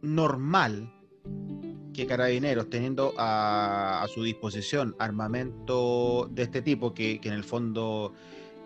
normal 0.00 0.92
que 1.92 2.06
carabineros 2.06 2.70
teniendo 2.70 3.12
a, 3.18 4.06
su 4.12 4.22
disposición 4.22 4.96
armamento 4.98 6.28
de 6.32 6.44
este 6.44 6.62
tipo, 6.62 6.94
que, 6.94 7.20
en 7.22 7.32
el 7.32 7.44
fondo 7.44 8.14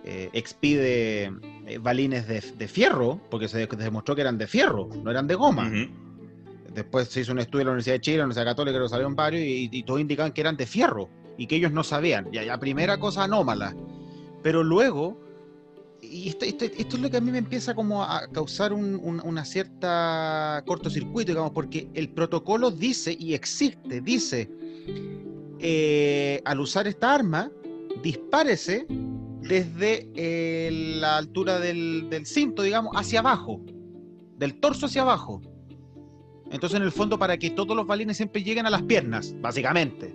eh, 0.08 0.30
expide 0.32 1.32
eh, 1.66 1.78
balines 1.78 2.28
de, 2.28 2.68
fierro, 2.68 3.20
porque 3.28 3.48
se 3.48 3.66
demostró 3.66 4.14
que 4.14 4.20
eran 4.20 4.38
de 4.38 4.46
fierro, 4.46 4.88
no 5.02 5.10
eran 5.10 5.26
de 5.26 5.34
goma. 5.34 5.68
Después 6.72 7.08
se 7.08 7.22
hizo 7.22 7.32
un 7.32 7.40
estudio 7.40 7.62
en 7.62 7.66
la 7.66 7.72
Universidad 7.72 7.96
de 7.96 8.00
Chile, 8.00 8.18
la 8.18 8.24
Universidad 8.24 8.52
Católica, 8.52 8.80
que 8.80 8.88
salieron 8.88 9.16
varios 9.16 9.42
y, 9.42 9.68
y, 9.72 9.82
todos 9.82 10.00
indicaban 10.00 10.30
que 10.30 10.42
eran 10.42 10.56
de 10.56 10.64
fierro 10.64 11.08
y 11.36 11.48
que 11.48 11.56
ellos 11.56 11.72
no 11.72 11.82
sabían. 11.82 12.30
Ya, 12.30 12.44
ya 12.44 12.56
primera 12.60 12.98
cosa 12.98 13.24
anómala. 13.24 13.74
Pero 14.44 14.62
luego, 14.62 15.18
y 16.00 16.28
esto, 16.28 16.44
esto, 16.44 16.66
es 16.66 17.00
lo 17.00 17.10
que 17.10 17.16
a 17.16 17.20
mí 17.20 17.32
me 17.32 17.38
empieza 17.38 17.74
como 17.74 18.04
a 18.04 18.28
causar 18.28 18.72
un, 18.72 19.20
una 19.24 19.44
cierta 19.44 20.62
cortocircuito, 20.66 21.32
digamos, 21.32 21.50
porque 21.50 21.88
el 21.94 22.10
protocolo 22.10 22.70
dice, 22.70 23.16
y 23.18 23.34
existe, 23.34 24.00
dice, 24.00 24.48
eh, 25.58 26.40
al 26.44 26.60
usar 26.60 26.86
esta 26.86 27.12
arma, 27.12 27.50
dispárese 28.02 28.86
desde 29.48 30.08
eh, 30.14 30.70
la 31.00 31.16
altura 31.16 31.58
del, 31.58 32.08
cinto, 32.24 32.62
digamos, 32.62 32.92
hacia 32.96 33.20
abajo, 33.20 33.60
del 34.36 34.58
torso 34.60 34.86
hacia 34.86 35.02
abajo. 35.02 35.40
Entonces, 36.50 36.78
en 36.78 36.84
el 36.84 36.92
fondo, 36.92 37.18
para 37.18 37.38
que 37.38 37.50
todos 37.50 37.76
los 37.76 37.86
balines 37.86 38.16
siempre 38.16 38.42
lleguen 38.42 38.66
a 38.66 38.70
las 38.70 38.82
piernas, 38.82 39.34
básicamente. 39.40 40.14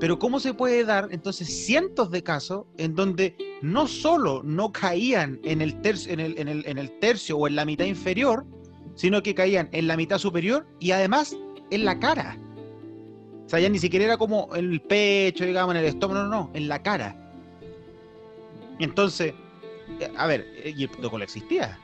Pero 0.00 0.18
¿cómo 0.18 0.38
se 0.38 0.54
puede 0.54 0.84
dar 0.84 1.08
entonces 1.10 1.48
cientos 1.66 2.10
de 2.10 2.22
casos 2.22 2.66
en 2.76 2.94
donde 2.94 3.36
no 3.62 3.88
solo 3.88 4.42
no 4.44 4.70
caían 4.70 5.40
en 5.42 5.60
el, 5.60 5.80
tercio, 5.80 6.12
en, 6.12 6.20
el, 6.20 6.38
en, 6.38 6.78
el, 6.78 6.98
tercio 7.00 7.36
o 7.36 7.48
en 7.48 7.56
la 7.56 7.64
mitad 7.64 7.84
inferior, 7.84 8.46
sino 8.94 9.22
que 9.24 9.34
caían 9.34 9.68
en 9.72 9.88
la 9.88 9.96
mitad 9.96 10.18
superior 10.18 10.68
y 10.78 10.92
además 10.92 11.36
en 11.70 11.84
la 11.84 11.98
cara? 11.98 12.38
O 13.44 13.48
sea, 13.48 13.58
ya 13.58 13.68
ni 13.68 13.78
siquiera 13.80 14.04
era 14.04 14.16
como 14.18 14.54
en 14.54 14.70
el 14.70 14.80
pecho, 14.82 15.44
digamos, 15.44 15.74
en 15.74 15.80
el 15.80 15.86
estómago, 15.86 16.22
no, 16.22 16.28
no, 16.28 16.50
en 16.54 16.68
la 16.68 16.80
cara. 16.80 17.27
Entonces, 18.78 19.34
a 20.16 20.26
ver, 20.26 20.46
y 20.64 20.82
el 20.82 20.88
protocolo 20.88 21.24
existía. 21.24 21.78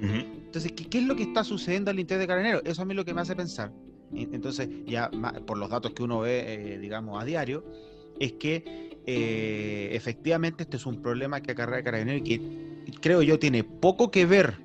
Entonces, 0.00 0.72
¿qué, 0.72 0.98
es 0.98 1.04
lo 1.04 1.16
que 1.16 1.22
está 1.22 1.42
sucediendo 1.44 1.90
al 1.90 1.98
interior 1.98 2.20
de 2.20 2.26
Carabinero? 2.26 2.60
Eso 2.64 2.82
a 2.82 2.84
mí 2.84 2.92
es 2.92 2.96
lo 2.96 3.04
que 3.04 3.14
me 3.14 3.22
hace 3.22 3.34
pensar. 3.34 3.72
Entonces, 4.14 4.68
ya 4.86 5.10
por 5.46 5.58
los 5.58 5.70
datos 5.70 5.92
que 5.92 6.02
uno 6.02 6.20
ve, 6.20 6.74
eh, 6.74 6.78
digamos, 6.78 7.20
a 7.20 7.24
diario, 7.24 7.64
es 8.20 8.32
que 8.32 8.96
eh, 9.06 9.90
efectivamente 9.92 10.64
este 10.64 10.76
es 10.76 10.86
un 10.86 11.02
problema 11.02 11.40
que 11.40 11.52
acarrea 11.52 11.82
Carabinero 11.82 12.18
y 12.18 12.22
que 12.22 12.40
creo 13.00 13.22
yo 13.22 13.38
tiene 13.38 13.64
poco 13.64 14.10
que 14.10 14.26
ver, 14.26 14.58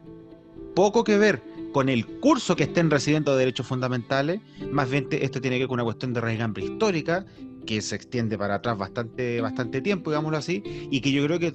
poco 0.75 1.03
que 1.03 1.17
ver 1.17 1.41
con 1.73 1.89
el 1.89 2.05
curso 2.05 2.55
que 2.55 2.63
estén 2.63 2.89
recibiendo 2.89 3.33
de 3.33 3.39
derechos 3.39 3.67
fundamentales, 3.67 4.41
más 4.71 4.89
bien 4.89 5.07
esto 5.11 5.39
tiene 5.39 5.57
que 5.57 5.63
ver 5.63 5.67
con 5.67 5.75
una 5.75 5.85
cuestión 5.85 6.13
de 6.13 6.21
raigambre 6.21 6.65
histórica 6.65 7.25
que 7.65 7.81
se 7.81 7.95
extiende 7.95 8.37
para 8.37 8.55
atrás 8.55 8.77
bastante, 8.77 9.41
bastante 9.41 9.81
tiempo, 9.81 10.11
digámoslo 10.11 10.37
así, 10.37 10.63
y 10.65 11.01
que 11.01 11.11
yo 11.11 11.25
creo 11.25 11.39
que 11.39 11.53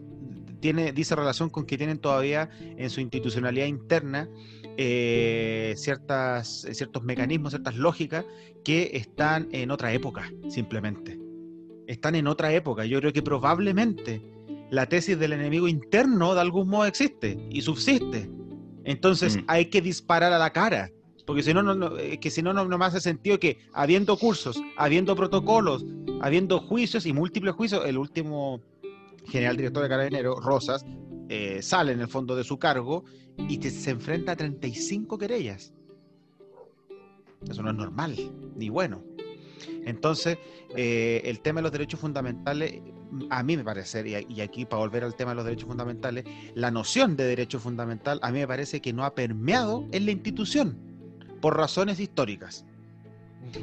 tiene, 0.61 0.93
dice 0.93 1.15
relación 1.15 1.51
con 1.51 1.67
que 1.67 1.77
tienen 1.77 1.99
todavía 1.99 2.49
en 2.61 2.91
su 2.91 3.01
institucionalidad 3.01 3.67
interna 3.67 4.29
eh, 4.79 5.75
ciertas, 5.77 6.67
ciertos 6.73 7.03
mecanismos, 7.03 7.53
ciertas 7.53 7.77
lógicas 7.77 8.27
que 8.63 8.91
están 8.95 9.49
en 9.53 9.71
otra 9.71 9.93
época, 9.93 10.31
simplemente. 10.49 11.19
Están 11.87 12.15
en 12.15 12.27
otra 12.27 12.53
época. 12.53 12.85
Yo 12.85 13.01
creo 13.01 13.13
que 13.13 13.23
probablemente 13.23 14.21
la 14.71 14.87
tesis 14.87 15.19
del 15.19 15.33
enemigo 15.33 15.69
interno 15.69 16.35
de 16.35 16.41
algún 16.41 16.69
modo 16.69 16.85
existe 16.87 17.39
y 17.51 17.63
subsiste. 17.63 18.29
Entonces 18.85 19.37
mm. 19.37 19.45
hay 19.47 19.67
que 19.67 19.81
disparar 19.81 20.33
a 20.33 20.39
la 20.39 20.53
cara. 20.53 20.91
Porque 21.27 21.43
si 21.43 21.53
no, 21.53 21.63
no, 21.63 21.97
que 22.21 22.31
si 22.31 22.41
no, 22.41 22.53
no, 22.53 22.65
no 22.65 22.79
me 22.79 22.85
hace 22.85 23.01
sentido 23.01 23.39
que 23.39 23.59
habiendo 23.73 24.17
cursos, 24.17 24.63
habiendo 24.77 25.17
protocolos, 25.17 25.85
habiendo 26.21 26.61
juicios 26.61 27.05
y 27.05 27.13
múltiples 27.13 27.55
juicios, 27.55 27.85
el 27.85 27.99
último 27.99 28.61
general 29.27 29.57
director 29.57 29.83
de 29.83 29.89
Carabineros, 29.89 30.45
Rosas, 30.45 30.87
eh, 31.29 31.61
sale 31.63 31.93
en 31.93 32.01
el 32.01 32.09
fondo 32.09 32.37
de 32.37 32.45
su 32.45 32.59
cargo 32.59 33.05
y 33.49 33.61
se 33.61 33.91
enfrenta 33.91 34.33
a 34.33 34.37
35 34.37 35.19
querellas. 35.19 35.73
Eso 37.49 37.63
no 37.63 37.71
es 37.71 37.77
normal, 37.77 38.17
ni 38.55 38.69
bueno. 38.69 39.03
Entonces, 39.85 40.39
eh, 40.77 41.23
el 41.25 41.41
tema 41.41 41.59
de 41.59 41.65
los 41.65 41.73
derechos 41.73 41.99
fundamentales, 41.99 42.81
a 43.31 43.43
mí 43.43 43.57
me 43.57 43.65
parece, 43.65 44.25
y 44.29 44.41
aquí 44.41 44.65
para 44.65 44.81
volver 44.81 45.03
al 45.03 45.17
tema 45.17 45.33
de 45.33 45.37
los 45.37 45.45
derechos 45.45 45.69
fundamentales, 45.69 46.25
la 46.55 46.71
noción 46.71 47.17
de 47.17 47.25
derecho 47.25 47.59
fundamental 47.59 48.21
a 48.23 48.31
mí 48.31 48.39
me 48.39 48.47
parece 48.47 48.81
que 48.81 48.93
no 48.93 49.05
ha 49.05 49.15
permeado 49.15 49.87
en 49.91 50.07
la 50.07 50.13
institución 50.13 50.96
por 51.41 51.57
razones 51.57 52.01
históricas. 52.01 52.65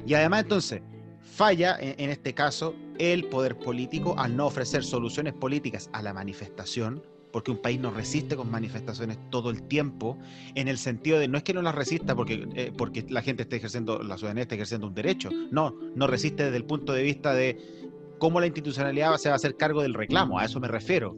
Y 0.05 0.13
además 0.13 0.43
entonces, 0.43 0.82
falla 1.21 1.78
en, 1.80 2.09
este 2.09 2.34
caso 2.34 2.76
el 2.99 3.26
poder 3.26 3.57
político 3.57 4.15
al 4.17 4.36
no 4.36 4.45
ofrecer 4.45 4.84
soluciones 4.84 5.34
políticas 5.34 5.89
a 5.93 6.01
la 6.01 6.13
manifestación, 6.13 7.03
porque 7.32 7.49
un 7.49 7.57
país 7.57 7.80
no 7.80 7.89
resiste 7.89 8.36
con 8.36 8.51
manifestaciones 8.51 9.17
todo 9.32 9.49
el 9.49 9.63
tiempo, 9.63 10.17
en 10.53 10.67
el 10.67 10.78
sentido 10.78 11.17
de 11.17 11.28
no 11.28 11.38
es 11.38 11.43
que 11.43 11.53
no 11.53 11.63
las 11.63 11.74
resista 11.74 12.15
porque, 12.15 12.47
eh, 12.55 12.71
porque 12.78 13.05
la 13.09 13.24
gente 13.24 13.43
esté 13.43 13.55
ejerciendo, 13.55 14.03
la 14.03 14.17
ciudadanía 14.17 14.43
esté 14.43 14.55
ejerciendo 14.55 14.88
un 14.88 14.93
derecho, 14.93 15.30
no, 15.51 15.76
no 15.95 16.05
resiste 16.05 16.43
desde 16.43 16.57
el 16.57 16.65
punto 16.65 16.93
de 16.93 17.01
vista 17.01 17.34
de 17.34 17.89
cómo 18.19 18.39
la 18.39 18.45
institucionalidad 18.45 19.17
se 19.17 19.30
va 19.30 19.34
a 19.34 19.36
hacer 19.38 19.57
cargo 19.57 19.82
del 19.82 19.95
reclamo, 19.95 20.38
a 20.38 20.45
eso 20.45 20.59
me 20.59 20.67
refiero. 20.67 21.17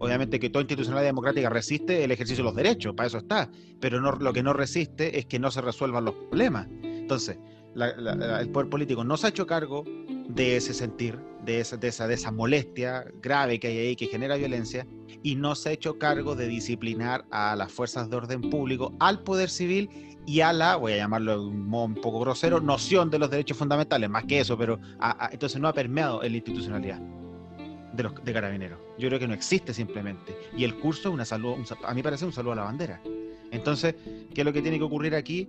Obviamente 0.00 0.40
que 0.40 0.48
toda 0.48 0.62
institucionalidad 0.62 1.10
democrática 1.10 1.50
resiste 1.50 2.02
el 2.02 2.10
ejercicio 2.10 2.42
de 2.42 2.50
los 2.50 2.56
derechos, 2.56 2.94
para 2.94 3.06
eso 3.06 3.18
está, 3.18 3.50
pero 3.80 4.00
no, 4.00 4.12
lo 4.12 4.32
que 4.32 4.42
no 4.42 4.54
resiste 4.54 5.18
es 5.18 5.26
que 5.26 5.38
no 5.38 5.50
se 5.50 5.60
resuelvan 5.60 6.06
los 6.06 6.14
problemas. 6.14 6.68
Entonces, 6.82 7.38
el 7.76 8.48
poder 8.48 8.70
político 8.70 9.04
no 9.04 9.18
se 9.18 9.26
ha 9.26 9.30
hecho 9.30 9.46
cargo, 9.46 9.84
de 10.34 10.56
ese 10.56 10.72
sentir, 10.72 11.18
de 11.44 11.60
esa, 11.60 11.76
de, 11.76 11.88
esa, 11.88 12.06
de 12.06 12.14
esa 12.14 12.30
molestia 12.30 13.04
grave 13.20 13.58
que 13.58 13.68
hay 13.68 13.78
ahí 13.78 13.96
que 13.96 14.06
genera 14.06 14.36
violencia 14.36 14.86
y 15.22 15.34
no 15.34 15.54
se 15.54 15.70
ha 15.70 15.72
hecho 15.72 15.98
cargo 15.98 16.34
de 16.34 16.46
disciplinar 16.46 17.24
a 17.30 17.56
las 17.56 17.70
fuerzas 17.70 18.08
de 18.08 18.16
orden 18.16 18.48
público, 18.48 18.94
al 19.00 19.22
poder 19.22 19.50
civil 19.50 19.90
y 20.26 20.40
a 20.40 20.52
la, 20.52 20.76
voy 20.76 20.92
a 20.92 20.98
llamarlo 20.98 21.42
un 21.42 21.94
poco 21.96 22.20
grosero, 22.20 22.60
noción 22.60 23.10
de 23.10 23.18
los 23.18 23.30
derechos 23.30 23.56
fundamentales, 23.56 24.08
más 24.08 24.24
que 24.24 24.40
eso, 24.40 24.56
pero 24.56 24.78
entonces 25.30 25.60
no 25.60 25.68
ha 25.68 25.74
permeado 25.74 26.22
en 26.22 26.32
la 26.32 26.36
institucionalidad 26.36 27.19
de 27.92 28.02
los 28.02 28.24
de 28.24 28.32
carabineros. 28.32 28.78
Yo 28.98 29.08
creo 29.08 29.18
que 29.18 29.28
no 29.28 29.34
existe 29.34 29.74
simplemente. 29.74 30.36
Y 30.56 30.64
el 30.64 30.76
curso 30.76 31.08
es 31.08 31.14
una 31.14 31.24
salud, 31.24 31.56
a 31.84 31.94
mí 31.94 32.02
parece 32.02 32.24
un 32.24 32.32
saludo 32.32 32.52
a 32.52 32.56
la 32.56 32.64
bandera. 32.64 33.00
Entonces, 33.50 33.94
¿qué 34.34 34.42
es 34.42 34.44
lo 34.44 34.52
que 34.52 34.62
tiene 34.62 34.78
que 34.78 34.84
ocurrir 34.84 35.14
aquí? 35.14 35.48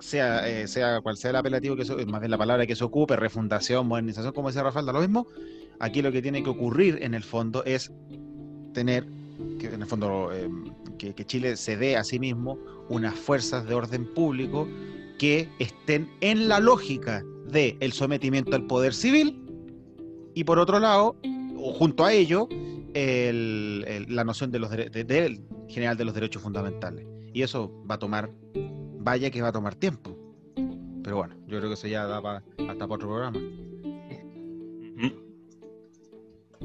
Sea, 0.00 0.46
eh, 0.48 0.66
sea 0.66 1.00
cual 1.00 1.16
sea 1.16 1.30
el 1.30 1.36
apelativo, 1.36 1.76
que 1.76 1.84
más 2.06 2.20
bien 2.20 2.30
la 2.30 2.38
palabra 2.38 2.66
que 2.66 2.76
se 2.76 2.84
ocupe, 2.84 3.16
refundación, 3.16 3.86
modernización, 3.86 4.32
como 4.32 4.48
decía 4.48 4.62
Rafael, 4.62 4.86
lo 4.86 5.00
mismo. 5.00 5.26
Aquí 5.80 6.02
lo 6.02 6.12
que 6.12 6.20
tiene 6.20 6.42
que 6.42 6.50
ocurrir 6.50 6.98
en 7.00 7.14
el 7.14 7.22
fondo 7.22 7.64
es 7.64 7.90
tener, 8.72 9.06
que 9.58 9.66
en 9.66 9.82
el 9.82 9.86
fondo, 9.86 10.30
eh, 10.32 10.48
que, 10.98 11.14
que 11.14 11.24
Chile 11.24 11.56
se 11.56 11.76
dé 11.76 11.96
a 11.96 12.04
sí 12.04 12.18
mismo 12.18 12.58
unas 12.88 13.14
fuerzas 13.14 13.66
de 13.66 13.74
orden 13.74 14.12
público 14.12 14.68
que 15.18 15.48
estén 15.58 16.10
en 16.20 16.48
la 16.48 16.60
lógica 16.60 17.22
del 17.46 17.76
el 17.80 17.92
sometimiento 17.92 18.54
al 18.54 18.66
poder 18.66 18.92
civil 18.94 19.44
y 20.34 20.44
por 20.44 20.58
otro 20.58 20.80
lado, 20.80 21.16
junto 21.72 22.04
a 22.04 22.12
ello, 22.12 22.48
la 22.94 24.24
noción 24.24 24.50
de 24.50 24.58
los 24.58 24.70
de, 24.70 25.40
general 25.68 25.96
de 25.96 26.04
los 26.04 26.14
derechos 26.14 26.42
fundamentales. 26.42 27.06
Y 27.32 27.42
eso 27.42 27.72
va 27.90 27.96
a 27.96 27.98
tomar, 27.98 28.30
vaya 28.98 29.30
que 29.30 29.42
va 29.42 29.48
a 29.48 29.52
tomar 29.52 29.74
tiempo. 29.74 30.16
Pero 31.02 31.16
bueno, 31.16 31.34
yo 31.46 31.58
creo 31.58 31.68
que 31.68 31.74
eso 31.74 31.86
ya 31.86 32.06
da 32.06 32.18
hasta 32.18 32.88
para 32.88 32.94
otro 32.94 33.08
programa. 33.08 33.38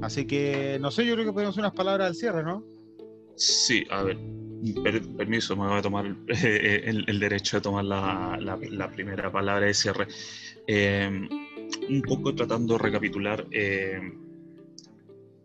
Así 0.02 0.26
que, 0.26 0.78
no 0.80 0.92
sé, 0.92 1.06
yo 1.06 1.14
creo 1.14 1.26
que 1.26 1.34
podemos 1.34 1.54
hacer 1.54 1.62
unas 1.62 1.74
palabras 1.74 2.08
al 2.08 2.16
cierre, 2.16 2.44
¿no? 2.44 2.64
Sí, 3.36 3.86
a 3.90 4.04
ver, 4.04 4.18
permiso, 5.18 5.56
me 5.56 5.68
voy 5.68 5.80
a 5.80 5.82
tomar 5.82 6.16
eh, 6.28 6.84
el, 6.86 7.20
derecho 7.20 7.58
de 7.58 7.62
tomar 7.62 7.84
la, 7.86 8.90
primera 8.94 9.32
palabra 9.32 9.66
de 9.66 9.74
cierre. 9.74 10.08
Eh, 10.68 11.28
un 11.90 12.02
poco 12.04 12.34
tratando 12.34 12.74
de 12.76 12.80
recapitular 12.80 13.46
eh, 13.52 14.00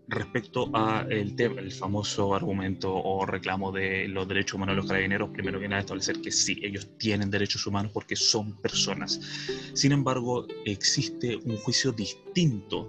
respecto 0.08 0.70
a 0.74 1.06
el, 1.08 1.34
tema, 1.34 1.60
el 1.60 1.72
famoso 1.72 2.34
argumento 2.34 2.94
o 2.94 3.24
reclamo 3.24 3.72
de 3.72 4.08
los 4.08 4.28
derechos 4.28 4.54
humanos 4.54 4.74
de 4.74 4.76
los 4.76 4.86
carabineros, 4.86 5.30
primero 5.30 5.58
que 5.58 5.68
nada 5.68 5.80
establecer 5.80 6.20
que 6.20 6.30
sí, 6.30 6.58
ellos 6.62 6.88
tienen 6.98 7.30
derechos 7.30 7.66
humanos 7.66 7.92
porque 7.92 8.16
son 8.16 8.54
personas. 8.60 9.20
Sin 9.72 9.92
embargo, 9.92 10.46
existe 10.64 11.36
un 11.36 11.56
juicio 11.56 11.92
distinto 11.92 12.88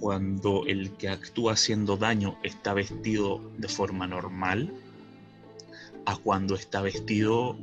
cuando 0.00 0.64
el 0.66 0.92
que 0.92 1.08
actúa 1.08 1.52
haciendo 1.52 1.96
daño 1.96 2.38
está 2.42 2.74
vestido 2.74 3.50
de 3.58 3.68
forma 3.68 4.06
normal 4.06 4.72
a 6.06 6.16
cuando 6.16 6.54
está 6.54 6.82
vestido 6.82 7.58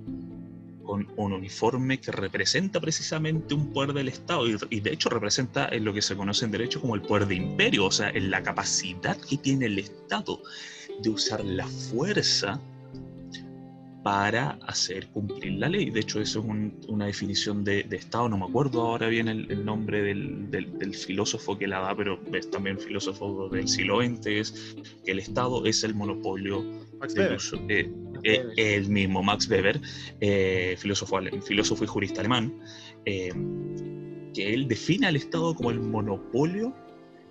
con 0.84 1.08
un 1.16 1.34
uniforme 1.34 2.00
que 2.00 2.12
representa 2.12 2.80
precisamente 2.80 3.54
un 3.54 3.72
poder 3.72 3.94
del 3.94 4.10
Estado 4.10 4.46
y, 4.70 4.80
de 4.80 4.94
hecho 4.94 5.10
representa 5.10 5.68
en 5.70 5.86
lo 5.86 5.94
que 5.94 6.02
se 6.02 6.16
conoce 6.16 6.46
en 6.46 6.52
derecho 6.52 6.82
como 6.82 6.96
el 6.96 7.02
poder 7.02 7.28
de 7.28 7.36
imperio, 7.36 7.86
o 7.86 7.92
sea, 7.92 8.10
en 8.10 8.30
la 8.30 8.44
capacidad 8.44 9.18
que 9.18 9.38
tiene 9.38 9.68
el 9.68 9.80
Estado 9.80 10.42
de 11.02 11.10
usar 11.10 11.44
la 11.44 11.68
fuerza 11.68 12.60
para 14.04 14.60
hacer 14.68 15.08
cumplir 15.08 15.54
la 15.54 15.70
ley. 15.70 15.90
De 15.90 16.02
hecho, 16.02 16.20
eso 16.20 16.40
es 16.40 16.90
una 16.90 17.06
definición 17.06 17.64
de, 17.64 17.88
Estado, 17.92 18.28
no 18.28 18.38
me 18.38 18.46
acuerdo 18.46 18.82
ahora 18.82 19.08
bien 19.08 19.30
el, 19.30 19.66
nombre 19.66 20.02
del, 20.04 20.94
filósofo 20.94 21.58
que 21.58 21.68
la 21.68 21.80
da, 21.80 21.96
pero 21.96 22.20
es 22.34 22.52
también 22.52 22.78
filósofo 22.78 23.48
del 23.50 23.68
siglo 23.68 24.02
XX, 24.02 24.28
es 24.28 24.76
que 25.06 25.12
el 25.12 25.20
Estado 25.20 25.66
es 25.66 25.84
el 25.84 25.96
monopolio 25.96 26.64
del 27.16 27.36
uso. 27.36 27.58
Eh, 27.70 27.90
eh, 28.24 28.44
el 28.58 28.90
mismo 28.90 29.22
Max 29.22 29.50
Weber, 29.50 29.82
eh, 30.22 30.76
filósofo, 30.78 31.20
filósofo 31.46 31.84
y 31.84 31.88
jurista 31.88 32.22
alemán, 32.22 32.54
eh, 33.06 33.32
que 34.34 34.54
él 34.54 34.68
define 34.68 35.08
al 35.08 35.16
Estado 35.16 35.54
como 35.56 35.72
el 35.72 35.80
monopolio 35.80 36.74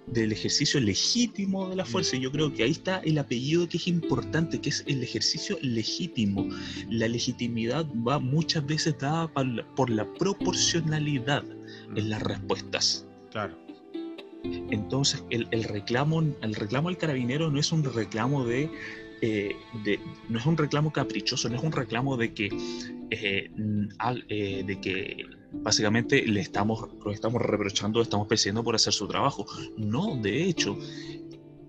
del 0.06 0.32
ejercicio 0.32 0.80
legítimo 0.80 1.68
de 1.68 1.76
la 1.76 1.84
fuerza. 1.84 2.16
Y 2.16 2.20
yo 2.20 2.32
creo 2.32 2.52
que 2.52 2.64
ahí 2.64 2.72
está 2.72 2.98
el 2.98 3.18
apellido 3.18 3.68
que 3.68 3.76
es 3.76 3.86
importante, 3.86 4.60
que 4.60 4.68
es 4.68 4.84
el 4.86 5.02
ejercicio 5.02 5.58
legítimo. 5.62 6.48
La 6.90 7.08
legitimidad 7.08 7.86
va 8.06 8.18
muchas 8.18 8.66
veces 8.66 8.96
dada 8.98 9.32
por 9.76 9.90
la 9.90 10.12
proporcionalidad 10.14 11.44
en 11.96 12.10
las 12.10 12.22
respuestas. 12.22 13.06
Claro. 13.30 13.56
Entonces, 14.44 15.22
el, 15.30 15.46
el, 15.52 15.64
reclamo, 15.64 16.20
el 16.20 16.54
reclamo 16.54 16.88
al 16.88 16.98
carabinero 16.98 17.50
no 17.50 17.60
es 17.60 17.70
un 17.70 17.84
reclamo 17.84 18.44
de 18.44 18.68
eh, 19.22 19.56
no 20.28 20.38
es 20.38 20.46
un 20.46 20.56
reclamo 20.56 20.92
caprichoso, 20.92 21.48
no 21.48 21.56
es 21.56 21.62
un 21.62 21.70
reclamo 21.70 22.16
de 22.16 22.34
que, 22.34 22.46
eh, 23.10 23.50
eh, 24.28 24.64
de 24.66 24.80
que 24.80 25.26
básicamente 25.52 26.26
le 26.26 26.40
estamos, 26.40 26.88
lo 27.04 27.12
estamos 27.12 27.40
reprochando, 27.40 28.02
estamos 28.02 28.26
persiguiendo 28.26 28.64
por 28.64 28.74
hacer 28.74 28.92
su 28.92 29.06
trabajo. 29.06 29.46
No, 29.76 30.16
de 30.16 30.42
hecho, 30.42 30.76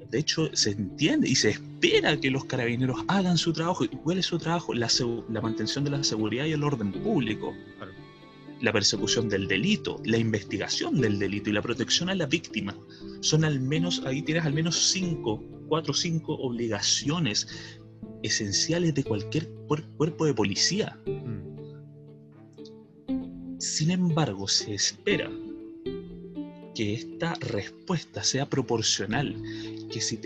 de 0.09 0.17
hecho 0.17 0.49
se 0.55 0.71
entiende 0.71 1.29
y 1.29 1.35
se 1.35 1.51
espera 1.51 2.19
que 2.19 2.31
los 2.31 2.45
carabineros 2.45 3.03
hagan 3.07 3.37
su 3.37 3.53
trabajo. 3.53 3.83
¿Y 3.83 3.89
cuál 3.89 4.17
es 4.17 4.25
su 4.25 4.39
trabajo? 4.39 4.73
La, 4.73 4.89
la 5.29 5.41
mantención 5.41 5.83
de 5.83 5.91
la 5.91 6.03
seguridad 6.03 6.45
y 6.45 6.53
el 6.53 6.63
orden 6.63 6.91
público. 6.91 7.53
La 8.63 8.71
persecución 8.71 9.27
del 9.27 9.49
delito, 9.49 10.01
la 10.05 10.17
investigación 10.17 11.01
del 11.01 11.19
delito 11.19 11.49
y 11.49 11.53
la 11.53 11.61
protección 11.61 12.09
a 12.09 12.15
la 12.15 12.27
víctima. 12.27 12.73
Son 13.19 13.43
al 13.43 13.59
menos, 13.59 14.01
ahí 14.05 14.21
tienes 14.21 14.45
al 14.45 14.53
menos 14.53 14.77
cinco 14.91 15.43
cuatro 15.67 15.91
o 15.91 15.95
cinco 15.95 16.35
obligaciones 16.35 17.45
esenciales 18.21 18.93
de 18.93 19.03
cualquier 19.03 19.49
cuerpo 19.97 20.25
de 20.25 20.33
policía. 20.33 20.97
Sin 23.57 23.91
embargo, 23.91 24.47
se 24.47 24.75
espera 24.75 25.29
que 26.73 26.93
esta 26.93 27.33
respuesta 27.41 28.23
sea 28.23 28.49
proporcional, 28.49 29.35
que 29.91 29.99
si, 29.99 30.19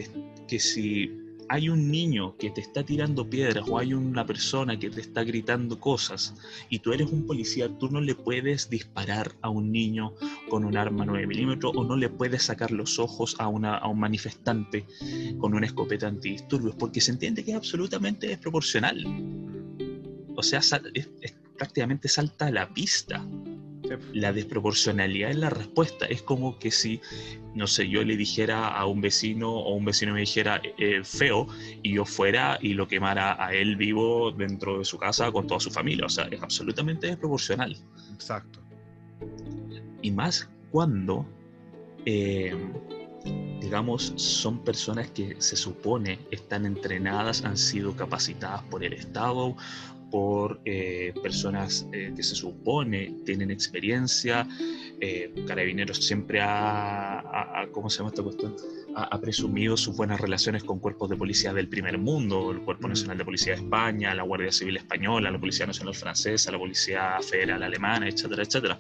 que 0.48 0.60
si 0.60 1.12
hay 1.50 1.70
un 1.70 1.90
niño 1.90 2.36
que 2.38 2.50
te 2.50 2.62
está 2.62 2.84
tirando 2.84 3.30
piedras 3.30 3.66
o 3.68 3.78
hay 3.78 3.94
una 3.94 4.26
persona 4.26 4.78
que 4.78 4.90
te 4.90 5.02
está 5.02 5.24
gritando 5.24 5.80
cosas 5.80 6.36
y 6.70 6.80
tú 6.80 6.94
eres 6.94 7.12
un 7.12 7.26
policía, 7.26 7.70
tú 7.78 7.90
no 7.90 8.02
le 8.02 8.16
puedes 8.16 8.70
disparar 8.70 9.34
a 9.42 9.50
un 9.50 9.72
niño 9.72 10.14
con 10.50 10.66
un 10.66 10.78
arma 10.78 11.06
9 11.06 11.28
milímetros 11.28 11.74
o 11.76 11.84
no 11.84 11.96
le 11.96 12.10
puedes 12.10 12.44
sacar 12.44 12.72
los 12.72 13.00
ojos 13.00 13.36
a, 13.40 13.46
a 13.46 13.88
un 13.88 14.00
manifestante 14.00 14.86
con 15.40 15.54
una 15.54 15.66
escopeta 15.66 16.08
antidisturbios 16.08 16.76
porque 16.76 17.02
se 17.02 17.12
entiende 17.12 17.44
que 17.44 17.52
es 17.52 17.58
absolutamente 17.58 18.28
desproporcional. 18.28 19.06
O 20.36 20.44
sea, 20.44 20.62
prácticamente 21.58 22.08
salta 22.08 22.48
a 22.48 22.52
la 22.52 22.72
pista 22.74 23.26
la 24.14 24.34
desproporcionalidad 24.34 25.32
en 25.32 25.42
la 25.42 25.50
respuesta. 25.50 26.06
Es 26.06 26.22
como 26.22 26.60
que 26.60 26.72
si, 26.72 27.02
no 27.56 27.68
sé, 27.68 27.88
yo 27.90 28.04
le 28.04 28.18
dijera 28.18 28.68
a 28.68 28.86
un 28.86 29.02
vecino 29.02 29.52
o 29.52 29.76
un 29.76 29.86
vecino 29.86 30.14
me 30.14 30.22
dijera 30.22 30.62
eh, 30.78 31.02
feo 31.04 31.48
y 31.84 31.94
yo 31.94 32.06
fuera 32.06 32.58
y 32.62 32.74
lo 32.74 32.88
quemara 32.88 33.44
a 33.44 33.54
él 33.54 33.76
vivo 33.76 34.32
dentro 34.32 34.80
de 34.80 34.86
su 34.86 34.98
casa 34.98 35.32
con 35.32 35.48
toda 35.48 35.60
su 35.60 35.72
familia. 35.72 36.06
O 36.06 36.10
sea, 36.10 36.26
es 36.26 36.42
absolutamente 36.42 37.08
desproporcional. 37.08 37.76
Exacto. 38.14 38.60
Y 40.02 40.12
más 40.12 40.50
cuando, 40.72 41.26
eh, 42.06 42.56
digamos, 43.62 44.14
son 44.16 44.64
personas 44.64 45.10
que 45.12 45.36
se 45.40 45.56
supone 45.56 46.20
están 46.32 46.66
entrenadas, 46.66 47.44
han 47.44 47.58
sido 47.58 47.96
capacitadas 47.96 48.64
por 48.64 48.84
el 48.84 48.94
Estado 48.94 49.56
por 50.10 50.62
eh, 50.66 51.14
personas 51.22 51.88
eh, 51.92 52.14
que 52.16 52.24
se 52.24 52.36
supone 52.36 53.16
tienen 53.26 53.52
experiencia. 53.52 54.48
Eh, 55.00 55.34
Carabineros 55.48 55.98
siempre 55.98 56.40
ha, 56.42 57.68
¿cómo 57.72 57.90
se 57.90 58.00
llama 58.00 58.10
esta 58.10 58.24
cuestión? 58.24 58.56
Ha, 58.96 59.22
presumido 59.22 59.78
sus 59.78 59.96
buenas 59.96 60.20
relaciones 60.20 60.64
con 60.64 60.80
cuerpos 60.80 61.10
de 61.10 61.16
policía 61.16 61.54
del 61.54 61.68
primer 61.68 62.00
mundo, 62.00 62.52
el 62.52 62.62
Cuerpo 62.62 62.88
Nacional 62.88 63.18
de 63.18 63.26
Policía 63.26 63.54
de 63.54 63.62
España, 63.62 64.16
la 64.16 64.24
Guardia 64.24 64.52
Civil 64.52 64.78
Española, 64.78 65.30
la 65.30 65.40
Policía 65.40 65.68
Nacional 65.68 65.94
Francesa, 65.94 66.52
la 66.52 66.58
Policía 66.58 67.18
Federal 67.22 67.62
Alemana, 67.62 68.08
etcétera, 68.08 68.42
etcétera. 68.42 68.78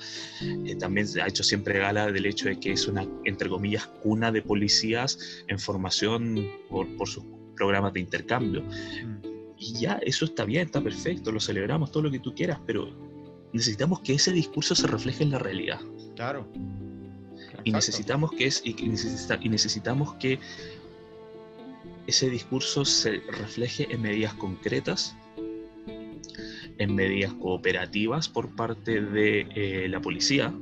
también 0.79 1.07
ha 1.21 1.27
hecho 1.27 1.43
siempre 1.43 1.77
gala 1.77 2.11
del 2.11 2.25
hecho 2.25 2.49
de 2.49 2.59
que 2.59 2.71
es 2.71 2.87
una, 2.87 3.05
entre 3.25 3.47
comillas, 3.47 3.85
cuna 4.01 4.31
de 4.31 4.41
policías 4.41 5.19
en 5.47 5.59
formación 5.59 6.49
por, 6.69 6.87
por 6.97 7.07
sus 7.07 7.23
programas 7.55 7.93
de 7.93 7.99
intercambio. 7.99 8.63
Y 9.57 9.73
ya, 9.73 9.99
eso 10.03 10.25
está 10.25 10.45
bien, 10.45 10.67
está 10.67 10.81
perfecto, 10.81 11.31
lo 11.31 11.39
celebramos, 11.39 11.91
todo 11.91 12.03
lo 12.03 12.11
que 12.11 12.19
tú 12.19 12.33
quieras, 12.35 12.59
pero 12.65 12.89
necesitamos 13.53 14.01
que 14.01 14.13
ese 14.13 14.31
discurso 14.31 14.75
se 14.75 14.87
refleje 14.87 15.23
en 15.23 15.31
la 15.31 15.39
realidad. 15.39 15.79
Claro. 16.15 16.47
Y 17.63 17.71
necesitamos 17.71 18.31
que 18.31 18.45
es, 18.45 18.61
y, 18.63 18.75
y 18.79 19.49
necesitamos 19.49 20.13
que 20.15 20.39
ese 22.07 22.29
discurso 22.29 22.85
se 22.85 23.19
refleje 23.31 23.87
en 23.91 24.01
medidas 24.01 24.33
concretas, 24.35 25.15
en 26.77 26.95
medidas 26.95 27.33
cooperativas 27.33 28.29
por 28.29 28.55
parte 28.55 29.01
de 29.01 29.47
eh, 29.55 29.87
la 29.89 30.01
policía, 30.01 30.53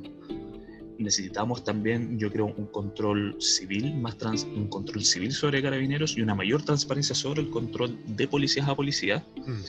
necesitamos 0.97 1.63
también, 1.63 2.17
yo 2.17 2.31
creo, 2.31 2.45
un 2.45 2.67
control 2.67 3.35
civil, 3.39 3.95
más 3.95 4.17
trans, 4.17 4.43
un 4.43 4.67
control 4.67 5.03
civil 5.03 5.31
sobre 5.31 5.61
carabineros 5.61 6.17
y 6.17 6.21
una 6.21 6.35
mayor 6.35 6.63
transparencia 6.63 7.15
sobre 7.15 7.41
el 7.41 7.49
control 7.49 7.97
de 8.05 8.27
policías 8.27 8.67
a 8.67 8.75
policía. 8.75 9.25
Mm. 9.45 9.61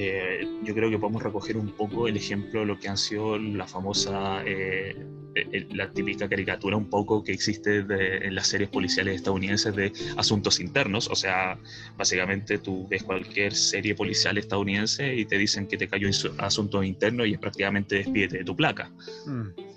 Eh, 0.00 0.46
yo 0.62 0.74
creo 0.74 0.90
que 0.90 0.98
podemos 0.98 1.20
recoger 1.20 1.56
un 1.56 1.72
poco 1.72 2.06
el 2.06 2.16
ejemplo 2.16 2.60
de 2.60 2.66
lo 2.66 2.78
que 2.78 2.88
han 2.88 2.96
sido 2.96 3.36
la 3.36 3.66
famosa, 3.66 4.44
eh, 4.46 4.94
eh, 5.34 5.66
la 5.72 5.90
típica 5.90 6.28
caricatura 6.28 6.76
un 6.76 6.88
poco 6.88 7.24
que 7.24 7.32
existe 7.32 7.78
en 7.78 8.32
las 8.32 8.46
series 8.46 8.68
policiales 8.68 9.16
estadounidenses 9.16 9.74
de 9.74 9.92
asuntos 10.16 10.60
internos. 10.60 11.08
O 11.10 11.16
sea, 11.16 11.58
básicamente 11.96 12.58
tú 12.58 12.86
ves 12.88 13.02
cualquier 13.02 13.52
serie 13.54 13.96
policial 13.96 14.38
estadounidense 14.38 15.16
y 15.16 15.24
te 15.24 15.36
dicen 15.36 15.66
que 15.66 15.76
te 15.76 15.88
cayó 15.88 16.06
en 16.06 16.14
asuntos 16.38 16.84
internos 16.84 17.26
y 17.26 17.32
es 17.32 17.40
prácticamente 17.40 17.96
despídete 17.96 18.38
de 18.38 18.44
tu 18.44 18.54
placa. 18.54 18.92
Mm. 19.26 19.67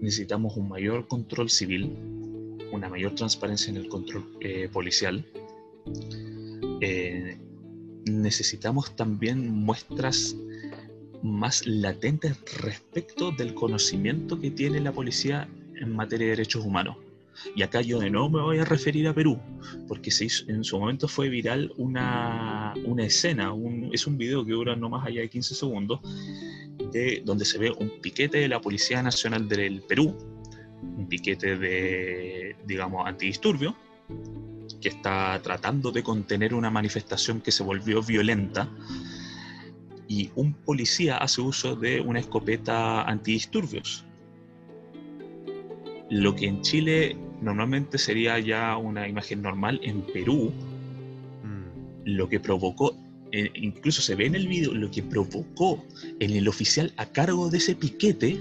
Necesitamos 0.00 0.56
un 0.56 0.68
mayor 0.68 1.06
control 1.08 1.50
civil, 1.50 1.92
una 2.72 2.88
mayor 2.88 3.14
transparencia 3.14 3.70
en 3.70 3.76
el 3.76 3.88
control 3.88 4.24
policial. 4.72 5.24
Eh, 6.80 7.38
necesitamos 8.06 8.96
también 8.96 9.50
muestras 9.50 10.36
más 11.22 11.66
latentes 11.66 12.38
respecto 12.62 13.30
del 13.30 13.54
conocimiento 13.54 14.40
que 14.40 14.50
tiene 14.50 14.80
la 14.80 14.92
policía 14.92 15.48
en 15.74 15.94
materia 15.94 16.26
de 16.26 16.30
derechos 16.30 16.64
humanos. 16.64 16.96
Y 17.54 17.62
acá 17.62 17.80
yo 17.80 18.00
de 18.00 18.10
nuevo 18.10 18.28
me 18.28 18.42
voy 18.42 18.58
a 18.58 18.64
referir 18.64 19.06
a 19.08 19.14
Perú, 19.14 19.38
porque 19.88 20.10
se 20.10 20.28
en 20.48 20.64
su 20.64 20.78
momento 20.78 21.08
fue 21.08 21.28
viral 21.28 21.72
una, 21.76 22.74
una 22.84 23.04
escena, 23.04 23.52
es 23.92 24.06
un 24.06 24.18
video 24.18 24.44
que 24.44 24.52
dura 24.52 24.76
no 24.76 24.90
más 24.90 25.06
allá 25.06 25.20
de 25.20 25.30
15 25.30 25.54
segundos, 25.54 26.00
de, 26.92 27.22
donde 27.24 27.44
se 27.44 27.58
ve 27.58 27.70
un 27.70 28.00
piquete 28.00 28.38
de 28.38 28.48
la 28.48 28.60
Policía 28.60 29.02
Nacional 29.02 29.48
del 29.48 29.82
Perú, 29.82 30.16
un 30.82 31.06
piquete 31.08 31.56
de, 31.56 32.56
digamos, 32.66 33.06
antidisturbio, 33.06 33.76
que 34.80 34.88
está 34.88 35.40
tratando 35.42 35.90
de 35.90 36.02
contener 36.02 36.54
una 36.54 36.70
manifestación 36.70 37.40
que 37.40 37.52
se 37.52 37.62
volvió 37.62 38.02
violenta 38.02 38.68
y 40.08 40.30
un 40.34 40.54
policía 40.54 41.18
hace 41.18 41.40
uso 41.40 41.76
de 41.76 42.00
una 42.00 42.18
escopeta 42.18 43.02
antidisturbios. 43.02 44.04
Lo 46.08 46.34
que 46.34 46.46
en 46.46 46.62
Chile 46.62 47.16
normalmente 47.40 47.98
sería 47.98 48.38
ya 48.38 48.76
una 48.76 49.06
imagen 49.06 49.42
normal, 49.42 49.80
en 49.84 50.02
Perú 50.02 50.52
mm. 51.44 52.06
lo 52.06 52.28
que 52.28 52.40
provocó, 52.40 52.96
eh, 53.32 53.50
incluso 53.54 54.02
se 54.02 54.14
ve 54.14 54.26
en 54.26 54.34
el 54.34 54.48
video, 54.48 54.74
lo 54.74 54.90
que 54.90 55.02
provocó 55.02 55.84
en 56.18 56.32
el 56.32 56.48
oficial 56.48 56.92
a 56.96 57.06
cargo 57.06 57.50
de 57.50 57.58
ese 57.58 57.74
piquete 57.74 58.40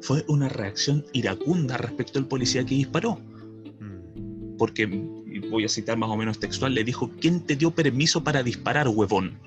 fue 0.00 0.24
una 0.28 0.48
reacción 0.48 1.04
iracunda 1.12 1.76
respecto 1.76 2.18
al 2.18 2.26
policía 2.26 2.64
que 2.64 2.76
disparó 2.76 3.20
porque, 4.56 4.86
voy 5.50 5.64
a 5.64 5.68
citar 5.68 5.96
más 5.96 6.10
o 6.10 6.16
menos 6.16 6.38
textual, 6.38 6.74
le 6.74 6.84
dijo, 6.84 7.10
¿quién 7.20 7.40
te 7.40 7.56
dio 7.56 7.70
permiso 7.70 8.24
para 8.24 8.42
disparar, 8.42 8.88
huevón? 8.88 9.38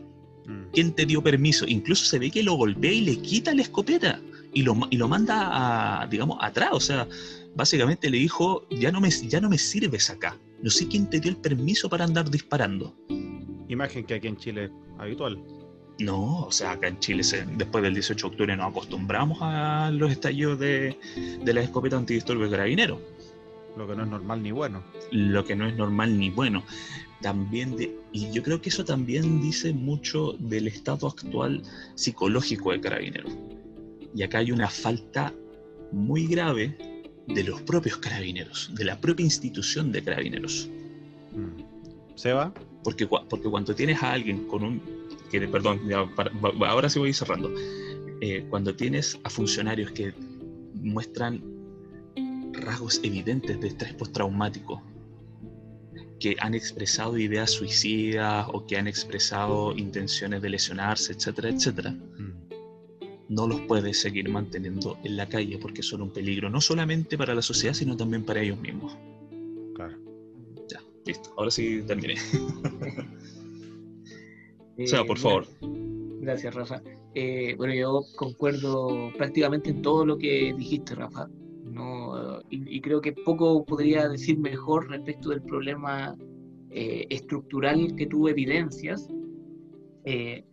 Mm. 0.45 0.71
¿Quién 0.73 0.93
te 0.93 1.05
dio 1.05 1.21
permiso? 1.21 1.65
Incluso 1.67 2.05
se 2.05 2.19
ve 2.19 2.31
que 2.31 2.43
lo 2.43 2.53
golpea 2.53 2.91
y 2.91 3.01
le 3.01 3.17
quita 3.17 3.53
la 3.53 3.61
escopeta 3.61 4.21
y 4.53 4.63
lo, 4.63 4.77
y 4.89 4.97
lo 4.97 5.07
manda, 5.07 6.01
a, 6.01 6.07
digamos, 6.07 6.37
atrás. 6.41 6.69
O 6.73 6.79
sea, 6.79 7.07
básicamente 7.55 8.09
le 8.09 8.17
dijo, 8.17 8.67
ya 8.69 8.91
no, 8.91 9.01
me, 9.01 9.09
ya 9.09 9.41
no 9.41 9.49
me 9.49 9.57
sirves 9.57 10.09
acá. 10.09 10.37
No 10.61 10.69
sé 10.69 10.87
quién 10.87 11.09
te 11.09 11.19
dio 11.19 11.31
el 11.31 11.37
permiso 11.37 11.89
para 11.89 12.05
andar 12.05 12.29
disparando. 12.29 12.95
Imagen 13.70 14.05
que 14.05 14.15
aquí 14.15 14.28
en 14.28 14.38
Chile 14.38 14.65
es 14.65 14.72
habitual. 14.97 15.41
No, 15.99 16.45
o 16.45 16.51
sea, 16.51 16.72
acá 16.72 16.88
en 16.88 16.99
Chile 16.99 17.24
después 17.55 17.84
del 17.84 17.93
18 17.93 18.28
de 18.28 18.32
octubre 18.32 18.57
nos 18.57 18.72
acostumbramos 18.72 19.38
a 19.41 19.91
los 19.91 20.11
estallidos 20.11 20.59
de, 20.59 20.97
de 21.43 21.53
la 21.53 21.61
escopeta 21.61 21.97
antidisturbios 21.97 22.49
carabinero. 22.49 22.99
Lo 23.78 23.88
que 23.88 23.95
no 23.95 24.03
es 24.03 24.09
normal 24.09 24.41
ni 24.41 24.51
bueno. 24.51 24.84
Lo 25.11 25.45
que 25.45 25.55
no 25.55 25.67
es 25.67 25.76
normal 25.76 26.17
ni 26.17 26.30
bueno. 26.30 26.63
También 27.22 27.76
de, 27.76 27.95
y 28.11 28.32
yo 28.32 28.43
creo 28.43 28.61
que 28.61 28.70
eso 28.70 28.86
también 28.86 29.41
dice 29.41 29.74
mucho 29.74 30.36
del 30.39 30.67
estado 30.67 31.07
actual 31.07 31.63
psicológico 31.95 32.72
de 32.72 32.82
carabineros. 32.82 33.34
Y 34.15 34.24
acá 34.24 34.39
hay 34.39 34.51
una 34.51 34.70
falta 34.70 35.34
muy 35.91 36.28
grave 36.28 36.78
de 37.28 37.43
los 37.43 37.61
propios 37.61 37.97
carabineros, 37.97 38.72
de 38.74 38.86
la 38.86 38.99
propia 38.99 39.26
institución 39.26 39.91
de 39.91 40.03
carabineros. 40.03 40.70
Mm. 41.34 42.15
¿Se 42.15 42.34
va? 42.34 42.53
Porque, 42.84 43.07
porque 43.07 43.49
cuando 43.49 43.75
tienes 43.75 44.01
a 44.01 44.13
alguien 44.13 44.45
con 44.45 44.63
un... 44.63 44.82
Que, 45.30 45.47
perdón, 45.47 45.82
ahora 46.65 46.89
sí 46.89 46.99
voy 46.99 47.13
cerrando. 47.13 47.51
Eh, 48.21 48.45
cuando 48.49 48.75
tienes 48.75 49.19
a 49.23 49.30
funcionarios 49.30 49.91
que 49.91 50.13
muestran 50.73 51.41
rasgos 52.53 52.99
evidentes 53.03 53.59
de 53.59 53.67
estrés 53.67 53.93
postraumático, 53.93 54.82
que 56.19 56.36
han 56.39 56.53
expresado 56.53 57.17
ideas 57.17 57.51
suicidas 57.51 58.45
o 58.51 58.65
que 58.65 58.77
han 58.77 58.88
expresado 58.88 59.75
intenciones 59.75 60.41
de 60.41 60.49
lesionarse, 60.49 61.13
etcétera, 61.13 61.49
etcétera, 61.49 61.91
mm. 61.91 62.49
no 63.30 63.47
los 63.47 63.61
puedes 63.61 64.01
seguir 64.01 64.30
manteniendo 64.30 64.97
en 65.03 65.15
la 65.15 65.27
calle 65.30 65.57
porque 65.57 65.82
son 65.82 66.01
un 66.01 66.11
peligro 66.11 66.49
no 66.49 66.59
solamente 66.59 67.17
para 67.17 67.34
la 67.34 67.41
sociedad, 67.41 67.73
sino 67.73 67.95
también 67.95 68.25
para 68.25 68.41
ellos 68.41 68.59
mismos. 68.59 68.97
Listo. 71.10 71.34
Ahora 71.38 71.51
sí 71.51 71.82
terminé. 71.88 72.14
o 74.78 74.88
sea, 74.88 75.03
por 75.03 75.18
favor. 75.18 75.47
Gracias, 76.22 76.53
Rafa. 76.53 76.82
Eh, 77.16 77.55
bueno, 77.57 77.74
yo 77.74 78.03
concuerdo 78.16 79.12
prácticamente 79.18 79.72
en 79.72 79.82
todo 79.82 80.05
lo 80.05 80.18
que 80.18 80.53
dijiste, 80.55 80.93
Rafa 80.93 81.28
y, 82.49 82.82
creo 82.82 83.01
que 83.01 83.14
poco 83.14 83.66
podría 83.66 84.07
decir 84.07 84.39
mejor 84.39 84.89
respecto 84.89 85.30
del 85.30 85.41
problema 85.41 86.16
eh, 86.72 87.05
estructural 87.10 87.95
que 87.95 88.07
tuvo 88.07 88.30
evidencias. 88.30 89.10
Eh, 90.05 90.43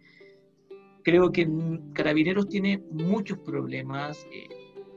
creo 1.03 1.33
que 1.33 1.49
Carabineros 1.93 2.49
tiene 2.49 2.83
muchos 2.91 3.39
problemas, 3.39 4.27
eh, 4.33 4.49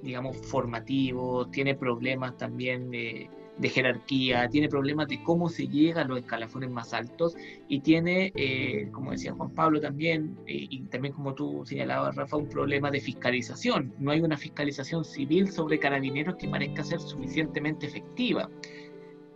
digamos, 0.02 0.38
formativos, 0.38 1.50
tiene 1.52 1.76
problemas 1.76 2.38
también 2.38 2.90
de 2.90 3.30
de 3.60 3.70
jerarquía, 3.70 4.48
tiene 4.50 4.70
problemas 4.70 5.08
de 5.10 5.22
cómo 5.22 5.50
se 5.50 5.68
llega 5.68 6.02
a 6.02 6.06
los 6.06 6.20
escalafones 6.20 6.72
más 6.72 6.94
altos 6.94 7.36
y 7.68 7.82
tiene, 7.82 8.32
eh, 8.36 8.88
como 8.92 9.12
decía 9.12 9.34
Juan 9.34 9.52
Pablo 9.52 9.82
también, 9.82 10.38
eh, 10.48 10.68
y 10.70 10.82
también 10.84 11.14
como 11.14 11.34
tú 11.34 11.64
señalabas, 11.66 12.16
Rafa, 12.16 12.38
un 12.38 12.48
problema 12.48 12.90
de 12.90 13.02
fiscalización. 13.02 13.94
No 14.00 14.12
hay 14.12 14.22
una 14.22 14.38
fiscalización 14.38 15.04
civil 15.04 15.52
sobre 15.52 15.78
carabineros 15.78 16.36
que 16.36 16.48
parezca 16.48 16.84
ser 16.84 17.02
suficientemente 17.02 17.86
efectiva. 17.86 18.50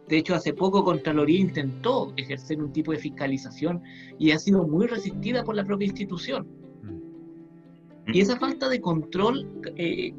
De 0.07 0.17
hecho, 0.17 0.35
hace 0.35 0.53
poco 0.53 0.83
Contraloría 0.83 1.39
intentó 1.39 2.13
ejercer 2.15 2.61
un 2.61 2.71
tipo 2.71 2.91
de 2.91 2.99
fiscalización 2.99 3.81
y 4.19 4.31
ha 4.31 4.39
sido 4.39 4.65
muy 4.65 4.87
resistida 4.87 5.43
por 5.43 5.55
la 5.55 5.65
propia 5.65 5.87
institución. 5.87 6.47
Mm. 6.81 8.11
Y 8.13 8.21
esa 8.21 8.37
falta 8.37 8.69
de 8.69 8.79
control 8.79 9.49
eh, 9.75 10.13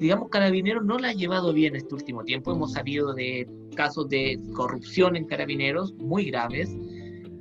digamos, 0.00 0.30
Carabineros 0.30 0.82
no 0.82 0.98
la 0.98 1.08
ha 1.08 1.12
llevado 1.12 1.52
bien 1.52 1.76
este 1.76 1.94
último 1.94 2.24
tiempo. 2.24 2.52
Hemos 2.52 2.72
sabido 2.72 3.12
de 3.12 3.46
casos 3.76 4.08
de 4.08 4.40
corrupción 4.54 5.14
en 5.14 5.26
Carabineros 5.26 5.92
muy 5.92 6.24
graves. 6.24 6.74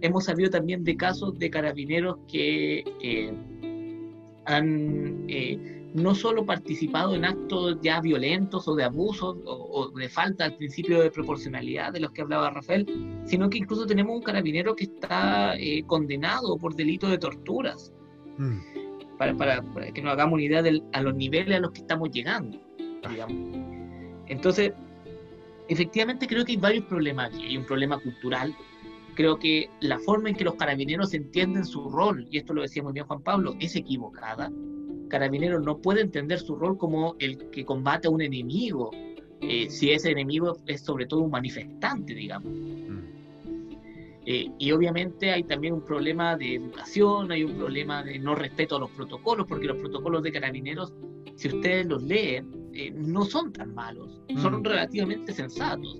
Hemos 0.01 0.25
sabido 0.25 0.49
también 0.49 0.83
de 0.83 0.97
casos 0.97 1.39
de 1.39 1.49
Carabineros 1.49 2.17
que 2.27 2.83
eh, 3.01 3.33
han 4.45 5.23
eh, 5.29 5.87
no 5.93 6.13
solo 6.13 6.45
participado 6.45 7.15
en 7.15 7.23
actos 7.23 7.77
ya 7.81 8.01
violentos 8.01 8.67
o 8.67 8.75
de 8.75 8.83
abusos 8.83 9.37
o, 9.45 9.89
de 9.95 10.09
falta 10.09 10.43
al 10.43 10.57
principio 10.57 11.01
de 11.01 11.09
proporcionalidad 11.09 11.93
de 11.93 12.01
los 12.01 12.11
que 12.11 12.21
hablaba 12.21 12.49
Rafael, 12.49 12.85
sino 13.25 13.49
que 13.49 13.59
incluso 13.59 13.85
tenemos 13.85 14.15
un 14.15 14.21
carabinero 14.21 14.75
que 14.75 14.83
está 14.83 15.55
eh, 15.55 15.83
condenado 15.87 16.57
por 16.57 16.75
delito 16.75 17.07
de 17.07 17.17
torturas. 17.17 17.93
Mm 18.37 18.78
para, 19.19 19.61
que 19.93 20.01
nos 20.01 20.13
hagamos 20.13 20.35
una 20.35 20.43
idea 20.43 20.61
de 20.61 20.81
a 20.93 21.01
los 21.01 21.13
niveles 21.13 21.57
a 21.57 21.59
los 21.59 21.71
que 21.71 21.81
estamos 21.81 22.09
llegando. 22.09 22.57
Entonces, 24.27 24.71
efectivamente 25.67 26.25
creo 26.25 26.45
que 26.45 26.53
hay 26.53 26.57
varios 26.57 26.85
problemas 26.85 27.33
aquí. 27.33 27.43
Hay 27.43 27.57
un 27.57 27.65
problema 27.65 27.99
cultural. 27.99 28.55
Creo 29.15 29.37
que 29.37 29.69
la 29.81 29.99
forma 29.99 30.29
en 30.29 30.35
que 30.35 30.45
los 30.45 30.55
carabineros 30.55 31.13
entienden 31.13 31.65
su 31.65 31.89
rol, 31.89 32.27
y 32.31 32.37
esto 32.37 32.53
lo 32.53 32.61
decía 32.61 32.81
muy 32.81 32.93
bien 32.93 33.05
Juan 33.05 33.21
Pablo, 33.21 33.55
es 33.59 33.75
equivocada. 33.75 34.49
Carabineros 35.09 35.63
no 35.65 35.79
puede 35.79 36.01
entender 36.01 36.39
su 36.39 36.55
rol 36.55 36.77
como 36.77 37.15
el 37.19 37.49
que 37.49 37.65
combate 37.65 38.07
a 38.07 38.11
un 38.11 38.21
enemigo, 38.21 38.91
eh, 39.41 39.69
si 39.69 39.91
ese 39.91 40.11
enemigo 40.11 40.57
es 40.65 40.81
sobre 40.81 41.07
todo 41.07 41.21
un 41.21 41.31
manifestante, 41.31 42.13
digamos. 42.13 42.53
Eh, 44.31 44.47
y 44.59 44.71
obviamente 44.71 45.31
hay 45.31 45.43
también 45.43 45.73
un 45.73 45.83
problema 45.83 46.37
de 46.37 46.53
educación, 46.53 47.31
hay 47.31 47.43
un 47.43 47.57
problema 47.57 48.03
de 48.03 48.19
no 48.19 48.35
respeto 48.35 48.75
a 48.75 48.79
los 48.79 48.91
protocolos, 48.91 49.47
porque 49.47 49.65
los 49.65 49.77
protocolos 49.77 50.21
de 50.21 50.31
carabineros, 50.31 50.93
si 51.35 51.47
ustedes 51.47 51.87
los 51.87 52.03
leen, 52.03 52.47
eh, 52.71 52.91
no 52.91 53.25
son 53.25 53.51
tan 53.51 53.73
malos, 53.73 54.21
son 54.37 54.61
mm. 54.61 54.65
relativamente 54.65 55.33
sensatos. 55.33 55.99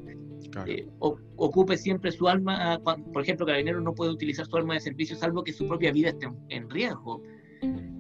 Eh, 0.68 0.88
ocupe 1.00 1.76
siempre 1.76 2.12
su 2.12 2.28
arma, 2.28 2.80
por 2.84 3.24
ejemplo, 3.24 3.48
Carabineros 3.48 3.82
no 3.82 3.96
puede 3.96 4.12
utilizar 4.12 4.46
su 4.46 4.58
arma 4.58 4.76
de 4.76 4.82
servicio 4.82 5.16
salvo 5.16 5.44
que 5.44 5.52
su 5.52 5.68
propia 5.68 5.92
vida 5.92 6.10
esté 6.10 6.30
en, 6.50 6.70
riesgo. 6.70 7.24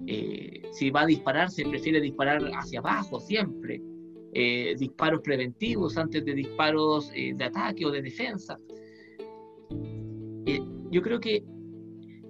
Eh, 0.05 0.61
si 0.71 0.91
va 0.91 1.01
a 1.01 1.05
disparar, 1.07 1.49
se 1.49 1.65
prefiere 1.65 1.99
disparar 1.99 2.39
hacia 2.53 2.81
abajo 2.81 3.19
siempre. 3.19 3.81
Disparos 4.77 5.21
preventivos 5.23 5.97
antes 5.97 6.23
de 6.23 6.35
disparos 6.35 7.11
de 7.11 7.43
ataque 7.43 7.83
o 7.83 7.89
de 7.89 8.03
defensa. 8.03 8.59
Yo 10.91 11.01
creo 11.01 11.19
que 11.19 11.43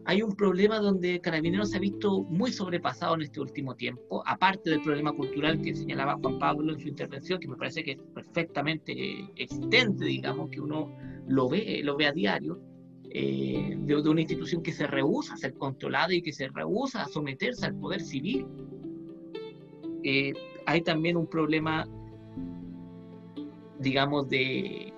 hay 0.06 0.24
un 0.24 0.36
problema 0.36 0.80
donde 0.80 1.22
Carabineros 1.22 1.70
se 1.70 1.78
ha 1.78 1.80
visto 1.80 2.24
muy 2.24 2.52
sobrepasado 2.52 3.16
en 3.16 3.22
este 3.22 3.40
último 3.42 3.76
tiempo, 3.76 4.24
aparte 4.26 4.72
del 4.72 4.82
problema 4.82 5.14
cultural 5.14 5.62
que 5.62 5.76
señalaba 5.76 6.18
Juan 6.18 6.40
Pablo 6.40 6.74
en 6.74 6.80
su 6.80 6.88
intervención, 6.88 7.40
que 7.40 7.48
me 7.48 7.56
parece 7.56 7.84
que 7.84 7.92
es 7.92 8.00
perfectamente 8.16 8.92
existente, 9.36 10.06
digamos, 10.06 10.50
que 10.50 10.62
uno 10.62 10.92
lo 11.28 11.48
ve, 11.48 11.82
lo 11.84 11.96
ve 11.96 12.08
a 12.08 12.12
diario, 12.12 12.60
eh, 13.12 13.76
de, 13.78 13.96
una 13.96 14.22
institución 14.22 14.64
que 14.64 14.72
se 14.72 14.88
rehúsa 14.88 15.34
a 15.34 15.38
ser 15.38 15.54
controlada 15.54 16.14
y 16.14 16.22
que 16.22 16.34
se 16.34 16.48
rehúsa 16.48 17.04
a 17.04 17.08
someterse 17.08 17.66
al 17.66 17.76
poder 17.76 18.02
civil. 18.02 18.48
Eh, 20.04 20.34
hay 20.66 20.82
también 20.82 21.18
un 21.18 21.28
problema, 21.28 21.88
digamos, 23.80 24.28
de, 24.30 24.94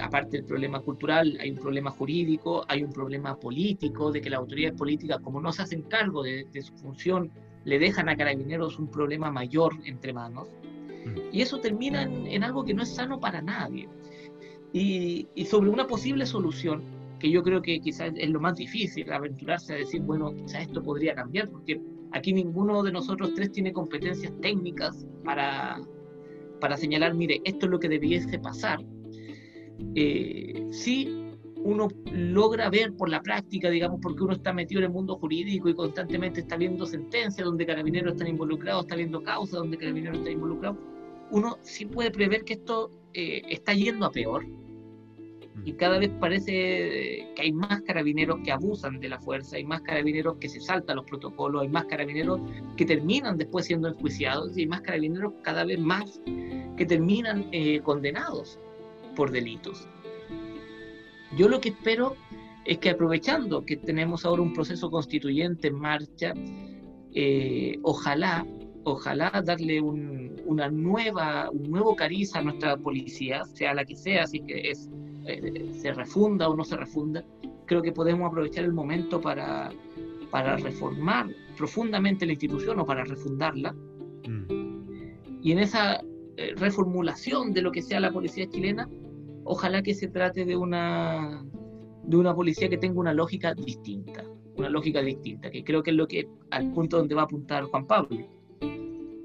aparte 0.00 0.36
del 0.38 0.46
problema 0.46 0.80
cultural, 0.80 1.36
hay 1.40 1.50
un 1.50 1.58
problema 1.58 1.90
jurídico, 1.90 2.64
hay 2.68 2.82
un 2.82 2.92
problema 2.92 3.36
político, 3.38 4.12
de 4.12 4.20
que 4.20 4.30
las 4.30 4.40
autoridades 4.40 4.78
políticas, 4.78 5.18
como 5.20 5.40
no 5.40 5.52
se 5.52 5.62
hacen 5.62 5.82
cargo 5.82 6.22
de, 6.22 6.46
su 6.62 6.72
función, 6.74 7.30
le 7.64 7.78
dejan 7.78 8.08
a 8.08 8.16
carabineros 8.16 8.78
un 8.78 8.88
problema 8.88 9.30
mayor 9.30 9.74
entre 9.84 10.12
manos. 10.12 10.48
Mm. 11.04 11.18
Y 11.32 11.42
eso 11.42 11.58
termina 11.58 12.02
en, 12.02 12.44
algo 12.44 12.64
que 12.64 12.74
no 12.74 12.82
es 12.82 12.94
sano 12.94 13.18
para 13.18 13.42
nadie. 13.42 13.88
Y, 14.72 15.26
sobre 15.46 15.70
una 15.70 15.86
posible 15.86 16.26
solución, 16.26 16.82
que 17.18 17.30
yo 17.30 17.42
creo 17.42 17.62
que 17.62 17.80
quizás 17.80 18.12
es 18.16 18.30
lo 18.30 18.40
más 18.40 18.56
difícil, 18.56 19.10
aventurarse 19.12 19.72
a 19.72 19.76
decir, 19.76 20.02
bueno, 20.02 20.34
quizás 20.34 20.62
esto 20.62 20.82
podría 20.82 21.14
cambiar, 21.14 21.48
porque 21.48 21.80
aquí 22.12 22.32
ninguno 22.32 22.82
de 22.82 22.92
nosotros 22.92 23.34
tres 23.34 23.50
tiene 23.52 23.72
competencias 23.72 24.32
técnicas 24.40 25.06
para, 25.24 25.80
para 26.60 26.76
señalar, 26.76 27.14
mire, 27.14 27.40
esto 27.44 27.66
es 27.66 27.72
lo 27.72 27.78
que 27.78 27.88
debiese 27.88 28.38
pasar 28.38 28.84
eh, 29.94 30.66
sí 30.70 31.24
uno 31.64 31.88
logra 32.12 32.68
ver 32.68 32.94
por 32.94 33.08
la 33.08 33.22
práctica, 33.22 33.70
digamos, 33.70 33.98
porque 34.02 34.22
uno 34.22 34.34
está 34.34 34.52
metido 34.52 34.80
en 34.80 34.84
el 34.84 34.92
mundo 34.92 35.16
jurídico 35.16 35.70
y 35.70 35.74
constantemente 35.74 36.40
está 36.40 36.58
viendo 36.58 36.84
sentencias 36.84 37.44
donde 37.44 37.64
carabineros 37.64 38.12
están 38.12 38.28
involucrados, 38.28 38.84
está 38.84 38.96
viendo 38.96 39.22
causas 39.22 39.60
donde 39.60 39.78
carabineros 39.78 40.18
están 40.18 40.34
involucrados, 40.34 40.76
uno 41.30 41.56
sí 41.62 41.86
puede 41.86 42.10
prever 42.10 42.44
que 42.44 42.54
esto 42.54 42.90
eh, 43.14 43.42
está 43.48 43.72
yendo 43.72 44.04
a 44.06 44.10
peor. 44.10 44.46
Y 45.64 45.72
cada 45.72 45.98
vez 45.98 46.10
parece 46.20 47.32
que 47.34 47.42
hay 47.42 47.52
más 47.52 47.80
carabineros 47.82 48.40
que 48.44 48.52
abusan 48.52 49.00
de 49.00 49.08
la 49.08 49.18
fuerza, 49.20 49.56
hay 49.56 49.64
más 49.64 49.80
carabineros 49.80 50.36
que 50.36 50.48
se 50.48 50.60
saltan 50.60 50.96
los 50.96 51.06
protocolos, 51.06 51.62
hay 51.62 51.68
más 51.68 51.86
carabineros 51.86 52.40
que 52.76 52.84
terminan 52.84 53.38
después 53.38 53.64
siendo 53.64 53.88
enjuiciados 53.88 54.58
y 54.58 54.62
hay 54.62 54.66
más 54.66 54.82
carabineros 54.82 55.32
cada 55.42 55.64
vez 55.64 55.78
más 55.78 56.20
que 56.76 56.84
terminan 56.84 57.46
eh, 57.52 57.80
condenados 57.80 58.58
por 59.14 59.30
delitos. 59.30 59.88
Yo 61.36 61.48
lo 61.48 61.60
que 61.60 61.70
espero 61.70 62.16
es 62.64 62.78
que 62.78 62.90
aprovechando 62.90 63.64
que 63.64 63.76
tenemos 63.76 64.24
ahora 64.24 64.42
un 64.42 64.52
proceso 64.52 64.90
constituyente 64.90 65.68
en 65.68 65.74
marcha, 65.74 66.32
eh, 67.14 67.78
ojalá, 67.82 68.46
ojalá 68.84 69.42
darle 69.44 69.80
un, 69.80 70.36
una 70.46 70.70
nueva, 70.70 71.50
un 71.50 71.70
nuevo 71.70 71.94
cariz 71.94 72.34
a 72.34 72.42
nuestra 72.42 72.76
policía, 72.76 73.44
sea 73.44 73.74
la 73.74 73.84
que 73.84 73.96
sea, 73.96 74.26
si 74.26 74.40
que 74.40 74.70
es, 74.70 74.88
eh, 75.26 75.70
se 75.72 75.92
refunda 75.92 76.48
o 76.48 76.56
no 76.56 76.64
se 76.64 76.76
refunda, 76.76 77.24
creo 77.66 77.82
que 77.82 77.92
podemos 77.92 78.28
aprovechar 78.28 78.64
el 78.64 78.72
momento 78.72 79.20
para, 79.20 79.70
para 80.30 80.56
reformar 80.56 81.28
profundamente 81.56 82.26
la 82.26 82.32
institución 82.32 82.80
o 82.80 82.86
para 82.86 83.04
refundarla. 83.04 83.72
Mm. 84.26 85.42
Y 85.42 85.52
en 85.52 85.58
esa 85.58 86.00
eh, 86.36 86.54
reformulación 86.56 87.52
de 87.52 87.62
lo 87.62 87.70
que 87.70 87.82
sea 87.82 88.00
la 88.00 88.10
policía 88.10 88.48
chilena, 88.48 88.88
ojalá 89.44 89.82
que 89.82 89.94
se 89.94 90.08
trate 90.08 90.44
de 90.44 90.56
una, 90.56 91.44
de 92.02 92.16
una 92.16 92.34
policía 92.34 92.68
que 92.68 92.78
tenga 92.78 93.00
una 93.00 93.14
lógica 93.14 93.54
distinta, 93.54 94.24
una 94.56 94.70
lógica 94.70 95.02
distinta, 95.02 95.50
que 95.50 95.64
creo 95.64 95.82
que 95.82 95.90
es 95.90 95.96
lo 95.96 96.06
que 96.06 96.28
al 96.50 96.72
punto 96.72 96.98
donde 96.98 97.14
va 97.14 97.22
a 97.22 97.24
apuntar 97.24 97.64
Juan 97.64 97.86
Pablo. 97.86 98.18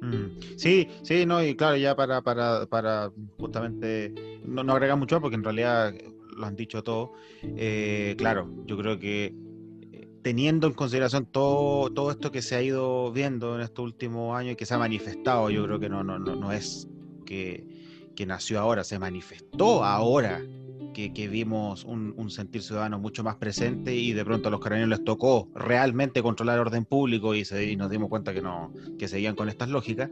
Mm. 0.01 0.39
Sí, 0.55 0.87
sí, 1.03 1.25
no, 1.25 1.43
y 1.43 1.55
claro, 1.55 1.77
ya 1.77 1.95
para, 1.95 2.21
para, 2.21 2.65
para 2.65 3.11
justamente 3.37 4.13
no, 4.45 4.63
no 4.63 4.73
agregar 4.73 4.97
mucho 4.97 5.21
porque 5.21 5.35
en 5.35 5.43
realidad 5.43 5.93
lo 6.35 6.45
han 6.45 6.55
dicho 6.55 6.83
todo. 6.83 7.13
Eh, 7.43 8.15
claro, 8.17 8.49
yo 8.65 8.77
creo 8.77 8.97
que 8.97 9.35
eh, 9.91 10.07
teniendo 10.21 10.67
en 10.67 10.73
consideración 10.73 11.25
todo, 11.25 11.91
todo 11.91 12.11
esto 12.11 12.31
que 12.31 12.41
se 12.41 12.55
ha 12.55 12.61
ido 12.61 13.11
viendo 13.11 13.55
en 13.55 13.61
estos 13.61 13.83
últimos 13.83 14.37
años 14.37 14.53
y 14.53 14.55
que 14.55 14.65
se 14.65 14.73
ha 14.73 14.77
manifestado, 14.77 15.49
yo 15.49 15.65
creo 15.65 15.79
que 15.79 15.89
no, 15.89 16.03
no, 16.03 16.17
no, 16.17 16.35
no 16.35 16.51
es 16.51 16.87
que 17.25 17.78
que 18.19 18.25
nació 18.25 18.59
ahora, 18.59 18.83
se 18.83 18.99
manifestó 18.99 19.85
ahora 19.85 20.41
que, 20.93 21.13
que 21.13 21.29
vimos 21.29 21.85
un, 21.85 22.13
un, 22.17 22.29
sentir 22.29 22.61
ciudadano 22.61 22.99
mucho 22.99 23.23
más 23.23 23.37
presente 23.37 23.95
y 23.95 24.11
de 24.11 24.25
pronto 24.25 24.49
a 24.49 24.51
los 24.51 24.59
carabineros 24.59 24.89
les 24.89 25.05
tocó 25.05 25.47
realmente 25.55 26.21
controlar 26.21 26.55
el 26.55 26.61
orden 26.63 26.83
público 26.83 27.33
y, 27.33 27.45
se, 27.45 27.71
y 27.71 27.77
nos 27.77 27.89
dimos 27.89 28.09
cuenta 28.09 28.33
que, 28.33 28.41
no, 28.41 28.73
que 28.97 29.07
seguían 29.07 29.37
con 29.37 29.47
estas 29.47 29.69
lógicas. 29.69 30.09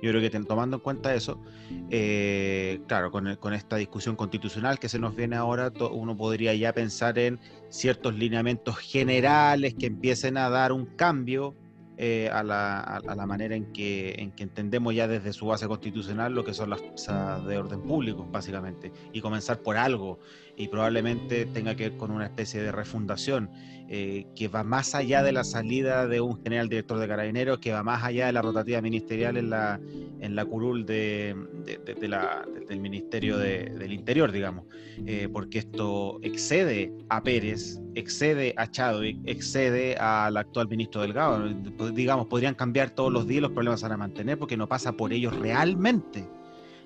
Yo 0.00 0.12
creo 0.12 0.20
que 0.20 0.30
tomando 0.30 0.76
en 0.76 0.80
cuenta 0.80 1.12
eso, 1.12 1.42
eh, 1.90 2.80
claro, 2.86 3.10
con, 3.10 3.34
con, 3.34 3.52
esta 3.52 3.74
discusión 3.74 4.14
constitucional 4.14 4.78
que 4.78 4.88
se 4.88 5.00
nos 5.00 5.16
viene 5.16 5.34
ahora, 5.34 5.72
uno 5.90 6.16
podría 6.16 6.54
ya 6.54 6.72
pensar 6.72 7.18
en 7.18 7.40
ciertos 7.68 8.14
lineamientos 8.14 8.78
generales 8.78 9.74
que 9.74 9.86
empiecen 9.86 10.36
a 10.36 10.48
dar 10.50 10.70
un 10.70 10.86
cambio 10.86 11.56
eh, 12.02 12.30
a, 12.32 12.42
la, 12.42 12.80
a, 12.80 13.14
la, 13.14 13.26
manera 13.26 13.54
en 13.54 13.74
que, 13.74 14.14
en 14.16 14.32
que 14.32 14.42
entendemos 14.42 14.94
ya 14.94 15.06
desde 15.06 15.34
su 15.34 15.44
base 15.44 15.68
constitucional 15.68 16.32
lo 16.32 16.46
que 16.46 16.54
son 16.54 16.70
las 16.70 16.80
fuerzas 16.80 17.44
de 17.44 17.58
orden 17.58 17.82
público, 17.82 18.24
básicamente, 18.24 18.90
y 19.12 19.20
comenzar 19.20 19.60
por 19.60 19.76
algo, 19.76 20.18
y 20.56 20.68
probablemente 20.68 21.44
tenga 21.44 21.74
que 21.74 21.90
ver 21.90 21.98
con 21.98 22.10
una 22.10 22.24
especie 22.24 22.62
de 22.62 22.72
refundación 22.72 23.50
eh, 23.92 24.24
que 24.36 24.46
va 24.46 24.62
más 24.62 24.94
allá 24.94 25.20
de 25.24 25.32
la 25.32 25.42
salida 25.42 26.06
de 26.06 26.20
un 26.20 26.40
general 26.44 26.68
director 26.68 26.96
de 27.00 27.08
carabineros, 27.08 27.58
que 27.58 27.72
va 27.72 27.82
más 27.82 28.04
allá 28.04 28.26
de 28.26 28.32
la 28.32 28.40
rotativa 28.40 28.80
ministerial 28.80 29.36
en 29.36 29.50
la, 29.50 29.80
en 30.20 30.36
la 30.36 30.44
curul 30.44 30.86
de, 30.86 31.34
de, 31.64 32.08
la, 32.08 32.46
del 32.68 32.78
Ministerio 32.78 33.36
del 33.36 33.92
Interior, 33.92 34.30
digamos, 34.30 34.66
eh, 35.04 35.28
porque 35.32 35.58
esto 35.58 36.20
excede 36.22 36.92
a 37.08 37.20
Pérez, 37.24 37.80
excede 37.96 38.54
a 38.56 38.70
Chadwick, 38.70 39.18
excede 39.24 39.96
al 39.96 40.36
actual 40.36 40.68
ministro 40.68 41.02
Delgado. 41.02 41.48
Digamos, 41.92 42.28
podrían 42.28 42.54
cambiar 42.54 42.90
todos 42.90 43.12
los 43.12 43.26
días, 43.26 43.42
los 43.42 43.50
problemas 43.50 43.82
van 43.82 43.90
a 43.90 43.96
mantener 43.96 44.38
porque 44.38 44.56
no 44.56 44.68
pasa 44.68 44.92
por 44.92 45.12
ellos 45.12 45.36
realmente. 45.36 46.24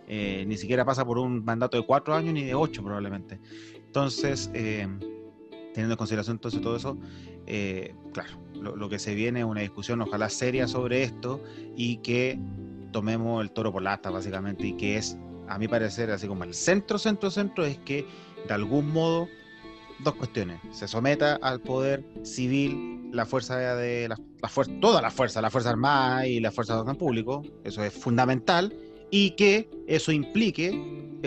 Eh, 0.09 0.47
ni 0.47 0.57
siquiera 0.57 0.87
pasa 0.87 1.05
por 1.05 1.19
un 1.19 1.45
mandato 1.45 1.77
de 1.77 1.85
cuatro 1.85 2.15
años 2.15 2.33
ni 2.33 2.45
de 2.45 2.55
ocho 2.55 2.83
probablemente. 2.83 3.41
Entonces, 3.89 4.51
teniendo 5.75 5.95
en 5.95 5.99
consideración 5.99 6.37
entonces 6.37 6.61
todo 6.63 6.77
eso, 6.77 6.97
eh, 7.47 7.95
claro, 8.13 8.39
lo, 8.55 8.89
que 8.89 8.99
se 8.99 9.15
viene 9.15 9.41
es 9.41 9.45
una 9.45 9.61
discusión 9.61 10.01
ojalá 10.01 10.31
seria 10.31 10.69
sobre 10.69 11.03
esto 11.03 11.43
y 11.77 11.97
que 11.99 12.39
tomemos 12.93 13.43
el 13.43 13.51
toro 13.51 13.73
por 13.73 13.83
la 13.83 13.95
asta 13.95 14.09
básicamente 14.09 14.69
y 14.69 14.75
que 14.75 14.97
es, 14.97 15.19
a 15.49 15.59
mi 15.59 15.67
parecer, 15.67 16.11
así 16.13 16.29
como 16.29 16.45
el 16.45 16.55
centro, 16.55 16.97
centro, 16.97 17.31
centro, 17.31 17.65
es 17.67 17.77
que 17.79 18.07
de 18.47 18.55
algún 18.55 18.91
modo, 18.93 19.29
dos 19.99 20.15
cuestiones, 20.15 20.61
se 20.71 20.87
someta 20.87 21.37
al 21.43 21.61
poder 21.61 22.05
civil 22.23 23.11
la 23.13 23.27
fuerza 23.27 23.75
de 23.75 24.09
la, 24.09 24.19
la 24.41 24.49
fuerza, 24.49 24.73
toda 24.81 25.03
la 25.03 25.11
fuerza, 25.11 25.41
la 25.41 25.51
Fuerza 25.51 25.71
Armada 25.71 26.27
y 26.27 26.39
la 26.39 26.53
Fuerza 26.53 26.75
de 26.75 26.81
Orden 26.81 26.97
Público, 26.97 27.43
eso 27.65 27.83
es 27.83 27.93
fundamental, 27.93 28.73
y 29.11 29.31
que 29.33 29.69
eso 29.87 30.13
implique 30.13 30.71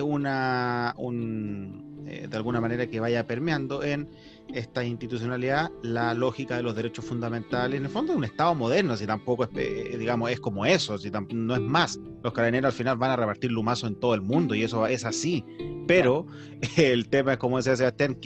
una, 0.02 0.94
un, 0.98 2.06
eh, 2.08 2.28
de 2.30 2.38
alguna 2.38 2.62
manera 2.62 2.88
que 2.88 3.00
vaya 3.00 3.28
permeando 3.28 3.84
en 3.84 4.10
esta 4.54 4.84
institucionalidad 4.84 5.72
la 5.84 6.14
lógica 6.14 6.58
de 6.58 6.64
los 6.64 6.76
derechos 6.76 7.06
fundamentales. 7.06 7.78
En 7.78 7.86
el 7.86 7.92
fondo 7.92 8.14
es 8.14 8.18
un 8.18 8.24
Estado 8.24 8.56
moderno, 8.56 8.96
si 8.98 9.06
tampoco 9.06 9.44
es, 9.44 9.50
eh, 9.56 9.96
digamos, 9.98 10.32
es 10.32 10.40
como 10.40 10.66
eso, 10.66 10.98
si 10.98 11.12
no 11.12 11.56
es 11.56 11.62
más. 11.62 12.00
Los 12.24 12.34
carabineros 12.34 12.74
al 12.74 12.78
final 12.78 12.98
van 12.98 13.12
a 13.12 13.16
repartir 13.16 13.52
lumazo 13.52 13.88
en 13.88 14.00
todo 14.00 14.14
el 14.14 14.22
mundo 14.22 14.56
y 14.56 14.64
eso 14.64 14.88
es 14.88 15.06
así. 15.06 15.44
Pero 15.88 16.28
el 16.78 17.10
tema 17.10 17.34
es, 17.34 17.38
como 17.38 17.58
decía 17.58 17.76
Sebastián, 17.76 18.18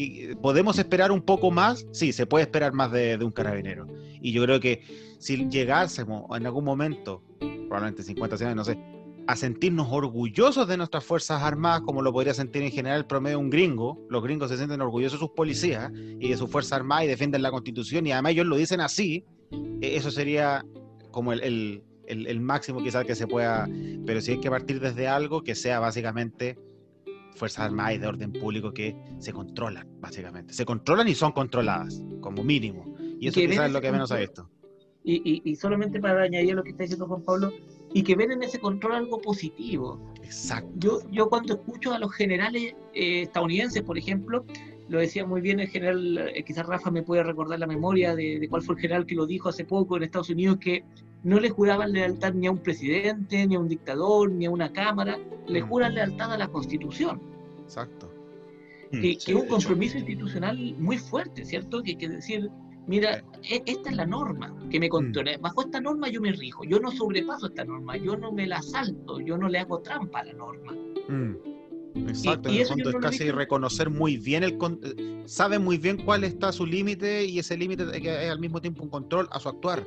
¿podemos 0.42 0.78
esperar 0.80 1.12
un 1.12 1.22
poco 1.22 1.52
más? 1.52 1.86
Sí, 1.92 2.14
se 2.14 2.26
puede 2.26 2.44
esperar 2.44 2.74
más 2.74 2.92
de, 2.92 3.18
de 3.18 3.26
un 3.26 3.32
carabinero. 3.32 3.88
Y 4.22 4.32
yo 4.32 4.44
creo 4.44 4.60
que 4.60 4.84
si 5.20 5.48
llegásemos 5.50 6.26
en 6.36 6.46
algún 6.46 6.66
momento, 6.66 7.24
probablemente 7.40 8.04
50 8.04 8.36
años, 8.38 8.56
no 8.56 8.66
sé, 8.66 8.78
a 9.28 9.36
sentirnos 9.36 9.88
orgullosos 9.92 10.68
de 10.68 10.78
nuestras 10.78 11.04
Fuerzas 11.04 11.42
Armadas, 11.42 11.82
como 11.82 12.02
lo 12.02 12.12
podría 12.12 12.34
sentir 12.34 12.64
en 12.64 12.72
general 12.72 13.00
el 13.00 13.06
promedio 13.06 13.40
un 13.40 13.50
gringo. 13.50 14.00
Los 14.10 14.24
gringos 14.24 14.50
se 14.50 14.58
sienten 14.58 14.82
orgullosos 14.82 15.20
de 15.20 15.26
sus 15.26 15.36
policías 15.36 15.92
y 15.94 16.30
de 16.30 16.38
sus 16.38 16.50
Fuerzas 16.50 16.74
Armadas 16.74 17.06
y 17.06 17.08
defienden 17.08 17.42
la 17.42 17.52
Constitución 17.52 18.08
y 18.08 18.12
además 18.12 18.34
ellos 18.34 18.48
lo 18.48 18.56
dicen 18.56 18.82
así. 18.82 19.26
E, 19.82 19.96
eso 19.96 20.12
sería 20.12 20.66
como 21.12 21.34
el, 21.34 21.84
el, 22.08 22.28
el, 22.28 22.40
máximo 22.40 22.82
quizás 22.82 23.06
que 23.06 23.16
se 23.16 23.28
pueda, 23.28 23.68
pero 24.06 24.22
si 24.22 24.32
hay 24.32 24.40
que 24.40 24.50
partir 24.50 24.80
desde 24.80 25.08
algo 25.08 25.44
que 25.44 25.56
sea 25.56 25.80
básicamente 25.80 26.58
Fuerzas 27.36 27.66
Armadas 27.66 27.96
y 27.96 27.98
de 28.00 28.08
orden 28.08 28.34
público 28.34 28.74
que 28.74 28.96
se 29.20 29.34
controlan, 29.34 29.88
básicamente. 30.00 30.54
Se 30.54 30.66
controlan 30.66 31.08
y 31.08 31.16
son 31.16 31.32
controladas, 31.32 32.02
como 32.20 32.44
mínimo. 32.44 32.96
Y 33.20 33.28
eso 33.28 33.40
quizás 33.40 33.68
es 33.68 33.72
lo 33.72 33.82
que 33.82 33.92
menos 33.92 34.12
ha 34.12 34.18
visto 34.18 34.50
y, 35.04 35.42
y, 35.44 35.56
solamente 35.56 36.00
para 36.00 36.24
añadir 36.24 36.56
lo 36.56 36.64
que 36.64 36.72
está 36.72 36.84
diciendo 36.84 37.08
Juan 37.08 37.24
Pablo, 37.24 37.52
y 37.94 38.04
que 38.04 38.16
ven 38.16 38.32
en 38.32 38.44
ese 38.44 38.60
control 38.60 38.94
algo 38.94 39.22
positivo. 39.22 40.00
Exacto. 40.24 40.70
Yo, 40.76 41.00
yo 41.12 41.30
cuando 41.30 41.56
escucho 41.56 41.94
a 41.94 42.00
los 42.00 42.14
generales 42.14 42.76
eh, 42.94 43.24
estadounidenses, 43.24 43.82
por 43.84 43.98
ejemplo, 43.98 44.46
lo 44.88 45.00
decía 45.00 45.26
muy 45.26 45.42
bien 45.42 45.60
el 45.60 45.68
general, 45.68 46.30
eh, 46.34 46.44
quizás 46.44 46.66
Rafa 46.66 46.92
me 46.92 47.04
puede 47.04 47.24
recordar 47.24 47.60
la 47.60 47.68
memoria 47.68 48.16
de, 48.16 48.40
de, 48.40 48.50
cuál 48.50 48.62
fue 48.62 48.76
el 48.76 48.82
general 48.82 49.06
que 49.06 49.16
lo 49.16 49.26
dijo 49.26 49.50
hace 49.50 49.66
poco 49.66 49.98
en 49.98 50.04
Estados 50.04 50.30
Unidos, 50.30 50.58
que 50.60 50.84
no 51.24 51.40
le 51.40 51.50
juraban 51.50 51.94
lealtad 51.94 52.34
ni 52.34 52.48
a 52.48 52.52
un 52.52 52.58
presidente, 52.58 53.46
ni 53.46 53.56
a 53.56 53.60
un 53.60 53.68
dictador, 53.68 54.32
ni 54.32 54.46
a 54.46 54.52
una 54.52 54.72
cámara, 54.72 55.18
le 55.48 55.64
mm. 55.64 55.68
juran 55.68 55.94
lealtad 55.94 56.34
a 56.34 56.38
la 56.38 56.48
Constitución. 56.48 57.22
Exacto. 57.64 58.12
Que, 58.92 59.12
es 59.12 59.28
un 59.30 59.48
compromiso 59.48 59.98
institucional 59.98 60.76
muy 60.78 60.98
fuerte, 60.98 61.46
¿cierto? 61.46 61.82
Que, 61.82 61.98
que 61.98 62.10
decir, 62.10 62.50
mira, 62.88 63.24
e, 63.50 63.62
esta 63.66 63.90
es 63.90 63.96
la 63.96 64.06
norma 64.06 64.54
que 64.70 64.80
me 64.80 64.90
controla. 64.90 65.38
Mm. 65.38 65.42
Bajo 65.42 65.62
esta 65.62 65.82
norma 65.82 66.10
yo 66.10 66.22
me 66.22 66.32
rijo, 66.32 66.64
yo 66.64 66.80
no 66.80 66.92
sobrepaso 66.92 67.48
esta 67.48 67.66
norma, 67.66 67.98
yo 67.98 68.18
no 68.18 68.32
me 68.32 68.48
la 68.48 68.62
salto, 68.62 69.20
yo 69.20 69.38
no 69.38 69.48
le 69.48 69.60
hago 69.60 69.80
trampa 69.80 70.20
a 70.20 70.26
la 70.26 70.34
norma. 70.34 70.74
Mm. 71.08 71.52
Exacto, 72.08 72.50
en 72.50 72.56
el 72.56 72.66
fondo 72.66 72.90
es 72.90 72.96
casi 72.98 73.32
reconocer 73.32 73.90
muy 73.90 74.16
bien 74.16 74.44
el 74.44 74.58
eh, 74.84 75.24
sabe 75.26 75.60
muy 75.60 75.78
bien 75.78 75.98
cuál 75.98 76.24
está 76.24 76.54
su 76.54 76.66
límite 76.66 77.26
y 77.26 77.40
ese 77.40 77.58
límite 77.58 77.84
es 77.94 78.32
al 78.32 78.40
mismo 78.40 78.62
tiempo 78.62 78.84
un 78.84 78.90
control 78.90 79.28
a 79.32 79.40
su 79.40 79.50
actuar. 79.50 79.86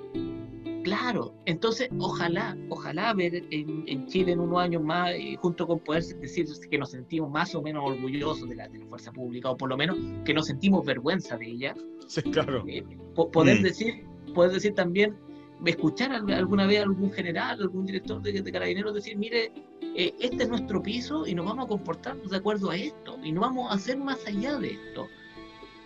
Claro, 0.84 1.34
entonces 1.46 1.88
ojalá, 1.98 2.56
ojalá 2.68 3.14
ver 3.14 3.42
en, 3.50 4.06
Chile 4.06 4.32
en 4.32 4.40
unos 4.40 4.60
años 4.60 4.82
más, 4.82 5.12
eh, 5.12 5.34
junto 5.40 5.66
con 5.66 5.80
poder 5.80 6.04
decir 6.04 6.46
que 6.70 6.76
nos 6.76 6.90
sentimos 6.90 7.30
más 7.30 7.54
o 7.54 7.62
menos 7.62 7.84
orgullosos 7.86 8.46
de 8.46 8.54
la, 8.54 8.68
fuerza 8.90 9.10
pública, 9.10 9.50
o 9.50 9.56
por 9.56 9.70
lo 9.70 9.78
menos 9.78 9.96
que 10.26 10.34
nos 10.34 10.46
sentimos 10.46 10.84
vergüenza 10.84 11.38
de 11.38 11.46
ella. 11.46 11.74
Sí, 12.06 12.20
claro. 12.24 12.62
Eh, 12.68 12.84
poder, 13.14 13.60
mm. 13.60 13.62
decir, 13.62 14.04
poder 14.34 14.52
decir 14.52 14.74
también, 14.74 15.16
escuchar 15.64 16.12
alguna 16.12 16.66
vez 16.66 16.80
a 16.80 16.82
algún 16.82 17.10
general, 17.10 17.62
algún 17.62 17.86
director 17.86 18.20
de, 18.20 18.42
de 18.42 18.52
carabineros 18.52 18.92
decir, 18.92 19.16
mire, 19.16 19.52
eh, 19.96 20.14
este 20.20 20.42
es 20.42 20.48
nuestro 20.50 20.82
piso 20.82 21.26
y 21.26 21.34
nos 21.34 21.46
vamos 21.46 21.64
a 21.64 21.68
comportar 21.68 22.20
de 22.20 22.36
acuerdo 22.36 22.68
a 22.68 22.76
esto, 22.76 23.18
y 23.24 23.32
no 23.32 23.40
vamos 23.40 23.70
a 23.70 23.76
hacer 23.76 23.96
más 23.96 24.18
allá 24.26 24.58
de 24.58 24.72
esto 24.72 25.08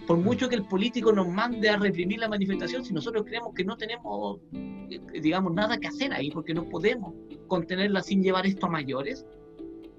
por 0.08 0.16
mucho 0.16 0.48
que 0.48 0.54
el 0.54 0.64
político 0.64 1.12
nos 1.12 1.28
mande 1.28 1.68
a 1.68 1.76
reprimir 1.76 2.18
la 2.18 2.30
manifestación, 2.30 2.82
si 2.82 2.94
nosotros 2.94 3.24
creemos 3.26 3.52
que 3.54 3.62
no 3.62 3.76
tenemos, 3.76 4.40
eh, 4.54 5.20
digamos, 5.20 5.52
nada 5.52 5.76
que 5.76 5.86
hacer 5.86 6.14
ahí, 6.14 6.30
porque 6.30 6.54
no 6.54 6.66
podemos 6.66 7.12
contenerla 7.46 8.00
sin 8.00 8.22
llevar 8.22 8.46
esto 8.46 8.64
a 8.64 8.70
mayores, 8.70 9.26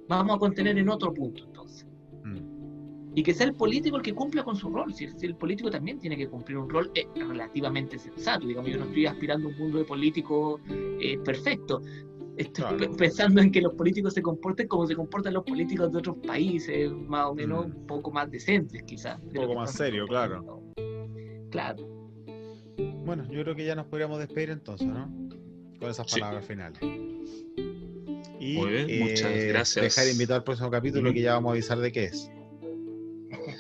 vamos 0.08 0.36
a 0.36 0.40
contener 0.40 0.80
en 0.80 0.90
otro 0.90 1.14
punto 1.14 1.44
entonces. 1.44 1.86
Mm. 2.24 3.14
Y 3.14 3.22
que 3.22 3.36
sea 3.36 3.46
el 3.46 3.54
político 3.54 3.98
el 3.98 4.02
que 4.02 4.16
cumpla 4.16 4.44
con 4.44 4.56
su 4.56 4.72
rol, 4.72 4.92
si, 4.96 5.06
el 5.22 5.36
político 5.36 5.70
también 5.70 6.00
tiene 6.00 6.18
que 6.18 6.28
cumplir 6.28 6.58
un 6.58 6.72
rol 6.72 6.90
eh, 6.96 7.06
relativamente 7.16 8.00
sensato, 8.00 8.48
digamos, 8.48 8.72
yo 8.72 8.80
no 8.80 8.86
estoy 8.86 9.06
aspirando 9.06 9.48
a 9.48 9.52
un 9.52 9.58
mundo 9.60 9.78
de 9.78 9.86
político 9.86 10.60
eh, 11.00 11.20
perfecto, 11.20 11.84
Estoy 12.40 12.88
pensando 12.98 13.42
en 13.42 13.52
que 13.52 13.60
los 13.60 13.74
políticos 13.74 14.14
se 14.14 14.22
comporten 14.22 14.66
como 14.70 14.88
se 14.88 14.96
comportan 14.96 15.34
los 15.34 15.44
políticos 15.44 15.92
de 15.92 15.98
otros 15.98 16.16
países, 16.26 16.90
más 16.90 17.26
o 17.26 17.36
menos 17.36 17.68
mm. 17.68 17.76
un 17.76 17.86
poco 17.86 18.12
más 18.12 18.32
decentes, 18.32 18.82
quizás. 18.84 19.20
Un 19.22 19.34
poco 19.34 19.56
más 19.56 19.74
serio, 19.74 20.08
claro. 20.08 20.64
Claro. 21.52 21.86
Bueno, 23.06 23.30
yo 23.30 23.44
creo 23.44 23.56
que 23.56 23.66
ya 23.66 23.76
nos 23.76 23.88
podríamos 23.88 24.20
despedir 24.20 24.52
entonces, 24.52 24.88
¿no? 24.88 25.12
Con 25.82 25.90
esas 25.90 26.10
palabras 26.10 26.46
finales. 26.46 26.80
Y 28.40 28.54
Muy 28.56 28.70
bien, 28.70 29.00
muchas 29.02 29.32
eh, 29.32 29.48
gracias. 29.50 29.84
Dejar 29.84 30.10
invitado 30.10 30.38
al 30.38 30.46
próximo 30.46 30.72
capítulo 30.72 31.12
que 31.12 31.22
ya 31.22 31.34
vamos 31.34 31.50
a 31.50 31.54
avisar 31.54 31.78
de 31.80 31.92
qué 31.92 32.06
es. 32.06 32.32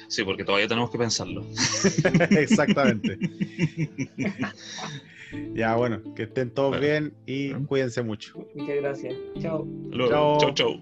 Sí, 0.07 0.23
porque 0.23 0.45
todavía 0.45 0.69
tenemos 0.69 0.89
que 0.89 0.97
pensarlo. 0.97 1.45
Exactamente. 2.29 3.19
Ya, 5.53 5.75
bueno, 5.75 6.01
que 6.15 6.23
estén 6.23 6.51
todos 6.51 6.79
bien 6.79 7.13
y 7.25 7.53
cuídense 7.65 8.01
mucho. 8.03 8.33
Muchas 8.55 8.75
gracias. 8.77 9.15
Chao. 9.39 9.67
Chao. 10.09 10.37
Chao, 10.39 10.53
chao. 10.53 10.79